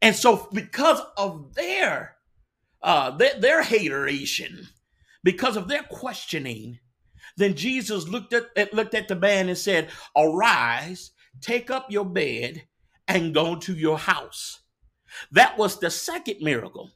And 0.00 0.16
so, 0.16 0.48
because 0.50 1.00
of 1.18 1.54
their 1.54 2.16
uh, 2.82 3.10
their, 3.16 3.38
their 3.38 3.62
hateration, 3.62 4.68
because 5.24 5.56
of 5.56 5.68
their 5.68 5.82
questioning, 5.84 6.78
then 7.36 7.54
Jesus 7.54 8.08
looked 8.08 8.32
at, 8.32 8.46
at 8.56 8.74
looked 8.74 8.94
at 8.94 9.08
the 9.08 9.16
man 9.16 9.48
and 9.48 9.58
said, 9.58 9.88
"Arise, 10.16 11.12
take 11.40 11.70
up 11.70 11.90
your 11.90 12.04
bed, 12.04 12.64
and 13.08 13.34
go 13.34 13.56
to 13.56 13.74
your 13.74 13.98
house." 13.98 14.60
That 15.30 15.58
was 15.58 15.78
the 15.78 15.90
second 15.90 16.38
miracle. 16.40 16.90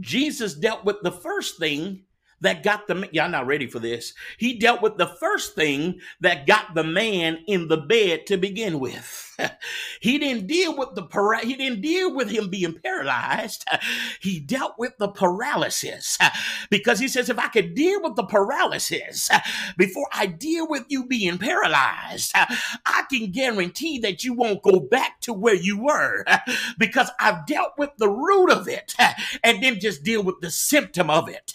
Jesus 0.00 0.54
dealt 0.54 0.84
with 0.84 0.96
the 1.02 1.12
first 1.12 1.58
thing 1.58 2.04
that 2.40 2.62
got 2.62 2.86
the 2.86 3.08
y'all 3.12 3.30
not 3.30 3.46
ready 3.46 3.66
for 3.66 3.78
this. 3.78 4.14
He 4.38 4.58
dealt 4.58 4.82
with 4.82 4.96
the 4.96 5.08
first 5.20 5.54
thing 5.54 6.00
that 6.20 6.46
got 6.46 6.74
the 6.74 6.84
man 6.84 7.38
in 7.46 7.68
the 7.68 7.78
bed 7.78 8.26
to 8.26 8.36
begin 8.36 8.78
with. 8.80 9.27
he 10.00 10.18
didn't 10.18 10.46
deal 10.46 10.76
with 10.76 10.94
the 10.94 11.02
para- 11.02 11.44
he 11.44 11.54
didn't 11.54 11.80
deal 11.80 12.14
with 12.14 12.30
him 12.30 12.48
being 12.48 12.74
paralyzed. 12.82 13.66
He 14.20 14.40
dealt 14.40 14.74
with 14.78 14.94
the 14.98 15.08
paralysis 15.08 16.18
because 16.70 16.98
he 16.98 17.08
says 17.08 17.28
if 17.28 17.38
I 17.38 17.48
could 17.48 17.74
deal 17.74 18.02
with 18.02 18.16
the 18.16 18.24
paralysis 18.24 19.30
before 19.76 20.08
I 20.12 20.26
deal 20.26 20.66
with 20.68 20.84
you 20.88 21.06
being 21.06 21.38
paralyzed, 21.38 22.32
I 22.34 23.04
can 23.10 23.30
guarantee 23.30 23.98
that 24.00 24.24
you 24.24 24.34
won't 24.34 24.62
go 24.62 24.80
back 24.80 25.20
to 25.22 25.32
where 25.32 25.54
you 25.54 25.82
were 25.82 26.24
because 26.78 27.10
I've 27.20 27.46
dealt 27.46 27.72
with 27.78 27.90
the 27.98 28.08
root 28.08 28.50
of 28.50 28.68
it 28.68 28.94
and 29.42 29.62
then 29.62 29.80
just 29.80 30.02
deal 30.02 30.22
with 30.22 30.40
the 30.40 30.50
symptom 30.50 31.10
of 31.10 31.28
it. 31.28 31.52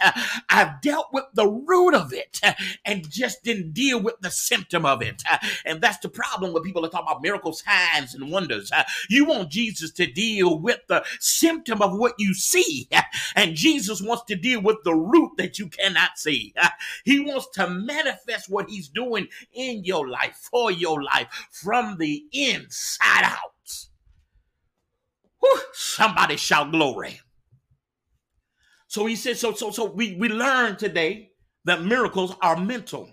I've 0.50 0.82
dealt 0.82 1.08
with 1.12 1.26
the 1.34 1.48
root 1.48 1.94
of 1.94 2.14
it 2.14 2.40
and 2.86 3.10
just 3.10 3.44
didn't 3.44 3.74
deal 3.74 4.00
with 4.02 4.16
the 4.22 4.32
symptom 4.32 4.86
of 4.86 5.02
it. 5.02 5.24
And 5.66 5.82
that's 5.82 5.98
the 6.00 6.10
problem 6.10 6.54
when 6.54 6.64
people 6.64 6.86
are 6.86 6.90
talking 6.90 7.08
about 7.08 7.22
miracles 7.22 7.62
signs 7.74 8.14
and 8.14 8.32
wonders. 8.32 8.72
Uh, 8.72 8.84
you 9.10 9.26
want 9.26 9.50
Jesus 9.50 9.92
to 9.92 10.06
deal 10.06 10.60
with 10.60 10.80
the 10.88 11.04
symptom 11.20 11.82
of 11.82 11.98
what 11.98 12.14
you 12.18 12.34
see, 12.34 12.90
and 13.36 13.56
Jesus 13.56 14.02
wants 14.02 14.24
to 14.26 14.36
deal 14.36 14.62
with 14.62 14.78
the 14.84 14.94
root 14.94 15.32
that 15.38 15.60
you 15.60 15.68
cannot 15.68 16.18
see. 16.18 16.54
He 17.06 17.20
wants 17.20 17.48
to 17.54 17.70
manifest 17.70 18.50
what 18.50 18.70
he's 18.70 18.88
doing 18.88 19.28
in 19.54 19.84
your 19.84 20.08
life, 20.08 20.36
for 20.52 20.72
your 20.72 21.02
life, 21.04 21.28
from 21.52 21.98
the 21.98 22.26
inside 22.32 23.24
out. 23.24 23.88
Whew, 25.40 25.60
somebody 25.74 26.38
shout 26.38 26.72
glory. 26.72 27.20
So 28.88 29.06
he 29.06 29.16
said, 29.16 29.38
so 29.38 29.54
so 29.54 29.72
so 29.72 29.86
we 29.86 30.16
we 30.16 30.30
learned 30.30 30.80
today 30.80 31.33
that 31.66 31.84
miracles 31.84 32.36
are 32.42 32.58
mental. 32.58 33.10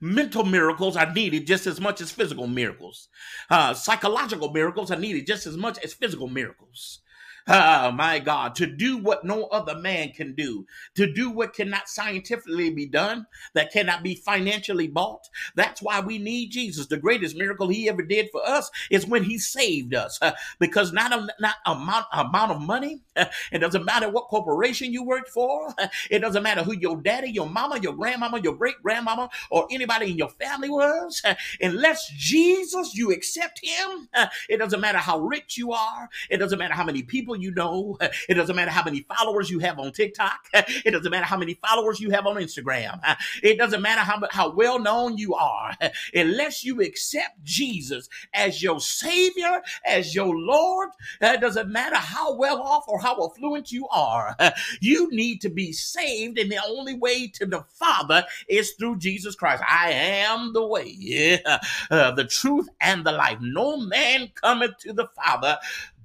Mental 0.00 0.44
miracles 0.44 0.96
are 0.96 1.12
needed 1.12 1.46
just 1.46 1.66
as 1.66 1.80
much 1.80 2.00
as 2.00 2.10
physical 2.10 2.46
miracles. 2.46 3.08
Uh, 3.50 3.74
psychological 3.74 4.52
miracles 4.52 4.90
are 4.90 4.98
needed 4.98 5.26
just 5.26 5.46
as 5.46 5.56
much 5.56 5.78
as 5.84 5.92
physical 5.92 6.28
miracles. 6.28 7.00
Oh 7.46 7.92
my 7.92 8.20
God, 8.20 8.54
to 8.56 8.66
do 8.66 8.96
what 8.96 9.22
no 9.24 9.44
other 9.46 9.74
man 9.76 10.12
can 10.12 10.34
do, 10.34 10.66
to 10.94 11.12
do 11.12 11.28
what 11.28 11.52
cannot 11.52 11.90
scientifically 11.90 12.70
be 12.70 12.86
done, 12.86 13.26
that 13.52 13.70
cannot 13.70 14.02
be 14.02 14.14
financially 14.14 14.88
bought. 14.88 15.28
That's 15.54 15.82
why 15.82 16.00
we 16.00 16.16
need 16.16 16.52
Jesus. 16.52 16.86
The 16.86 16.96
greatest 16.96 17.36
miracle 17.36 17.68
he 17.68 17.86
ever 17.86 18.02
did 18.02 18.30
for 18.32 18.46
us 18.48 18.70
is 18.90 19.06
when 19.06 19.24
he 19.24 19.36
saved 19.36 19.94
us. 19.94 20.18
Uh, 20.22 20.32
because 20.58 20.92
not 20.94 21.12
a 21.12 21.28
not 21.38 21.56
amount 21.66 22.06
amount 22.14 22.52
of 22.52 22.62
money, 22.62 23.02
uh, 23.14 23.26
it 23.52 23.58
doesn't 23.58 23.84
matter 23.84 24.08
what 24.08 24.28
corporation 24.28 24.90
you 24.90 25.04
worked 25.04 25.28
for, 25.28 25.74
uh, 25.78 25.88
it 26.10 26.20
doesn't 26.20 26.42
matter 26.42 26.62
who 26.62 26.74
your 26.74 26.96
daddy, 26.96 27.30
your 27.30 27.48
mama, 27.48 27.78
your 27.78 27.92
grandmama, 27.94 28.40
your 28.40 28.54
great 28.54 28.76
grandmama, 28.82 29.28
or 29.50 29.66
anybody 29.70 30.10
in 30.10 30.16
your 30.16 30.30
family 30.30 30.70
was. 30.70 31.22
Unless 31.60 32.08
Jesus, 32.16 32.94
you 32.94 33.12
accept 33.12 33.60
him, 33.62 34.08
it 34.48 34.58
doesn't 34.58 34.80
matter 34.80 34.98
how 34.98 35.18
rich 35.18 35.58
you 35.58 35.72
are, 35.72 36.08
it 36.30 36.38
doesn't 36.38 36.58
matter 36.58 36.74
how 36.74 36.84
many 36.84 37.02
people 37.02 37.33
you 37.40 37.52
know. 37.52 37.98
It 38.28 38.34
doesn't 38.34 38.56
matter 38.56 38.70
how 38.70 38.84
many 38.84 39.00
followers 39.00 39.50
you 39.50 39.58
have 39.60 39.78
on 39.78 39.92
TikTok. 39.92 40.38
It 40.84 40.92
doesn't 40.92 41.10
matter 41.10 41.26
how 41.26 41.36
many 41.36 41.54
followers 41.54 42.00
you 42.00 42.10
have 42.10 42.26
on 42.26 42.36
Instagram. 42.36 43.00
It 43.42 43.58
doesn't 43.58 43.82
matter 43.82 44.00
how, 44.00 44.20
how 44.30 44.50
well 44.50 44.78
known 44.78 45.18
you 45.18 45.34
are. 45.34 45.72
Unless 46.14 46.64
you 46.64 46.80
accept 46.80 47.42
Jesus 47.42 48.08
as 48.32 48.62
your 48.62 48.80
Savior, 48.80 49.62
as 49.84 50.14
your 50.14 50.34
Lord, 50.36 50.90
it 51.20 51.40
doesn't 51.40 51.70
matter 51.70 51.96
how 51.96 52.34
well 52.36 52.62
off 52.62 52.84
or 52.88 52.98
how 53.00 53.14
affluent 53.26 53.72
you 53.72 53.86
are. 53.88 54.36
You 54.80 55.10
need 55.10 55.40
to 55.42 55.50
be 55.50 55.72
saved, 55.72 56.38
and 56.38 56.50
the 56.50 56.60
only 56.66 56.94
way 56.94 57.28
to 57.28 57.46
the 57.46 57.62
Father 57.62 58.24
is 58.48 58.72
through 58.72 58.98
Jesus 58.98 59.34
Christ. 59.34 59.62
I 59.68 59.90
am 59.92 60.52
the 60.52 60.66
way, 60.66 60.94
yeah, 60.98 61.58
uh, 61.90 62.12
the 62.12 62.24
truth, 62.24 62.68
and 62.80 63.04
the 63.04 63.12
life. 63.12 63.38
No 63.40 63.76
man 63.76 64.30
cometh 64.34 64.78
to 64.78 64.92
the 64.92 65.08
Father 65.16 65.58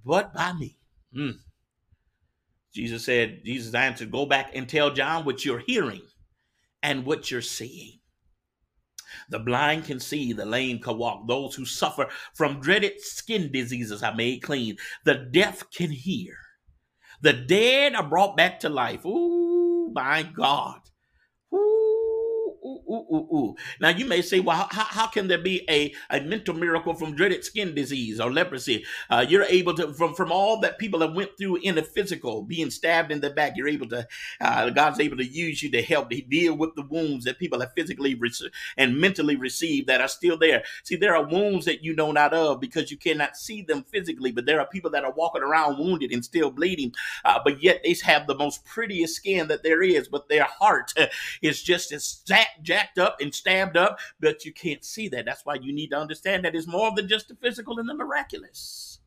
but 0.06 0.34
by 0.34 0.54
me. 0.54 0.79
Mm. 1.16 1.36
Jesus 2.74 3.06
said, 3.06 3.42
Jesus 3.44 3.74
answered, 3.74 4.12
Go 4.12 4.26
back 4.26 4.52
and 4.54 4.68
tell 4.70 4.92
John 4.92 5.26
what 5.26 5.44
you're 5.44 5.60
hearing 5.60 6.02
and 6.84 7.06
what 7.06 7.32
you're 7.32 7.42
seeing. 7.42 8.00
The 9.30 9.40
blind 9.40 9.86
can 9.86 10.00
see, 10.00 10.34
the 10.34 10.46
lame 10.46 10.80
can 10.80 10.98
walk. 10.98 11.28
Those 11.28 11.56
who 11.56 11.66
suffer 11.66 12.08
from 12.36 12.60
dreaded 12.60 13.02
skin 13.02 13.52
diseases 13.52 14.04
are 14.04 14.16
made 14.16 14.42
clean. 14.44 14.78
The 15.04 15.16
deaf 15.16 15.70
can 15.72 15.92
hear. 15.92 16.36
The 17.22 17.34
dead 17.34 17.96
are 17.96 18.08
brought 18.08 18.38
back 18.38 18.60
to 18.62 18.70
life. 18.70 19.06
Ooh, 19.06 19.92
my 19.94 20.24
God. 20.24 20.80
Ooh, 21.54 21.79
ooh, 22.66 22.82
ooh, 22.90 23.06
ooh, 23.16 23.28
ooh. 23.36 23.56
Now 23.80 23.90
you 23.90 24.06
may 24.06 24.22
say, 24.22 24.40
well, 24.40 24.68
how, 24.72 24.84
how 24.84 25.08
can 25.08 25.28
there 25.28 25.38
be 25.38 25.66
a, 25.70 25.94
a 26.10 26.22
mental 26.22 26.54
miracle 26.54 26.94
from 26.94 27.16
dreaded 27.16 27.44
skin 27.44 27.74
disease 27.76 28.20
or 28.20 28.32
leprosy? 28.32 28.86
Uh, 29.10 29.26
you're 29.28 29.44
able 29.44 29.74
to, 29.76 29.94
from, 29.94 30.14
from 30.14 30.32
all 30.32 30.60
that 30.62 30.80
people 30.80 31.02
have 31.02 31.14
went 31.14 31.38
through 31.38 31.58
in 31.58 31.76
the 31.76 31.84
physical, 31.84 32.42
being 32.44 32.70
stabbed 32.70 33.12
in 33.12 33.22
the 33.22 33.30
back, 33.30 33.54
you're 33.56 33.68
able 33.68 33.88
to, 33.90 34.08
uh, 34.42 34.70
God's 34.70 35.00
able 35.00 35.18
to 35.18 35.26
use 35.26 35.62
you 35.64 35.72
to 35.72 35.82
help 35.82 36.10
deal 36.30 36.56
with 36.56 36.76
the 36.76 36.84
wounds 36.84 37.26
that 37.26 37.40
people 37.40 37.60
have 37.60 37.74
physically 37.74 38.16
rece- 38.16 38.50
and 38.78 39.00
mentally 39.00 39.36
received 39.36 39.88
that 39.88 40.02
are 40.02 40.08
still 40.08 40.38
there. 40.38 40.64
See, 40.84 40.96
there 40.96 41.16
are 41.16 41.26
wounds 41.26 41.66
that 41.66 41.84
you 41.84 41.96
know 41.96 42.12
not 42.12 42.34
of 42.34 42.60
because 42.60 42.92
you 42.92 42.98
cannot 42.98 43.38
see 43.38 43.62
them 43.62 43.84
physically, 43.84 44.32
but 44.32 44.46
there 44.46 44.60
are 44.60 44.68
people 44.68 44.92
that 44.92 45.04
are 45.04 45.14
walking 45.14 45.44
around 45.44 45.78
wounded 45.80 46.12
and 46.12 46.24
still 46.24 46.52
bleeding, 46.52 46.94
uh, 47.26 47.40
but 47.44 47.62
yet 47.62 47.82
they 47.84 47.96
have 48.04 48.28
the 48.28 48.36
most 48.36 48.64
prettiest 48.66 49.16
skin 49.16 49.48
that 49.48 49.64
there 49.64 49.82
is, 49.82 50.08
but 50.08 50.30
their 50.30 50.46
heart 50.46 50.94
is 51.42 51.62
just 51.62 51.92
as 51.92 52.22
jack- 52.26 52.49
jacked 52.62 53.00
up 53.00 53.18
and 53.22 53.34
stabbed 53.34 53.78
up, 53.78 54.00
but 54.20 54.46
you 54.46 54.54
can't 54.54 54.84
see 54.84 55.08
that. 55.10 55.26
That's 55.26 55.46
why 55.46 55.56
you 55.56 55.74
need 55.74 55.92
to 55.92 56.00
understand 56.00 56.46
that 56.46 56.56
it's 56.56 56.68
more 56.68 56.94
than 56.96 57.08
just 57.08 57.28
the 57.28 57.36
physical 57.36 57.80
and 57.80 57.88
the 57.88 57.94
miraculous. 57.94 59.00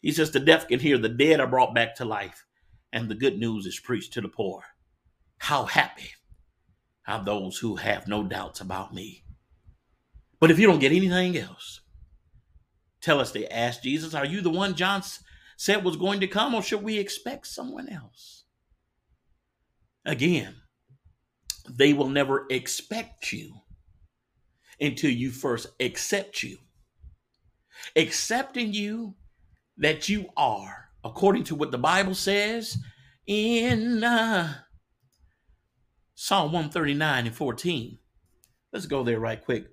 He 0.00 0.12
says 0.12 0.30
the 0.30 0.40
deaf 0.40 0.68
can 0.68 0.80
hear, 0.80 0.98
the 0.98 1.08
dead 1.08 1.40
are 1.40 1.46
brought 1.46 1.74
back 1.74 1.94
to 1.96 2.04
life, 2.04 2.44
and 2.92 3.08
the 3.08 3.14
good 3.14 3.38
news 3.38 3.66
is 3.66 3.78
preached 3.78 4.12
to 4.14 4.20
the 4.20 4.28
poor. 4.28 4.62
How 5.38 5.64
happy 5.64 6.10
are 7.06 7.24
those 7.24 7.58
who 7.58 7.76
have 7.76 8.06
no 8.06 8.22
doubts 8.22 8.60
about 8.60 8.94
me. 8.94 9.24
But 10.40 10.50
if 10.50 10.58
you 10.58 10.66
don't 10.66 10.78
get 10.78 10.92
anything 10.92 11.36
else, 11.36 11.80
tell 13.00 13.20
us 13.20 13.32
they 13.32 13.46
asked 13.48 13.82
Jesus, 13.82 14.14
Are 14.14 14.26
you 14.26 14.40
the 14.40 14.50
one 14.50 14.74
John 14.74 15.02
said 15.56 15.84
was 15.84 15.96
going 15.96 16.20
to 16.20 16.26
come, 16.26 16.54
or 16.54 16.62
should 16.62 16.82
we 16.82 16.98
expect 16.98 17.46
someone 17.46 17.88
else? 17.88 18.44
Again, 20.04 20.61
they 21.68 21.92
will 21.92 22.08
never 22.08 22.46
expect 22.50 23.32
you 23.32 23.54
until 24.80 25.10
you 25.10 25.30
first 25.30 25.68
accept 25.80 26.42
you. 26.42 26.58
Accepting 27.96 28.72
you 28.72 29.14
that 29.76 30.08
you 30.08 30.28
are, 30.36 30.90
according 31.04 31.44
to 31.44 31.54
what 31.54 31.70
the 31.70 31.78
Bible 31.78 32.14
says 32.14 32.76
in 33.26 34.04
uh, 34.04 34.54
Psalm 36.14 36.52
139 36.52 37.26
and 37.26 37.34
14. 37.34 37.98
Let's 38.72 38.86
go 38.86 39.02
there 39.02 39.20
right 39.20 39.42
quick. 39.42 39.66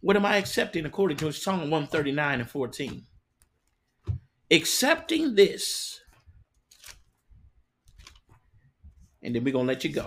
What 0.00 0.16
am 0.16 0.24
I 0.24 0.36
accepting 0.36 0.86
according 0.86 1.16
to 1.18 1.32
Psalm 1.32 1.70
139 1.70 2.40
and 2.40 2.48
14? 2.48 3.04
Accepting 4.50 5.34
this, 5.34 6.00
and 9.22 9.34
then 9.34 9.44
we're 9.44 9.52
going 9.52 9.66
to 9.66 9.72
let 9.72 9.84
you 9.84 9.90
go. 9.90 10.06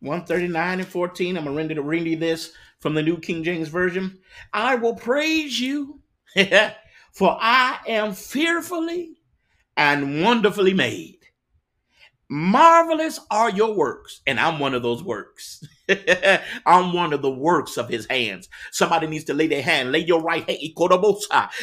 139 0.00 0.80
and 0.80 0.88
14. 0.88 1.36
I'm 1.36 1.44
going 1.44 1.68
to 1.68 1.82
read 1.82 2.20
this 2.20 2.52
from 2.80 2.94
the 2.94 3.02
New 3.02 3.18
King 3.18 3.42
James 3.42 3.68
Version. 3.68 4.18
I 4.52 4.76
will 4.76 4.94
praise 4.94 5.60
you, 5.60 6.00
for 7.12 7.36
I 7.40 7.78
am 7.86 8.12
fearfully 8.12 9.20
and 9.76 10.22
wonderfully 10.22 10.74
made. 10.74 11.18
Marvelous 12.28 13.20
are 13.30 13.50
your 13.50 13.74
works, 13.74 14.20
and 14.26 14.38
I'm 14.38 14.58
one 14.58 14.74
of 14.74 14.82
those 14.82 15.02
works. 15.02 15.64
I'm 16.66 16.92
one 16.92 17.12
of 17.12 17.22
the 17.22 17.30
works 17.30 17.76
of 17.76 17.88
his 17.88 18.06
hands. 18.06 18.48
Somebody 18.70 19.06
needs 19.06 19.24
to 19.24 19.34
lay 19.34 19.46
their 19.46 19.62
hand, 19.62 19.92
lay 19.92 20.00
your 20.00 20.20
right 20.20 20.48
hand. 20.48 20.58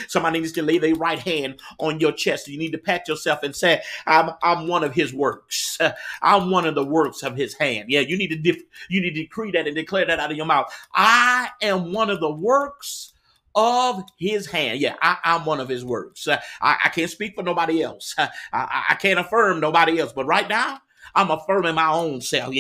Somebody 0.08 0.40
needs 0.40 0.52
to 0.54 0.62
lay 0.62 0.78
their 0.78 0.96
right 0.96 1.20
hand 1.20 1.60
on 1.80 2.00
your 2.00 2.12
chest. 2.12 2.48
You 2.48 2.58
need 2.58 2.72
to 2.72 2.78
pat 2.78 3.08
yourself 3.08 3.44
and 3.44 3.56
say, 3.56 3.82
I'm, 4.06 4.32
I'm 4.42 4.68
one 4.68 4.84
of 4.84 4.94
his 4.94 5.14
works. 5.14 5.78
I'm 6.22 6.50
one 6.50 6.66
of 6.66 6.76
the 6.76 6.86
works 6.86 7.24
of 7.24 7.36
his 7.36 7.54
hand. 7.56 7.90
Yeah, 7.90 8.02
you 8.02 8.18
need 8.18 8.30
to 8.30 8.38
dif- 8.38 8.64
you 8.90 9.02
need 9.02 9.16
to 9.16 9.22
decree 9.22 9.52
that 9.52 9.68
and 9.68 9.76
declare 9.76 10.06
that 10.06 10.20
out 10.20 10.32
of 10.32 10.38
your 10.38 10.46
mouth. 10.46 10.74
I 10.94 11.50
am 11.62 11.94
one 11.94 12.10
of 12.10 12.20
the 12.20 12.32
works 12.32 13.14
of 13.56 14.04
his 14.18 14.48
hand. 14.48 14.80
Yeah, 14.80 14.96
I, 15.02 15.18
am 15.24 15.46
one 15.46 15.60
of 15.60 15.70
his 15.70 15.86
works. 15.86 16.28
I, 16.28 16.40
I, 16.62 16.90
can't 16.90 17.10
speak 17.10 17.36
for 17.36 17.44
nobody 17.44 17.82
else. 17.82 18.14
I, 18.18 18.30
I, 18.90 18.96
can't 18.96 19.20
affirm 19.20 19.62
nobody 19.62 19.98
else. 19.98 20.12
But 20.12 20.26
right 20.26 20.48
now, 20.48 20.80
I'm 21.16 21.32
affirming 21.32 21.76
my 21.76 21.92
own 21.92 22.22
self. 22.22 22.54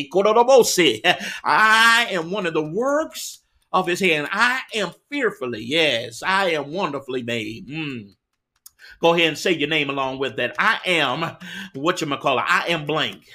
I 1.43 2.07
am 2.11 2.31
one 2.31 2.45
of 2.45 2.53
the 2.53 2.63
works 2.63 3.39
of 3.71 3.87
his 3.87 3.99
hand. 3.99 4.29
I 4.31 4.61
am 4.73 4.91
fearfully, 5.09 5.63
yes, 5.63 6.23
I 6.23 6.51
am 6.51 6.71
wonderfully 6.71 7.23
made. 7.23 7.67
Mm. 7.67 8.15
Go 9.01 9.13
ahead 9.13 9.27
and 9.27 9.37
say 9.37 9.51
your 9.51 9.67
name 9.67 9.89
along 9.89 10.19
with 10.19 10.37
that. 10.37 10.55
I 10.57 10.79
am 10.85 11.37
what 11.73 11.99
you 11.99 12.07
call 12.17 12.39
it. 12.39 12.45
I 12.47 12.67
am 12.69 12.85
blank. 12.85 13.27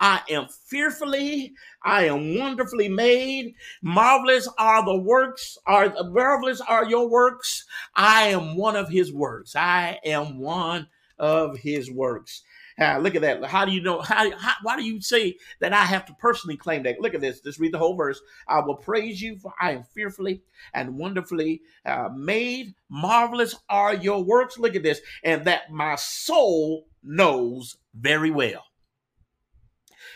I 0.00 0.20
am 0.30 0.46
fearfully, 0.68 1.54
I 1.82 2.04
am 2.04 2.38
wonderfully 2.38 2.88
made. 2.88 3.54
Marvelous 3.82 4.48
are 4.56 4.84
the 4.84 4.96
works, 4.96 5.58
are 5.66 5.92
marvelous 6.10 6.60
are 6.60 6.84
your 6.84 7.08
works. 7.08 7.64
I 7.96 8.28
am 8.28 8.56
one 8.56 8.76
of 8.76 8.88
his 8.88 9.12
works. 9.12 9.56
I 9.56 9.98
am 10.04 10.38
one 10.38 10.86
of 11.18 11.58
his 11.58 11.90
works. 11.90 12.42
Uh, 12.80 12.98
look 12.98 13.14
at 13.14 13.22
that. 13.22 13.44
How 13.44 13.64
do 13.64 13.72
you 13.72 13.80
know? 13.80 14.00
How, 14.00 14.30
how, 14.36 14.54
why 14.62 14.76
do 14.76 14.84
you 14.84 15.00
say 15.00 15.36
that 15.60 15.72
I 15.72 15.84
have 15.84 16.06
to 16.06 16.14
personally 16.14 16.56
claim 16.56 16.84
that? 16.84 17.00
Look 17.00 17.14
at 17.14 17.20
this. 17.20 17.40
Just 17.40 17.58
read 17.58 17.72
the 17.72 17.78
whole 17.78 17.94
verse. 17.94 18.20
I 18.46 18.60
will 18.60 18.76
praise 18.76 19.20
you, 19.20 19.36
for 19.36 19.52
I 19.60 19.72
am 19.72 19.82
fearfully 19.82 20.42
and 20.72 20.96
wonderfully 20.96 21.62
uh, 21.84 22.08
made. 22.14 22.74
Marvelous 22.88 23.56
are 23.68 23.94
your 23.94 24.22
works. 24.22 24.58
Look 24.58 24.76
at 24.76 24.82
this. 24.82 25.00
And 25.24 25.44
that 25.46 25.72
my 25.72 25.96
soul 25.96 26.86
knows 27.02 27.76
very 27.94 28.30
well. 28.30 28.64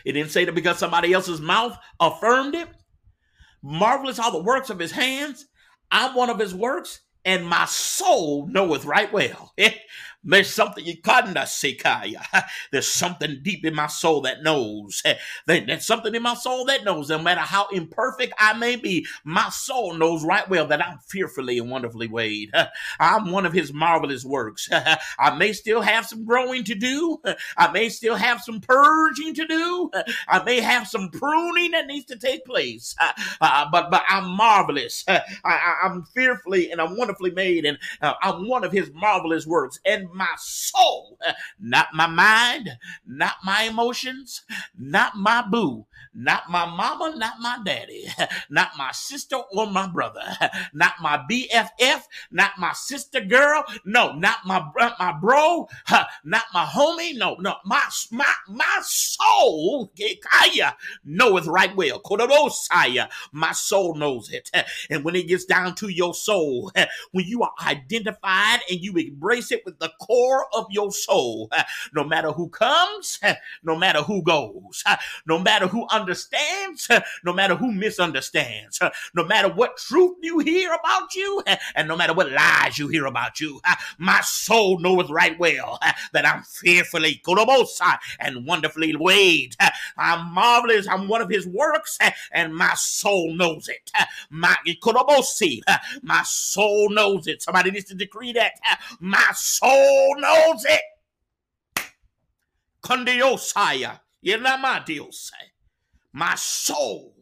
It 0.05 0.13
didn't 0.13 0.31
say 0.31 0.45
that 0.45 0.55
because 0.55 0.79
somebody 0.79 1.13
else's 1.13 1.41
mouth 1.41 1.77
affirmed 2.01 2.55
it. 2.55 2.69
Marvelous 3.63 4.19
are 4.19 4.33
the 4.33 4.43
works 4.43 4.71
of 4.71 4.79
his 4.79 4.93
hands. 4.93 5.47
I'm 5.91 6.15
one 6.15 6.31
of 6.31 6.39
his 6.39 6.55
works, 6.55 7.01
and 7.25 7.47
my 7.47 7.67
soul 7.67 8.47
knoweth 8.49 8.85
right 8.85 9.13
well. 9.13 9.53
There's 10.25 10.53
something 10.53 10.85
you 10.85 10.97
There's 12.73 12.89
something 12.89 13.41
deep 13.43 13.65
in 13.65 13.75
my 13.75 13.87
soul 13.89 14.21
that 14.23 14.43
knows. 14.43 15.03
There's 15.47 15.85
something 15.85 16.15
in 16.15 16.23
my 16.23 16.35
soul 16.35 16.65
that 16.67 16.85
knows. 16.85 17.09
No 17.09 17.19
matter 17.19 17.41
how 17.41 17.67
imperfect 17.69 18.33
I 18.39 18.53
may 18.55 18.77
be, 18.77 19.07
my 19.25 19.49
soul 19.51 19.95
knows 19.95 20.25
right 20.25 20.49
well 20.49 20.67
that 20.69 20.85
I'm 20.85 20.99
fearfully 20.99 21.59
and 21.59 21.71
wonderfully 21.71 22.09
made. 22.09 22.51
I'm 23.01 23.31
one 23.31 23.47
of 23.47 23.53
his 23.53 23.73
marvelous 23.73 24.25
works. 24.25 24.69
I 25.19 25.37
may 25.37 25.53
still 25.53 25.81
have 25.81 26.07
some 26.07 26.25
growing 26.25 26.65
to 26.65 26.75
do. 26.75 27.19
I 27.57 27.71
may 27.73 27.89
still 27.89 28.15
have 28.15 28.41
some 28.41 28.61
purging 28.61 29.35
to 29.35 29.47
do. 29.47 29.91
I 30.29 30.43
may 30.45 30.61
have 30.61 30.87
some 30.87 31.11
pruning 31.11 31.73
that 31.73 31.87
needs 31.87 32.07
to 32.07 32.17
take 32.17 32.45
place. 32.45 32.95
Uh, 33.41 33.67
but 33.71 33.91
but 33.91 34.05
I'm 34.09 34.29
marvelous. 34.31 35.05
I, 35.09 35.21
am 35.85 36.05
fearfully 36.15 36.71
and 36.71 36.81
I'm 36.81 36.97
wonderfully 36.97 37.31
made, 37.31 37.65
and 37.65 37.79
uh, 38.01 38.15
I'm 38.23 38.49
one 38.49 38.65
of 38.65 38.73
his 38.73 38.91
marvelous 38.93 39.47
works. 39.47 39.81
And 39.85 40.09
my 40.15 40.35
soul, 40.39 41.19
not 41.61 41.89
my 41.95 42.07
mind, 42.07 42.71
not 43.07 43.37
my 43.45 43.65
emotions, 43.65 44.43
not 44.79 45.17
my 45.17 45.43
boo, 45.43 45.87
not 46.15 46.51
my 46.51 46.67
mama, 46.67 47.15
not 47.17 47.35
my 47.41 47.59
daddy, 47.65 48.07
not 48.51 48.71
my 48.77 48.93
sister 48.93 49.37
or 49.53 49.67
my 49.67 49.87
brother, 49.87 50.23
not 50.75 50.95
my 51.01 51.23
BFF, 51.31 52.03
not 52.31 52.53
my 52.59 52.73
sister 52.73 53.21
girl, 53.21 53.65
no, 53.85 54.13
not 54.13 54.39
my 54.45 54.63
my 54.99 55.13
bro, 55.21 55.69
not 56.25 56.45
my 56.53 56.65
homie, 56.65 57.17
no, 57.17 57.37
no, 57.39 57.57
my 57.65 57.83
my 58.11 58.33
my 58.49 58.79
soul, 58.83 59.93
Kaya, 60.23 60.77
knoweth 61.05 61.47
right 61.47 61.75
well. 61.77 62.01
Kodorosaya, 62.01 63.09
my 63.33 63.53
soul 63.53 63.95
knows 63.95 64.31
it. 64.31 64.51
And 64.91 65.05
when 65.05 65.17
it 65.17 65.29
gets 65.29 65.45
down 65.45 65.75
to 65.77 65.89
your 65.89 66.15
soul, 66.15 66.73
when 67.13 67.27
you 67.27 67.43
are 67.43 67.53
identified 67.67 68.61
and 68.71 68.81
you 68.81 68.95
embrace 68.97 69.53
it 69.53 69.63
with 69.65 69.79
the 69.79 69.91
core 70.07 70.47
of 70.55 70.67
your 70.71 70.91
soul, 70.93 71.51
no 71.95 72.05
matter 72.05 72.33
who 72.33 72.49
comes, 72.49 73.21
no 73.63 73.77
matter 73.77 74.03
who 74.03 74.23
goes, 74.23 74.83
no 75.27 75.39
matter 75.39 75.67
who 75.67 75.87
understands, 75.91 76.89
no 77.25 77.33
matter 77.33 77.55
who 77.55 77.73
misunderstands, 77.73 78.81
no 79.15 79.25
matter 79.25 79.49
what 79.49 79.77
truth 79.77 80.17
you 80.23 80.39
hear 80.41 80.73
about 80.73 81.15
you, 81.15 81.43
and 81.75 81.89
no 81.89 81.97
matter 81.97 82.15
what 82.15 82.31
lies 82.33 82.79
you 82.79 82.89
hear 82.89 83.07
about 83.07 83.41
you, 83.41 83.61
my 83.99 84.21
soul 84.23 84.79
knows 84.79 85.11
right 85.11 85.39
well 85.39 85.79
that 86.13 86.27
I'm 86.27 86.43
fearfully 86.43 87.23
and 88.21 88.47
wonderfully 88.47 88.95
weighed. 88.97 89.57
I'm 89.97 90.33
marvelous. 90.35 90.89
I'm 90.89 91.09
one 91.09 91.23
of 91.23 91.31
his 91.31 91.47
works, 91.47 91.99
and 92.33 92.55
my 92.55 92.75
soul 92.75 93.35
knows 93.35 93.69
it. 93.69 93.91
My 94.31 94.57
my 96.03 96.23
soul 96.23 96.91
knows 96.91 97.27
it. 97.27 97.43
Somebody 97.43 97.71
needs 97.71 97.87
to 97.87 97.95
decree 97.95 98.33
that. 98.33 98.53
My 99.01 99.31
soul 99.35 99.92
knows 100.19 100.65
it. 100.65 100.83
Kondiosaya. 102.83 104.01
Yelamadiosai 104.25 105.53
my 106.13 106.35
soul. 106.35 107.15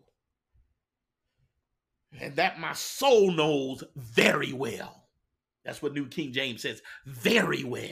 And 2.20 2.36
that 2.36 2.58
my 2.58 2.72
soul 2.72 3.30
knows 3.30 3.84
very 3.96 4.52
well. 4.52 5.08
That's 5.64 5.80
what 5.80 5.94
New 5.94 6.06
King 6.06 6.32
James 6.32 6.62
says, 6.62 6.82
very 7.06 7.62
well. 7.62 7.84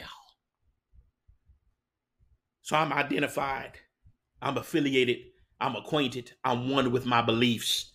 So 2.63 2.77
I'm 2.77 2.93
identified, 2.93 3.79
I'm 4.43 4.59
affiliated, 4.59 5.19
I'm 5.61 5.77
acquainted, 5.77 6.33
I'm 6.45 6.69
one 6.69 6.91
with 6.91 7.07
my 7.07 7.23
beliefs. 7.23 7.93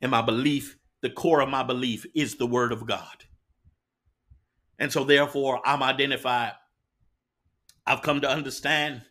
And 0.00 0.10
my 0.10 0.22
belief, 0.22 0.76
the 1.02 1.10
core 1.10 1.40
of 1.40 1.48
my 1.48 1.62
belief, 1.62 2.06
is 2.14 2.36
the 2.36 2.46
Word 2.46 2.72
of 2.72 2.86
God. 2.86 3.24
And 4.78 4.92
so, 4.92 5.04
therefore, 5.04 5.60
I'm 5.64 5.82
identified. 5.82 6.52
I've 7.86 8.02
come 8.02 8.20
to 8.22 8.28
understand. 8.28 9.02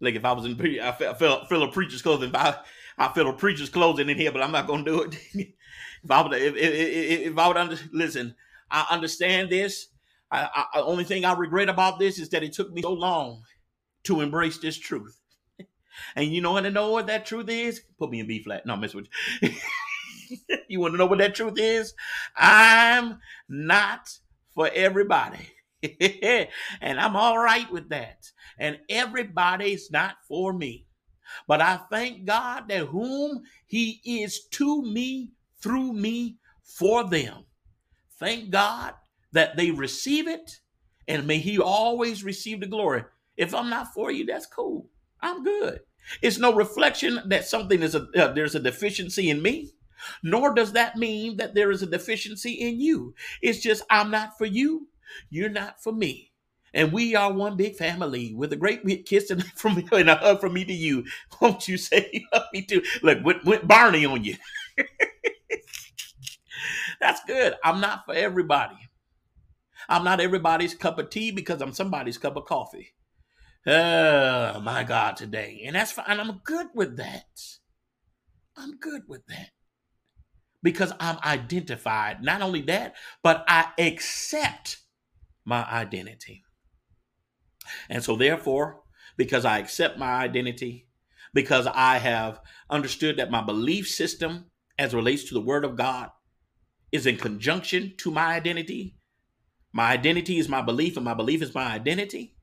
Like 0.00 0.14
if 0.14 0.24
I 0.24 0.32
was 0.32 0.44
in, 0.44 0.60
I 0.80 0.92
feel, 0.92 1.44
feel 1.46 1.62
a 1.62 1.72
preacher's 1.72 2.02
clothing. 2.02 2.28
If 2.30 2.34
I 2.34 2.56
I 2.98 3.08
feel 3.08 3.28
a 3.28 3.32
preacher's 3.32 3.68
clothing 3.68 4.08
in 4.08 4.16
here, 4.16 4.32
but 4.32 4.42
I'm 4.42 4.52
not 4.52 4.66
to 4.66 4.82
do 4.82 5.02
it. 5.02 5.16
if 5.34 6.10
I 6.10 6.22
would, 6.22 6.32
if, 6.32 6.56
if, 6.56 7.26
if 7.32 7.38
I 7.38 7.48
would 7.48 7.56
under, 7.56 7.78
listen, 7.92 8.34
I 8.70 8.86
understand 8.90 9.50
this. 9.50 9.88
I, 10.30 10.66
I, 10.74 10.80
only 10.80 11.04
thing 11.04 11.24
I 11.24 11.34
regret 11.34 11.68
about 11.68 11.98
this 11.98 12.18
is 12.18 12.30
that 12.30 12.42
it 12.42 12.52
took 12.52 12.72
me 12.72 12.82
so 12.82 12.92
long 12.92 13.42
to 14.04 14.20
embrace 14.20 14.58
this 14.58 14.78
truth. 14.78 15.20
And 16.14 16.30
you 16.30 16.42
know 16.42 16.52
what 16.52 16.62
to 16.62 16.70
know 16.70 16.90
what 16.90 17.06
that 17.06 17.24
truth 17.24 17.48
is? 17.48 17.80
Put 17.98 18.10
me 18.10 18.20
in 18.20 18.26
B 18.26 18.42
flat. 18.42 18.66
No, 18.66 18.74
I'm 18.74 18.82
with 18.82 19.08
you. 19.40 19.50
you 20.68 20.78
want 20.78 20.92
to 20.92 20.98
know 20.98 21.06
what 21.06 21.16
that 21.20 21.34
truth 21.34 21.54
is? 21.56 21.94
I'm 22.36 23.18
not 23.48 24.18
for 24.56 24.70
everybody. 24.74 25.50
and 26.00 26.98
I'm 26.98 27.14
all 27.14 27.38
right 27.38 27.70
with 27.70 27.90
that. 27.90 28.32
And 28.58 28.80
everybody's 28.88 29.92
not 29.92 30.16
for 30.26 30.52
me. 30.52 30.86
But 31.46 31.60
I 31.60 31.78
thank 31.90 32.24
God 32.24 32.68
that 32.68 32.86
whom 32.86 33.42
He 33.66 34.00
is 34.04 34.46
to 34.52 34.82
me, 34.82 35.32
through 35.60 35.92
me, 35.92 36.38
for 36.64 37.04
them. 37.04 37.44
Thank 38.18 38.50
God 38.50 38.94
that 39.32 39.56
they 39.56 39.70
receive 39.70 40.26
it, 40.26 40.58
and 41.06 41.26
may 41.26 41.38
He 41.38 41.58
always 41.58 42.24
receive 42.24 42.60
the 42.60 42.66
glory. 42.66 43.04
If 43.36 43.54
I'm 43.54 43.68
not 43.68 43.92
for 43.92 44.10
you, 44.10 44.24
that's 44.24 44.46
cool. 44.46 44.88
I'm 45.20 45.44
good. 45.44 45.80
It's 46.22 46.38
no 46.38 46.54
reflection 46.54 47.20
that 47.26 47.46
something 47.46 47.82
is 47.82 47.94
a 47.94 48.06
uh, 48.16 48.32
there's 48.32 48.54
a 48.54 48.60
deficiency 48.60 49.28
in 49.28 49.42
me, 49.42 49.72
nor 50.22 50.54
does 50.54 50.72
that 50.72 50.96
mean 50.96 51.36
that 51.36 51.54
there 51.54 51.70
is 51.70 51.82
a 51.82 51.86
deficiency 51.86 52.52
in 52.52 52.80
you. 52.80 53.14
It's 53.42 53.60
just 53.60 53.82
I'm 53.90 54.10
not 54.10 54.38
for 54.38 54.46
you, 54.46 54.88
you're 55.30 55.48
not 55.48 55.82
for 55.82 55.92
me 55.92 56.32
and 56.76 56.92
we 56.92 57.14
are 57.16 57.32
one 57.32 57.56
big 57.56 57.74
family 57.74 58.34
with 58.34 58.52
a 58.52 58.56
great 58.56 58.84
big 58.84 59.06
kiss 59.06 59.30
and 59.30 59.42
from 59.56 59.82
and 59.92 60.10
a 60.10 60.14
hug 60.14 60.40
from 60.40 60.52
me 60.52 60.64
to 60.64 60.72
you. 60.72 61.04
Won't 61.40 61.66
you 61.66 61.78
say 61.78 62.26
me 62.52 62.62
too? 62.62 62.82
Look, 63.02 63.24
went, 63.24 63.44
went 63.44 63.66
Barney 63.66 64.04
on 64.04 64.22
you. 64.22 64.36
That's 67.00 67.24
good. 67.26 67.54
I'm 67.64 67.80
not 67.80 68.04
for 68.04 68.14
everybody. 68.14 68.76
I'm 69.88 70.04
not 70.04 70.20
everybody's 70.20 70.74
cup 70.74 70.98
of 70.98 71.10
tea 71.10 71.30
because 71.30 71.60
I'm 71.62 71.72
somebody's 71.72 72.18
cup 72.18 72.36
of 72.36 72.44
coffee. 72.44 72.94
Oh 73.66 74.60
my 74.60 74.84
God, 74.84 75.16
today. 75.16 75.62
And 75.66 75.76
that's 75.76 75.92
fine. 75.92 76.20
I'm 76.20 76.40
good 76.44 76.68
with 76.74 76.96
that. 76.98 77.26
I'm 78.56 78.76
good 78.78 79.02
with 79.08 79.26
that. 79.26 79.50
Because 80.66 80.92
I'm 80.98 81.18
identified. 81.24 82.24
Not 82.24 82.42
only 82.42 82.60
that, 82.62 82.96
but 83.22 83.44
I 83.46 83.70
accept 83.78 84.78
my 85.44 85.64
identity. 85.64 86.42
And 87.88 88.02
so, 88.02 88.16
therefore, 88.16 88.82
because 89.16 89.44
I 89.44 89.60
accept 89.60 89.96
my 89.96 90.14
identity, 90.14 90.88
because 91.32 91.68
I 91.68 91.98
have 91.98 92.40
understood 92.68 93.16
that 93.16 93.30
my 93.30 93.44
belief 93.44 93.86
system 93.86 94.46
as 94.76 94.92
relates 94.92 95.22
to 95.28 95.34
the 95.34 95.40
Word 95.40 95.64
of 95.64 95.76
God 95.76 96.10
is 96.90 97.06
in 97.06 97.16
conjunction 97.16 97.94
to 97.98 98.10
my 98.10 98.34
identity. 98.34 98.98
My 99.72 99.92
identity 99.92 100.36
is 100.36 100.48
my 100.48 100.62
belief, 100.62 100.96
and 100.96 101.04
my 101.04 101.14
belief 101.14 101.42
is 101.42 101.54
my 101.54 101.74
identity. 101.74 102.34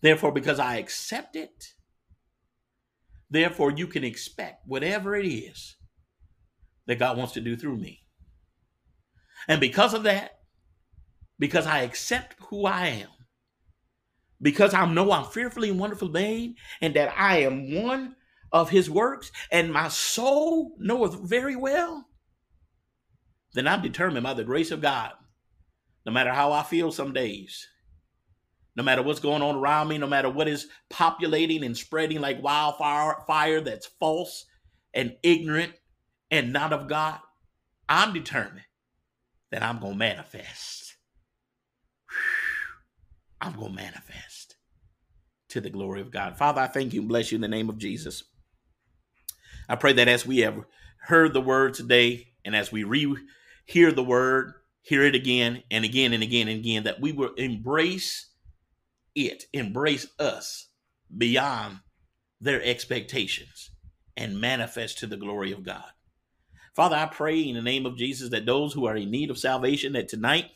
Therefore, 0.00 0.32
because 0.32 0.58
I 0.58 0.76
accept 0.76 1.36
it, 1.36 1.74
therefore 3.28 3.72
you 3.72 3.88
can 3.88 4.04
expect 4.04 4.66
whatever 4.66 5.14
it 5.14 5.26
is 5.26 5.76
that 6.86 6.98
God 6.98 7.16
wants 7.16 7.32
to 7.34 7.40
do 7.40 7.56
through 7.56 7.76
me. 7.76 8.00
And 9.48 9.60
because 9.60 9.94
of 9.94 10.04
that, 10.04 10.38
because 11.38 11.66
I 11.66 11.80
accept 11.80 12.36
who 12.48 12.66
I 12.66 12.86
am, 12.86 13.08
because 14.40 14.74
I 14.74 14.86
know 14.86 15.10
I'm 15.12 15.24
fearfully 15.26 15.70
and 15.70 15.78
wonderfully 15.78 16.10
made, 16.10 16.54
and 16.80 16.94
that 16.94 17.14
I 17.16 17.38
am 17.38 17.82
one 17.82 18.16
of 18.52 18.70
his 18.70 18.90
works, 18.90 19.32
and 19.50 19.72
my 19.72 19.88
soul 19.88 20.76
knoweth 20.78 21.14
very 21.28 21.56
well, 21.56 22.06
then 23.54 23.66
I'm 23.66 23.82
determined 23.82 24.24
by 24.24 24.34
the 24.34 24.44
grace 24.44 24.70
of 24.70 24.80
God, 24.80 25.12
no 26.04 26.12
matter 26.12 26.32
how 26.32 26.52
I 26.52 26.62
feel 26.62 26.92
some 26.92 27.12
days, 27.12 27.68
no 28.76 28.82
matter 28.82 29.02
what's 29.02 29.20
going 29.20 29.42
on 29.42 29.56
around 29.56 29.88
me, 29.88 29.98
no 29.98 30.06
matter 30.06 30.28
what 30.28 30.48
is 30.48 30.68
populating 30.90 31.64
and 31.64 31.76
spreading 31.76 32.20
like 32.20 32.42
wildfire 32.42 33.16
fire 33.26 33.60
that's 33.60 33.86
false 33.86 34.46
and 34.92 35.16
ignorant 35.22 35.72
and 36.34 36.52
not 36.52 36.72
of 36.72 36.88
God, 36.88 37.20
I'm 37.88 38.12
determined 38.12 38.64
that 39.52 39.62
I'm 39.62 39.78
going 39.78 39.92
to 39.92 39.98
manifest. 39.98 40.96
I'm 43.40 43.52
going 43.52 43.70
to 43.70 43.76
manifest 43.76 44.56
to 45.50 45.60
the 45.60 45.70
glory 45.70 46.00
of 46.00 46.10
God. 46.10 46.36
Father, 46.36 46.60
I 46.60 46.66
thank 46.66 46.92
you 46.92 47.00
and 47.00 47.08
bless 47.08 47.30
you 47.30 47.36
in 47.36 47.42
the 47.42 47.48
name 47.48 47.68
of 47.68 47.78
Jesus. 47.78 48.24
I 49.68 49.76
pray 49.76 49.92
that 49.92 50.08
as 50.08 50.26
we 50.26 50.38
have 50.38 50.64
heard 51.02 51.34
the 51.34 51.40
word 51.40 51.74
today 51.74 52.32
and 52.44 52.56
as 52.56 52.72
we 52.72 52.82
re 52.82 53.16
hear 53.64 53.92
the 53.92 54.02
word, 54.02 54.54
hear 54.82 55.04
it 55.04 55.14
again 55.14 55.62
and 55.70 55.84
again 55.84 56.12
and 56.12 56.22
again 56.22 56.48
and 56.48 56.58
again, 56.58 56.82
that 56.84 57.00
we 57.00 57.12
will 57.12 57.32
embrace 57.34 58.30
it, 59.14 59.44
embrace 59.52 60.08
us 60.18 60.68
beyond 61.16 61.78
their 62.40 62.62
expectations 62.64 63.70
and 64.16 64.40
manifest 64.40 64.98
to 64.98 65.06
the 65.06 65.16
glory 65.16 65.52
of 65.52 65.62
God. 65.62 65.84
Father, 66.74 66.96
I 66.96 67.06
pray 67.06 67.40
in 67.40 67.54
the 67.54 67.62
name 67.62 67.86
of 67.86 67.96
Jesus 67.96 68.30
that 68.30 68.46
those 68.46 68.72
who 68.72 68.86
are 68.86 68.96
in 68.96 69.10
need 69.10 69.30
of 69.30 69.38
salvation, 69.38 69.92
that 69.92 70.08
tonight, 70.08 70.46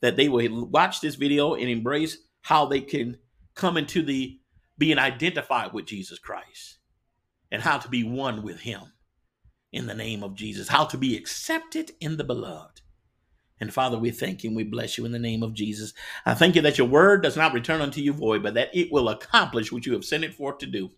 that 0.00 0.16
they 0.16 0.28
will 0.28 0.66
watch 0.66 1.00
this 1.00 1.16
video 1.16 1.54
and 1.54 1.68
embrace 1.68 2.18
how 2.42 2.66
they 2.66 2.80
can 2.80 3.18
come 3.54 3.76
into 3.76 4.02
the 4.02 4.38
being 4.78 4.98
identified 4.98 5.72
with 5.72 5.86
Jesus 5.86 6.18
Christ 6.18 6.78
and 7.50 7.62
how 7.62 7.78
to 7.78 7.88
be 7.88 8.04
one 8.04 8.42
with 8.42 8.60
him 8.60 8.80
in 9.72 9.86
the 9.86 9.94
name 9.94 10.22
of 10.22 10.34
Jesus, 10.34 10.68
how 10.68 10.84
to 10.84 10.96
be 10.96 11.16
accepted 11.16 11.92
in 12.00 12.16
the 12.16 12.24
beloved. 12.24 12.80
And 13.60 13.74
Father, 13.74 13.98
we 13.98 14.10
thank 14.10 14.42
you 14.42 14.50
and 14.50 14.56
we 14.56 14.64
bless 14.64 14.96
you 14.96 15.04
in 15.04 15.12
the 15.12 15.18
name 15.18 15.42
of 15.42 15.52
Jesus. 15.52 15.92
I 16.24 16.34
thank 16.34 16.56
you 16.56 16.62
that 16.62 16.78
your 16.78 16.86
word 16.86 17.22
does 17.22 17.36
not 17.36 17.52
return 17.52 17.82
unto 17.82 18.00
you 18.00 18.12
void, 18.12 18.42
but 18.42 18.54
that 18.54 18.74
it 18.74 18.90
will 18.90 19.08
accomplish 19.08 19.70
what 19.70 19.84
you 19.84 19.92
have 19.92 20.04
sent 20.04 20.24
it 20.24 20.34
forth 20.34 20.58
to 20.58 20.66
do. 20.66 20.90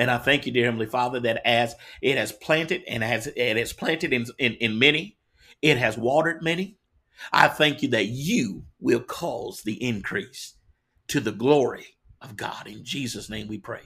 And 0.00 0.10
I 0.10 0.16
thank 0.16 0.46
you, 0.46 0.52
dear 0.52 0.64
Heavenly 0.64 0.86
Father, 0.86 1.20
that 1.20 1.46
as 1.46 1.76
it 2.00 2.16
has 2.16 2.32
planted 2.32 2.84
and 2.88 3.04
as 3.04 3.26
it 3.26 3.58
has 3.58 3.74
planted 3.74 4.14
in, 4.14 4.24
in, 4.38 4.54
in 4.54 4.78
many, 4.78 5.18
it 5.60 5.76
has 5.76 5.98
watered 5.98 6.42
many. 6.42 6.78
I 7.34 7.48
thank 7.48 7.82
you 7.82 7.88
that 7.90 8.06
you 8.06 8.64
will 8.80 9.00
cause 9.00 9.60
the 9.60 9.74
increase 9.74 10.54
to 11.08 11.20
the 11.20 11.32
glory 11.32 11.84
of 12.22 12.34
God. 12.34 12.66
In 12.66 12.82
Jesus' 12.82 13.28
name 13.28 13.46
we 13.46 13.58
pray. 13.58 13.82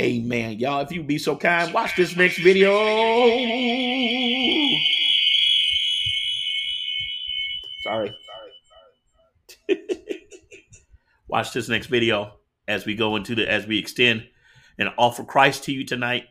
Amen. 0.00 0.60
Y'all, 0.60 0.82
if 0.82 0.92
you 0.92 1.02
be 1.02 1.18
so 1.18 1.34
kind, 1.34 1.74
watch 1.74 1.96
this 1.96 2.16
next 2.16 2.38
video. 2.38 2.70
Sorry. 7.82 8.16
watch 11.26 11.52
this 11.52 11.68
next 11.68 11.88
video 11.88 12.34
as 12.68 12.86
we 12.86 12.94
go 12.94 13.16
into 13.16 13.34
the 13.34 13.50
as 13.50 13.66
we 13.66 13.80
extend 13.80 14.28
and 14.78 14.90
offer 14.98 15.24
Christ 15.24 15.64
to 15.64 15.72
you 15.72 15.84
tonight. 15.84 16.24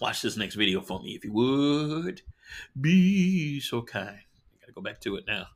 Watch 0.00 0.22
this 0.22 0.36
next 0.36 0.54
video 0.54 0.80
for 0.80 1.00
me 1.00 1.10
if 1.10 1.24
you 1.24 1.32
would. 1.32 2.22
Be 2.80 3.60
so 3.60 3.82
kind. 3.82 4.18
I 4.18 4.60
gotta 4.60 4.72
go 4.72 4.82
back 4.82 5.00
to 5.02 5.16
it 5.16 5.24
now. 5.26 5.46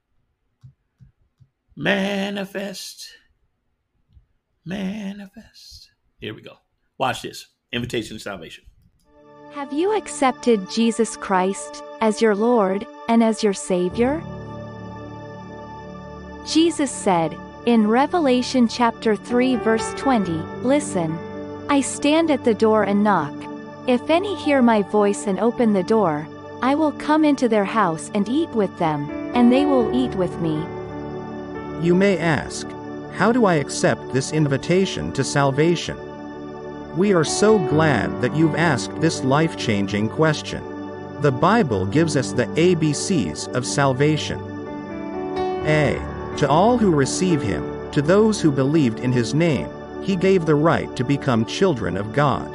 Manifest. 1.76 3.08
Manifest. 4.64 5.90
Here 6.18 6.34
we 6.34 6.42
go. 6.42 6.56
Watch 6.98 7.22
this. 7.22 7.46
Invitation 7.72 8.16
to 8.16 8.22
salvation. 8.22 8.64
Have 9.52 9.72
you 9.72 9.96
accepted 9.96 10.70
Jesus 10.70 11.16
Christ 11.16 11.82
as 12.00 12.22
your 12.22 12.34
Lord 12.34 12.86
and 13.08 13.22
as 13.22 13.42
your 13.42 13.52
Savior? 13.52 14.22
Jesus 16.46 16.90
said, 16.90 17.36
in 17.66 17.88
Revelation 17.88 18.68
chapter 18.68 19.16
3 19.16 19.56
verse 19.56 19.92
20, 19.94 20.30
Listen, 20.62 21.18
I 21.68 21.80
stand 21.80 22.30
at 22.30 22.44
the 22.44 22.54
door 22.54 22.84
and 22.84 23.02
knock. 23.02 23.34
If 23.88 24.08
any 24.08 24.36
hear 24.36 24.62
my 24.62 24.82
voice 24.82 25.26
and 25.26 25.40
open 25.40 25.72
the 25.72 25.82
door, 25.82 26.28
I 26.62 26.76
will 26.76 26.92
come 26.92 27.24
into 27.24 27.48
their 27.48 27.64
house 27.64 28.08
and 28.14 28.28
eat 28.28 28.48
with 28.50 28.76
them, 28.78 29.10
and 29.34 29.52
they 29.52 29.66
will 29.66 29.92
eat 29.92 30.14
with 30.14 30.40
me. 30.40 30.64
You 31.84 31.96
may 31.96 32.18
ask, 32.18 32.68
How 33.14 33.32
do 33.32 33.46
I 33.46 33.54
accept 33.54 34.12
this 34.12 34.32
invitation 34.32 35.12
to 35.14 35.24
salvation? 35.24 35.98
We 36.96 37.12
are 37.12 37.24
so 37.24 37.58
glad 37.58 38.22
that 38.22 38.36
you've 38.36 38.54
asked 38.54 39.00
this 39.00 39.24
life 39.24 39.56
changing 39.56 40.08
question. 40.08 40.62
The 41.20 41.32
Bible 41.32 41.84
gives 41.84 42.16
us 42.16 42.30
the 42.30 42.46
ABCs 42.46 43.52
of 43.54 43.66
salvation. 43.66 44.40
A. 45.66 45.98
To 46.38 46.48
all 46.48 46.78
who 46.78 46.94
receive 46.94 47.42
Him, 47.42 47.90
to 47.90 48.02
those 48.02 48.40
who 48.40 48.52
believed 48.52 49.00
in 49.00 49.10
His 49.10 49.34
name, 49.34 49.68
He 50.02 50.16
gave 50.16 50.46
the 50.46 50.54
right 50.54 50.94
to 50.96 51.04
become 51.04 51.44
children 51.44 51.96
of 51.96 52.12
God. 52.12 52.52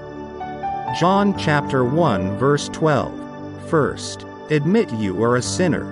John 1.00 1.38
chapter 1.38 1.86
1 1.86 2.38
verse 2.38 2.68
12. 2.70 3.70
First, 3.70 4.26
admit 4.50 4.92
you 4.94 5.24
are 5.24 5.38
a 5.38 5.42
sinner. 5.42 5.86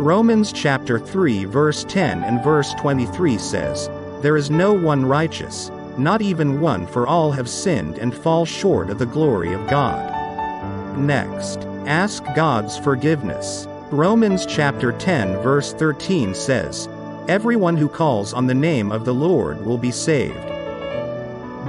Romans 0.00 0.52
chapter 0.52 0.98
3 0.98 1.44
verse 1.44 1.84
10 1.84 2.24
and 2.24 2.42
verse 2.42 2.74
23 2.74 3.38
says, 3.38 3.88
There 4.22 4.36
is 4.36 4.50
no 4.50 4.72
one 4.72 5.06
righteous, 5.06 5.70
not 5.96 6.22
even 6.22 6.60
one 6.60 6.86
for 6.86 7.06
all 7.06 7.30
have 7.30 7.48
sinned 7.48 7.98
and 7.98 8.14
fall 8.14 8.44
short 8.44 8.90
of 8.90 8.98
the 8.98 9.06
glory 9.06 9.52
of 9.52 9.68
God. 9.68 10.98
Next, 10.98 11.60
ask 11.86 12.24
God's 12.34 12.76
forgiveness. 12.76 13.68
Romans 13.90 14.46
chapter 14.46 14.92
10 14.92 15.42
verse 15.42 15.72
13 15.74 16.34
says, 16.34 16.88
Everyone 17.28 17.76
who 17.76 17.88
calls 17.88 18.32
on 18.32 18.46
the 18.46 18.54
name 18.54 18.90
of 18.90 19.04
the 19.04 19.14
Lord 19.14 19.64
will 19.64 19.78
be 19.78 19.92
saved. 19.92 20.49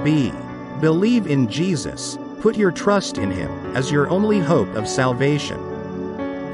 B. 0.04 0.32
Believe 0.80 1.26
in 1.26 1.48
Jesus, 1.48 2.18
put 2.40 2.56
your 2.56 2.70
trust 2.70 3.18
in 3.18 3.30
him 3.30 3.50
as 3.76 3.90
your 3.90 4.08
only 4.08 4.38
hope 4.38 4.74
of 4.74 4.88
salvation. 4.88 5.58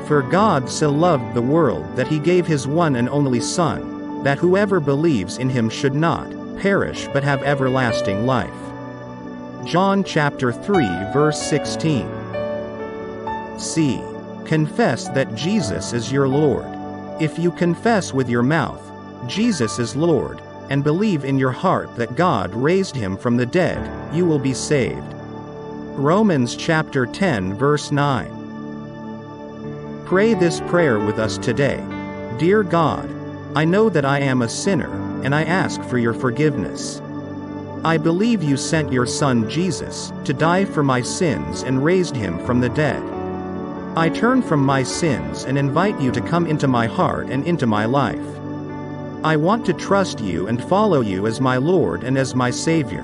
For 0.07 0.23
God 0.23 0.71
so 0.71 0.91
loved 0.91 1.35
the 1.35 1.43
world 1.43 1.97
that 1.97 2.09
he 2.09 2.19
gave 2.19 2.47
his 2.47 2.67
one 2.67 2.97
and 2.97 3.09
only 3.09 3.41
Son, 3.41 4.23
that 4.23 4.39
whoever 4.39 4.81
believes 4.81 5.39
in 5.39 5.49
him 5.49 5.69
should 5.69 5.95
not 5.95 6.31
perish 6.59 7.09
but 7.13 7.23
have 7.23 7.43
everlasting 7.43 8.27
life. 8.27 8.51
John 9.65 10.03
chapter 10.03 10.53
3 10.53 10.87
verse 11.13 11.41
16. 11.41 12.09
C. 13.59 14.03
Confess 14.45 15.09
that 15.11 15.35
Jesus 15.35 15.93
is 15.93 16.13
your 16.13 16.29
Lord. 16.29 16.67
If 17.21 17.39
you 17.39 17.51
confess 17.51 18.15
with 18.15 18.29
your 18.29 18.43
mouth, 18.43 18.83
Jesus 19.27 19.79
is 19.79 19.97
Lord, 19.97 20.41
and 20.71 20.85
believe 20.85 21.25
in 21.25 21.39
your 21.39 21.51
heart 21.51 21.95
that 21.97 22.17
God 22.17 22.55
raised 22.55 22.97
him 22.97 23.17
from 23.17 23.37
the 23.37 23.47
dead, 23.47 24.15
you 24.15 24.27
will 24.27 24.39
be 24.39 24.55
saved. 24.55 25.15
Romans 25.97 26.55
chapter 26.55 27.07
10 27.07 27.55
verse 27.55 27.91
9. 27.91 30.05
Pray 30.07 30.35
this 30.35 30.61
prayer 30.63 30.99
with 30.99 31.19
us 31.19 31.39
today. 31.39 31.85
Dear 32.39 32.63
God, 32.63 33.11
I 33.55 33.65
know 33.65 33.89
that 33.89 34.05
I 34.05 34.21
am 34.21 34.43
a 34.43 34.49
sinner, 34.49 34.93
and 35.25 35.35
I 35.35 35.43
ask 35.43 35.83
for 35.83 35.99
your 35.99 36.15
forgiveness. 36.15 37.01
I 37.85 37.97
believe 37.97 38.43
you 38.43 38.57
sent 38.57 38.93
your 38.93 39.07
Son 39.07 39.49
Jesus 39.51 40.13
to 40.25 40.33
die 40.33 40.65
for 40.65 40.83
my 40.83 41.03
sins 41.03 41.63
and 41.63 41.85
raised 41.85 42.17
him 42.17 42.45
from 42.47 42.61
the 42.61 42.69
dead. 42.69 43.03
I 43.97 44.09
turn 44.09 44.43
from 44.43 44.65
my 44.65 44.83
sins 44.83 45.45
and 45.45 45.59
invite 45.59 46.01
you 46.01 46.11
to 46.13 46.21
come 46.21 46.47
into 46.47 46.69
my 46.69 46.87
heart 46.87 47.29
and 47.31 47.47
into 47.47 47.67
my 47.67 47.85
life. 47.85 48.25
I 49.25 49.35
want 49.35 49.67
to 49.67 49.73
trust 49.73 50.21
you 50.21 50.47
and 50.47 50.63
follow 50.63 51.01
you 51.01 51.27
as 51.27 51.41
my 51.41 51.57
Lord 51.57 52.05
and 52.05 52.17
as 52.17 52.37
my 52.37 52.51
Savior. 52.51 53.03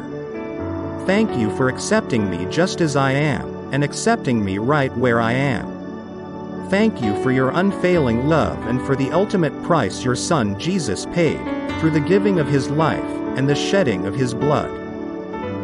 Thank 1.06 1.36
you 1.36 1.54
for 1.56 1.68
accepting 1.68 2.30
me 2.30 2.46
just 2.46 2.80
as 2.80 2.94
I 2.94 3.10
am, 3.10 3.72
and 3.72 3.82
accepting 3.82 4.44
me 4.44 4.58
right 4.58 4.96
where 4.96 5.20
I 5.20 5.32
am. 5.32 6.70
Thank 6.70 7.02
you 7.02 7.20
for 7.20 7.32
your 7.32 7.50
unfailing 7.50 8.28
love 8.28 8.64
and 8.68 8.80
for 8.82 8.94
the 8.94 9.10
ultimate 9.10 9.60
price 9.64 10.04
your 10.04 10.14
Son 10.14 10.58
Jesus 10.58 11.04
paid, 11.06 11.40
through 11.80 11.90
the 11.90 12.00
giving 12.00 12.38
of 12.38 12.46
his 12.46 12.70
life 12.70 13.02
and 13.36 13.48
the 13.48 13.56
shedding 13.56 14.06
of 14.06 14.14
his 14.14 14.34
blood. 14.34 14.70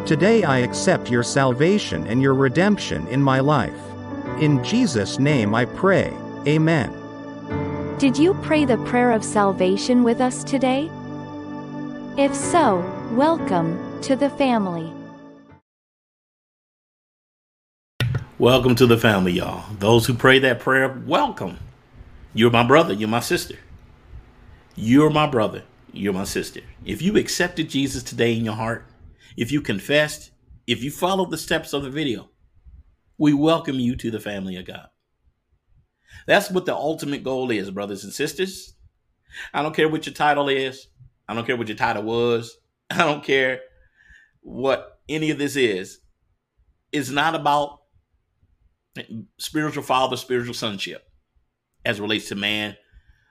Today 0.05 0.43
I 0.43 0.59
accept 0.59 1.09
your 1.09 1.23
salvation 1.23 2.05
and 2.07 2.21
your 2.21 2.33
redemption 2.33 3.07
in 3.07 3.21
my 3.21 3.39
life. 3.39 3.79
In 4.41 4.61
Jesus' 4.65 5.17
name 5.17 5.55
I 5.55 5.63
pray, 5.63 6.13
Amen. 6.45 7.00
Did 8.01 8.17
you 8.17 8.33
pray 8.41 8.65
the 8.65 8.79
prayer 8.79 9.11
of 9.11 9.23
salvation 9.23 10.01
with 10.01 10.21
us 10.21 10.43
today? 10.43 10.89
If 12.17 12.33
so, 12.33 12.83
welcome 13.11 14.01
to 14.01 14.15
the 14.15 14.31
family. 14.31 14.91
Welcome 18.39 18.73
to 18.77 18.87
the 18.87 18.97
family, 18.97 19.33
y'all. 19.33 19.71
Those 19.77 20.07
who 20.07 20.15
pray 20.15 20.39
that 20.39 20.59
prayer, 20.59 20.99
welcome. 21.05 21.59
You're 22.33 22.49
my 22.49 22.63
brother. 22.63 22.95
You're 22.95 23.07
my 23.07 23.19
sister. 23.19 23.57
You're 24.75 25.11
my 25.11 25.27
brother. 25.27 25.61
You're 25.93 26.13
my 26.13 26.23
sister. 26.23 26.61
If 26.83 27.03
you 27.03 27.17
accepted 27.17 27.69
Jesus 27.69 28.01
today 28.01 28.35
in 28.35 28.43
your 28.43 28.55
heart, 28.55 28.83
if 29.37 29.51
you 29.51 29.61
confessed, 29.61 30.31
if 30.65 30.81
you 30.81 30.89
followed 30.89 31.29
the 31.29 31.37
steps 31.37 31.71
of 31.71 31.83
the 31.83 31.91
video, 31.91 32.31
we 33.19 33.31
welcome 33.31 33.79
you 33.79 33.95
to 33.97 34.09
the 34.09 34.19
family 34.19 34.55
of 34.55 34.65
God. 34.65 34.87
That's 36.27 36.51
what 36.51 36.65
the 36.65 36.75
ultimate 36.75 37.23
goal 37.23 37.51
is, 37.51 37.71
brothers 37.71 38.03
and 38.03 38.13
sisters. 38.13 38.75
I 39.53 39.61
don't 39.61 39.75
care 39.75 39.89
what 39.89 40.05
your 40.05 40.13
title 40.13 40.49
is. 40.49 40.87
I 41.27 41.33
don't 41.33 41.45
care 41.45 41.55
what 41.55 41.67
your 41.67 41.77
title 41.77 42.03
was. 42.03 42.57
I 42.89 42.99
don't 42.99 43.23
care 43.23 43.61
what 44.41 44.99
any 45.07 45.31
of 45.31 45.37
this 45.37 45.55
is. 45.55 45.99
It's 46.91 47.09
not 47.09 47.35
about 47.35 47.79
spiritual 49.37 49.83
father, 49.83 50.17
spiritual 50.17 50.53
sonship, 50.53 51.03
as 51.85 52.01
relates 52.01 52.27
to 52.29 52.35
man, 52.35 52.75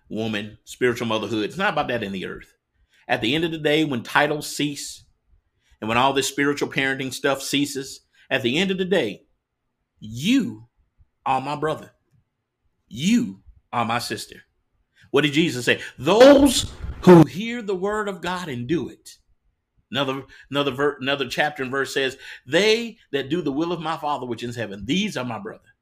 woman, 0.08 0.58
spiritual 0.64 1.06
motherhood. 1.06 1.44
It's 1.44 1.58
not 1.58 1.74
about 1.74 1.88
that 1.88 2.02
in 2.02 2.12
the 2.12 2.26
earth. 2.26 2.54
At 3.06 3.20
the 3.20 3.34
end 3.34 3.44
of 3.44 3.50
the 3.50 3.58
day, 3.58 3.84
when 3.84 4.02
titles 4.02 4.54
cease 4.54 5.04
and 5.80 5.88
when 5.88 5.98
all 5.98 6.12
this 6.12 6.28
spiritual 6.28 6.68
parenting 6.68 7.12
stuff 7.12 7.42
ceases, 7.42 8.00
at 8.30 8.42
the 8.42 8.56
end 8.56 8.70
of 8.70 8.78
the 8.78 8.84
day, 8.84 9.22
you 9.98 10.68
are 11.26 11.40
my 11.40 11.56
brother. 11.56 11.92
You 12.90 13.40
are 13.72 13.84
my 13.84 14.00
sister. 14.00 14.42
What 15.12 15.22
did 15.22 15.32
Jesus 15.32 15.64
say? 15.64 15.80
Those 15.96 16.70
who 17.02 17.24
hear 17.24 17.62
the 17.62 17.74
word 17.74 18.08
of 18.08 18.20
God 18.20 18.48
and 18.48 18.66
do 18.66 18.88
it. 18.88 19.16
Another 19.92 20.24
another 20.50 20.70
ver, 20.72 20.98
another 21.00 21.28
chapter 21.28 21.62
and 21.62 21.70
verse 21.70 21.94
says, 21.94 22.16
"They 22.46 22.98
that 23.12 23.28
do 23.28 23.42
the 23.42 23.52
will 23.52 23.72
of 23.72 23.80
my 23.80 23.96
Father 23.96 24.26
which 24.26 24.42
is 24.42 24.56
in 24.56 24.60
heaven, 24.60 24.84
these 24.84 25.16
are 25.16 25.24
my 25.24 25.38
brother, 25.38 25.74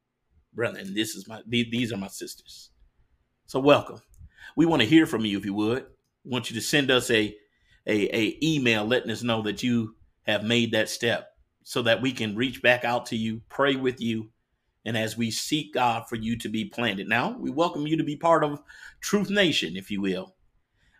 brother, 0.54 0.78
and 0.78 0.94
this 0.94 1.14
is 1.14 1.26
my 1.26 1.42
these 1.46 1.92
are 1.92 1.98
my 1.98 2.08
sisters." 2.08 2.70
So 3.46 3.58
welcome. 3.58 4.00
We 4.56 4.66
want 4.66 4.82
to 4.82 4.88
hear 4.88 5.06
from 5.06 5.24
you 5.24 5.38
if 5.38 5.44
you 5.44 5.54
would. 5.54 5.86
We 6.24 6.30
want 6.30 6.50
you 6.50 6.54
to 6.56 6.62
send 6.62 6.90
us 6.90 7.10
a 7.10 7.36
a, 7.86 8.16
a 8.16 8.38
email 8.42 8.84
letting 8.84 9.10
us 9.10 9.22
know 9.22 9.42
that 9.42 9.62
you 9.62 9.96
have 10.22 10.44
made 10.44 10.72
that 10.72 10.88
step 10.90 11.30
so 11.64 11.82
that 11.82 12.02
we 12.02 12.12
can 12.12 12.36
reach 12.36 12.62
back 12.62 12.84
out 12.84 13.06
to 13.06 13.16
you, 13.16 13.42
pray 13.48 13.76
with 13.76 14.00
you, 14.00 14.30
and 14.84 14.96
as 14.96 15.16
we 15.16 15.30
seek 15.30 15.74
God 15.74 16.08
for 16.08 16.16
you 16.16 16.36
to 16.38 16.48
be 16.48 16.64
planted. 16.64 17.08
Now, 17.08 17.36
we 17.38 17.50
welcome 17.50 17.86
you 17.86 17.96
to 17.96 18.04
be 18.04 18.16
part 18.16 18.44
of 18.44 18.62
Truth 19.00 19.30
Nation, 19.30 19.76
if 19.76 19.90
you 19.90 20.00
will. 20.00 20.34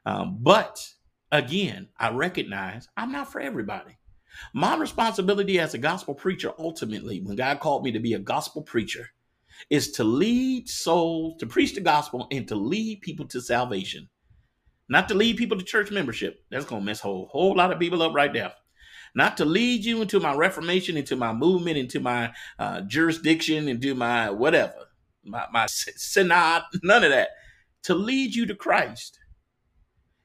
Um, 0.05 0.39
but 0.41 0.87
again, 1.33 1.89
I 1.99 2.11
recognize 2.11 2.89
I'm 2.97 3.13
not 3.13 3.31
for 3.31 3.41
everybody. 3.41 3.99
My 4.55 4.77
responsibility 4.77 5.59
as 5.59 5.75
a 5.75 5.79
gospel 5.79 6.15
preacher, 6.15 6.53
ultimately, 6.59 7.21
when 7.21 7.37
God 7.37 7.61
called 7.61 7.85
me 7.85 7.93
to 7.93 7.99
be 7.99 8.15
a 8.15 8.19
gospel 8.19 8.63
preacher, 8.63 9.11
is 9.71 9.91
to 9.93 10.05
lead 10.05 10.69
souls, 10.69 11.37
to 11.41 11.47
preach 11.47 11.75
the 11.75 11.81
gospel, 11.81 12.29
and 12.31 12.47
to 12.49 12.55
lead 12.55 13.01
people 13.01 13.27
to 13.27 13.41
salvation. 13.41 14.09
Not 14.89 15.09
to 15.09 15.15
lead 15.15 15.37
people 15.37 15.59
to 15.59 15.65
church 15.65 15.91
membership. 15.91 16.45
That's 16.51 16.65
going 16.65 16.83
to 16.83 16.87
mess 16.87 17.01
a 17.01 17.03
whole, 17.03 17.29
whole 17.31 17.57
lot 17.57 17.73
of 17.73 17.79
people 17.79 18.03
up 18.03 18.15
right 18.15 18.33
there. 18.33 18.53
Not 19.19 19.37
to 19.39 19.45
lead 19.45 19.85
you 19.85 20.01
into 20.01 20.21
my 20.21 20.35
reformation, 20.35 20.97
into 20.97 21.17
my 21.17 21.35
movement, 21.35 21.77
into 21.77 22.01
my 22.01 22.33
uh, 22.59 22.81
jurisdiction, 22.83 23.69
into 23.69 23.95
my 23.95 24.31
whatever, 24.31 24.87
my, 25.25 25.45
my 25.53 25.67
synod, 25.67 26.63
none 26.83 27.05
of 27.05 27.11
that. 27.11 27.31
To 27.85 27.95
lead 27.95 28.35
you 28.35 28.47
to 28.47 28.55
Christ 28.55 29.19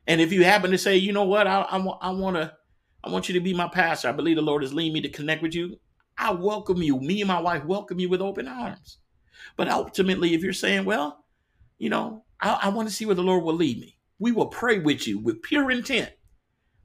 and 0.08 0.20
if 0.20 0.34
you 0.34 0.44
happen 0.44 0.72
to 0.72 0.78
say, 0.78 0.98
you 0.98 1.14
know 1.14 1.24
what, 1.24 1.48
I, 1.48 1.62
I, 1.62 1.78
I 1.78 2.10
want 2.12 2.36
to, 2.36 2.54
I 3.04 3.10
want 3.10 3.30
you 3.30 3.34
to 3.34 3.40
be 3.40 3.54
my 3.54 3.68
pastor. 3.68 4.10
I 4.10 4.14
believe 4.14 4.36
the 4.36 4.42
Lord 4.42 4.64
is 4.64 4.74
leading 4.74 4.94
me 4.94 5.02
to 5.02 5.10
connect 5.10 5.42
with 5.42 5.56
you. 5.56 5.80
I 6.18 6.32
welcome 6.32 6.82
you. 6.82 7.00
Me 7.00 7.22
and 7.22 7.28
my 7.28 7.42
wife 7.42 7.66
welcome 7.66 8.00
you 8.00 8.10
with 8.10 8.22
open 8.22 8.48
arms. 8.48 8.98
But 9.58 9.70
ultimately, 9.70 10.34
if 10.34 10.42
you're 10.42 10.54
saying, 10.54 10.86
well, 10.86 11.26
you 11.78 11.90
know, 11.90 12.24
I, 12.42 12.60
I 12.64 12.70
want 12.70 12.88
to 12.88 12.94
see 12.94 13.06
where 13.06 13.16
the 13.16 13.24
Lord 13.24 13.44
will 13.44 13.56
lead 13.56 13.80
me, 13.80 13.98
we 14.20 14.32
will 14.32 14.48
pray 14.48 14.80
with 14.80 15.08
you 15.08 15.20
with 15.20 15.42
pure 15.42 15.72
intent 15.72 16.12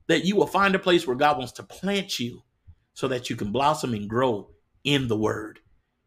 that 0.08 0.24
you 0.24 0.36
will 0.36 0.46
find 0.46 0.74
a 0.74 0.78
place 0.78 1.06
where 1.06 1.16
God 1.16 1.38
wants 1.38 1.52
to 1.52 1.62
plant 1.62 2.18
you 2.18 2.42
so 2.94 3.08
that 3.08 3.30
you 3.30 3.36
can 3.36 3.52
blossom 3.52 3.94
and 3.94 4.08
grow 4.08 4.50
in 4.84 5.08
the 5.08 5.16
word 5.16 5.60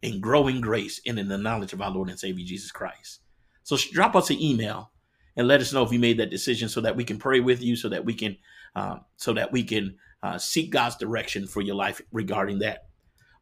and 0.03 0.21
grow 0.21 0.47
in 0.47 0.59
grace 0.59 0.99
and 1.05 1.17
in 1.17 1.27
the 1.27 1.37
knowledge 1.37 1.73
of 1.73 1.81
our 1.81 1.91
Lord 1.91 2.09
and 2.09 2.19
Savior 2.19 2.45
Jesus 2.45 2.71
Christ. 2.71 3.21
So 3.63 3.77
drop 3.93 4.15
us 4.15 4.29
an 4.29 4.41
email 4.41 4.91
and 5.35 5.47
let 5.47 5.61
us 5.61 5.73
know 5.73 5.83
if 5.83 5.91
you 5.91 5.99
made 5.99 6.17
that 6.17 6.29
decision 6.29 6.69
so 6.69 6.81
that 6.81 6.95
we 6.95 7.03
can 7.03 7.17
pray 7.17 7.39
with 7.39 7.61
you 7.61 7.75
so 7.75 7.89
that 7.89 8.05
we 8.05 8.13
can 8.13 8.37
um, 8.75 9.01
so 9.17 9.33
that 9.33 9.51
we 9.51 9.63
can 9.63 9.97
uh, 10.23 10.37
seek 10.37 10.71
god's 10.71 10.95
direction 10.95 11.47
for 11.47 11.61
your 11.61 11.75
life 11.75 12.01
regarding 12.11 12.59
that 12.59 12.87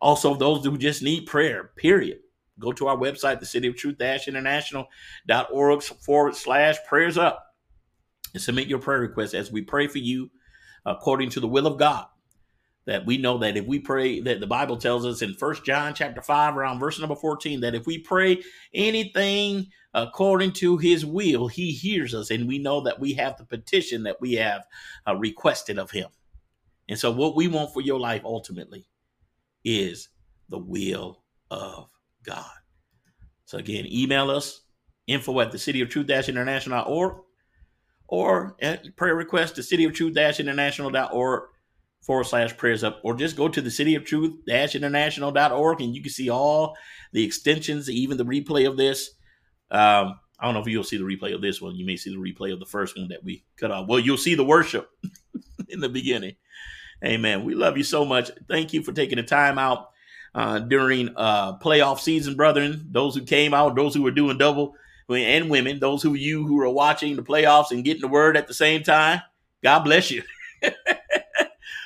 also 0.01 0.35
those 0.35 0.63
who 0.63 0.77
just 0.77 1.03
need 1.03 1.25
prayer 1.25 1.71
period 1.75 2.19
go 2.59 2.71
to 2.71 2.87
our 2.87 2.97
website 2.97 3.39
the 3.39 3.45
city 3.45 3.67
of 3.67 3.75
truth 3.75 3.99
international.org 3.99 5.83
forward 5.83 6.35
slash 6.35 6.77
prayers 6.87 7.17
up 7.17 7.45
and 8.33 8.41
submit 8.41 8.67
your 8.67 8.79
prayer 8.79 8.99
request 8.99 9.33
as 9.33 9.51
we 9.51 9.61
pray 9.61 9.87
for 9.87 9.99
you 9.99 10.29
according 10.85 11.29
to 11.31 11.39
the 11.39 11.47
will 11.47 11.67
of 11.67 11.77
god. 11.77 12.05
That 12.85 13.05
we 13.05 13.17
know 13.17 13.37
that 13.39 13.57
if 13.57 13.65
we 13.65 13.79
pray 13.79 14.19
that 14.21 14.39
the 14.39 14.47
bible 14.47 14.77
tells 14.77 15.05
us 15.05 15.21
in 15.21 15.35
first 15.35 15.63
john 15.63 15.93
chapter 15.93 16.21
5 16.21 16.57
around 16.57 16.79
verse 16.79 16.99
number 16.99 17.15
14 17.15 17.59
that 17.61 17.75
if 17.75 17.85
we 17.85 17.99
pray 17.99 18.41
anything 18.73 19.67
according 19.93 20.53
to 20.53 20.77
his 20.77 21.05
will 21.05 21.47
he 21.47 21.71
hears 21.71 22.13
us. 22.13 22.29
And 22.31 22.47
we 22.47 22.59
know 22.59 22.81
that 22.81 22.99
we 22.99 23.13
have 23.13 23.37
the 23.37 23.45
petition 23.45 24.03
that 24.03 24.21
we 24.21 24.33
have 24.33 24.65
uh, 25.07 25.15
requested 25.15 25.77
of 25.79 25.91
him. 25.91 26.09
And 26.87 26.97
so 26.97 27.11
what 27.11 27.35
we 27.35 27.47
want 27.47 27.73
for 27.73 27.81
your 27.81 27.99
life 27.99 28.21
ultimately 28.25 28.87
is 29.63 30.09
the 30.49 30.59
will 30.59 31.23
of 31.51 31.89
god. 32.23 32.49
So 33.45 33.57
again 33.57 33.85
email 33.87 34.29
us 34.31 34.61
info 35.07 35.39
at 35.39 35.51
the 35.51 35.57
city 35.57 35.81
of 35.81 35.89
truth 35.89 36.09
international.org 36.09 37.17
or 38.09 38.55
at 38.59 38.95
prayer 38.97 39.15
request 39.15 39.55
to 39.55 39.63
city 39.63 39.85
of 39.85 39.93
truth 39.93 40.17
international.org 40.17 41.43
forward 42.01 42.23
slash 42.23 42.57
prayers 42.57 42.83
up, 42.83 42.99
or 43.03 43.13
just 43.13 43.37
go 43.37 43.47
to 43.47 43.61
the 43.61 43.69
city 43.69 43.93
of 43.93 44.03
truth 44.03 44.33
international.org 44.47 45.81
and 45.81 45.95
you 45.95 46.01
can 46.01 46.11
see 46.11 46.29
all 46.29 46.75
the 47.13 47.23
extensions, 47.23 47.89
even 47.89 48.17
the 48.17 48.25
replay 48.25 48.67
of 48.67 48.77
this. 48.77 49.11
Um, 49.69 50.19
I 50.39 50.45
don't 50.45 50.55
know 50.55 50.61
if 50.61 50.67
you'll 50.67 50.83
see 50.83 50.97
the 50.97 51.03
replay 51.03 51.35
of 51.35 51.41
this 51.41 51.61
one. 51.61 51.75
You 51.75 51.85
may 51.85 51.97
see 51.97 52.09
the 52.09 52.17
replay 52.17 52.51
of 52.51 52.59
the 52.59 52.65
first 52.65 52.97
one 52.97 53.09
that 53.09 53.23
we 53.23 53.43
cut 53.57 53.71
off. 53.71 53.87
Well, 53.87 53.99
you'll 53.99 54.17
see 54.17 54.33
the 54.33 54.43
worship 54.43 54.89
in 55.69 55.79
the 55.79 55.89
beginning. 55.89 56.35
Amen. 57.05 57.43
We 57.43 57.53
love 57.53 57.77
you 57.77 57.83
so 57.83 58.05
much. 58.05 58.31
Thank 58.47 58.73
you 58.73 58.81
for 58.81 58.91
taking 58.91 59.17
the 59.17 59.23
time 59.23 59.59
out 59.59 59.89
uh, 60.33 60.59
during 60.59 61.09
uh, 61.15 61.59
playoff 61.59 61.99
season, 61.99 62.35
brethren. 62.35 62.87
Those 62.89 63.15
who 63.15 63.21
came 63.21 63.53
out, 63.53 63.75
those 63.75 63.93
who 63.93 64.01
were 64.01 64.11
doing 64.11 64.37
double, 64.37 64.73
and 65.15 65.49
women, 65.49 65.79
those 65.79 66.03
who 66.03 66.13
you 66.13 66.45
who 66.45 66.59
are 66.61 66.69
watching 66.69 67.15
the 67.15 67.23
playoffs 67.23 67.71
and 67.71 67.83
getting 67.83 68.01
the 68.01 68.07
word 68.07 68.37
at 68.37 68.47
the 68.47 68.53
same 68.53 68.83
time. 68.83 69.21
God 69.63 69.79
bless 69.79 70.11
you. 70.11 70.23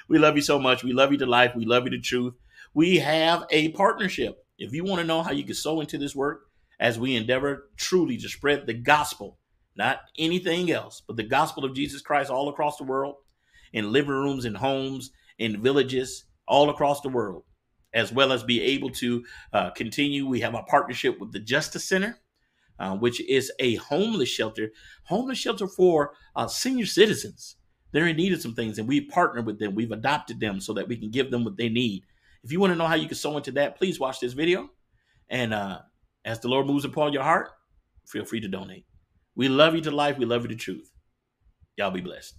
We 0.08 0.20
love 0.20 0.36
you 0.36 0.42
so 0.42 0.60
much. 0.60 0.84
We 0.84 0.94
love 0.94 1.12
you 1.12 1.18
to 1.20 1.26
life. 1.26 1.54
We 1.56 1.66
love 1.66 1.86
you 1.86 1.92
to 1.92 2.00
truth. 2.00 2.36
We 2.74 3.00
have 3.00 3.46
a 3.50 3.70
partnership. 3.70 4.46
If 4.58 4.72
you 4.72 4.84
want 4.84 5.02
to 5.02 5.08
know 5.08 5.24
how 5.24 5.32
you 5.32 5.44
can 5.44 5.56
sow 5.56 5.82
into 5.82 5.98
this 5.98 6.16
work 6.16 6.50
as 6.80 7.00
we 7.00 7.16
endeavor 7.16 7.70
truly 7.78 8.18
to 8.18 8.30
spread 8.30 8.68
the 8.68 8.74
gospel, 8.74 9.40
not 9.76 10.02
anything 10.20 10.72
else, 10.72 11.02
but 11.06 11.16
the 11.16 11.24
gospel 11.24 11.66
of 11.66 11.74
Jesus 11.74 12.02
Christ 12.02 12.30
all 12.30 12.50
across 12.50 12.78
the 12.78 12.84
world, 12.84 13.16
in 13.72 13.92
living 13.92 14.12
rooms, 14.12 14.46
in 14.46 14.54
homes, 14.54 15.12
in 15.40 15.62
villages, 15.62 16.26
all 16.48 16.70
across 16.70 17.02
the 17.02 17.10
world, 17.10 17.44
as 17.94 18.12
well 18.12 18.32
as 18.32 18.44
be 18.44 18.62
able 18.62 18.92
to 18.92 19.26
uh, 19.52 19.72
continue. 19.72 20.28
We 20.28 20.42
have 20.42 20.54
a 20.54 20.64
partnership 20.64 21.20
with 21.20 21.32
the 21.32 21.40
Justice 21.40 21.86
Center. 21.86 22.20
Uh, 22.80 22.96
which 22.96 23.22
is 23.30 23.52
a 23.60 23.76
homeless 23.76 24.30
shelter, 24.30 24.72
homeless 25.04 25.38
shelter 25.38 25.68
for 25.68 26.14
uh, 26.36 26.48
senior 26.48 26.88
citizens 26.88 27.56
they're 27.94 28.08
in 28.08 28.18
need 28.18 28.34
of 28.34 28.42
some 28.42 28.56
things, 28.56 28.80
and 28.80 28.88
we 28.88 29.02
partner 29.02 29.42
with 29.42 29.60
them. 29.60 29.76
We've 29.76 29.92
adopted 29.92 30.40
them 30.40 30.60
so 30.60 30.74
that 30.74 30.88
we 30.88 30.98
can 30.98 31.12
give 31.12 31.30
them 31.32 31.46
what 31.46 31.58
they 31.58 31.70
need. 31.70 32.04
If 32.44 32.52
you 32.52 32.60
want 32.60 32.74
to 32.74 32.76
know 32.76 32.88
how 32.88 32.96
you 32.96 33.08
can 33.08 33.16
sow 33.16 33.38
into 33.38 33.52
that, 33.54 33.78
please 33.78 34.00
watch 34.00 34.20
this 34.20 34.34
video. 34.34 34.70
And 35.30 35.54
uh, 35.54 35.80
as 36.26 36.40
the 36.40 36.50
Lord 36.50 36.66
moves 36.66 36.86
upon 36.86 37.14
your 37.14 37.24
heart, 37.24 37.50
feel 38.08 38.26
free 38.26 38.42
to 38.42 38.48
donate. 38.48 38.86
We 39.36 39.48
love 39.48 39.76
you 39.76 39.82
to 39.82 39.92
life. 39.92 40.18
We 40.18 40.26
love 40.26 40.42
you 40.42 40.50
to 40.50 40.56
truth. 40.56 40.92
Y'all 41.78 41.92
be 41.92 42.02
blessed. 42.02 42.36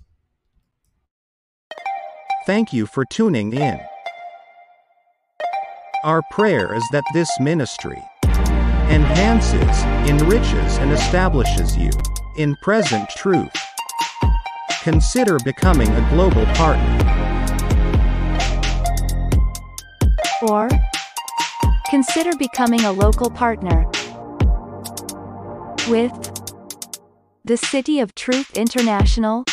Thank 2.47 2.73
you 2.73 2.87
for 2.87 3.05
tuning 3.05 3.53
in. 3.53 3.81
Our 6.03 6.23
prayer 6.33 6.75
is 6.75 6.85
that 6.93 7.05
this 7.15 7.31
ministry 7.41 8.03
enhances, 8.95 9.83
enriches, 10.09 10.79
and 10.79 10.93
establishes 10.93 11.77
you 11.77 11.91
in 12.37 12.55
present 12.63 13.09
truth. 13.11 13.51
Consider 14.83 15.37
becoming 15.45 15.89
a 15.89 16.11
global 16.11 16.47
partner. 16.55 17.01
Or 20.43 20.69
consider 21.91 22.37
becoming 22.37 22.83
a 22.83 22.93
local 22.93 23.31
partner 23.31 23.85
with 25.89 26.13
the 27.45 27.57
City 27.57 27.99
of 27.99 28.15
Truth 28.15 28.57
International, 28.57 29.45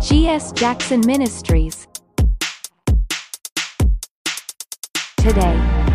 G.S. 0.00 0.50
Jackson 0.50 1.00
Ministries. 1.06 1.86
Today. 5.18 5.93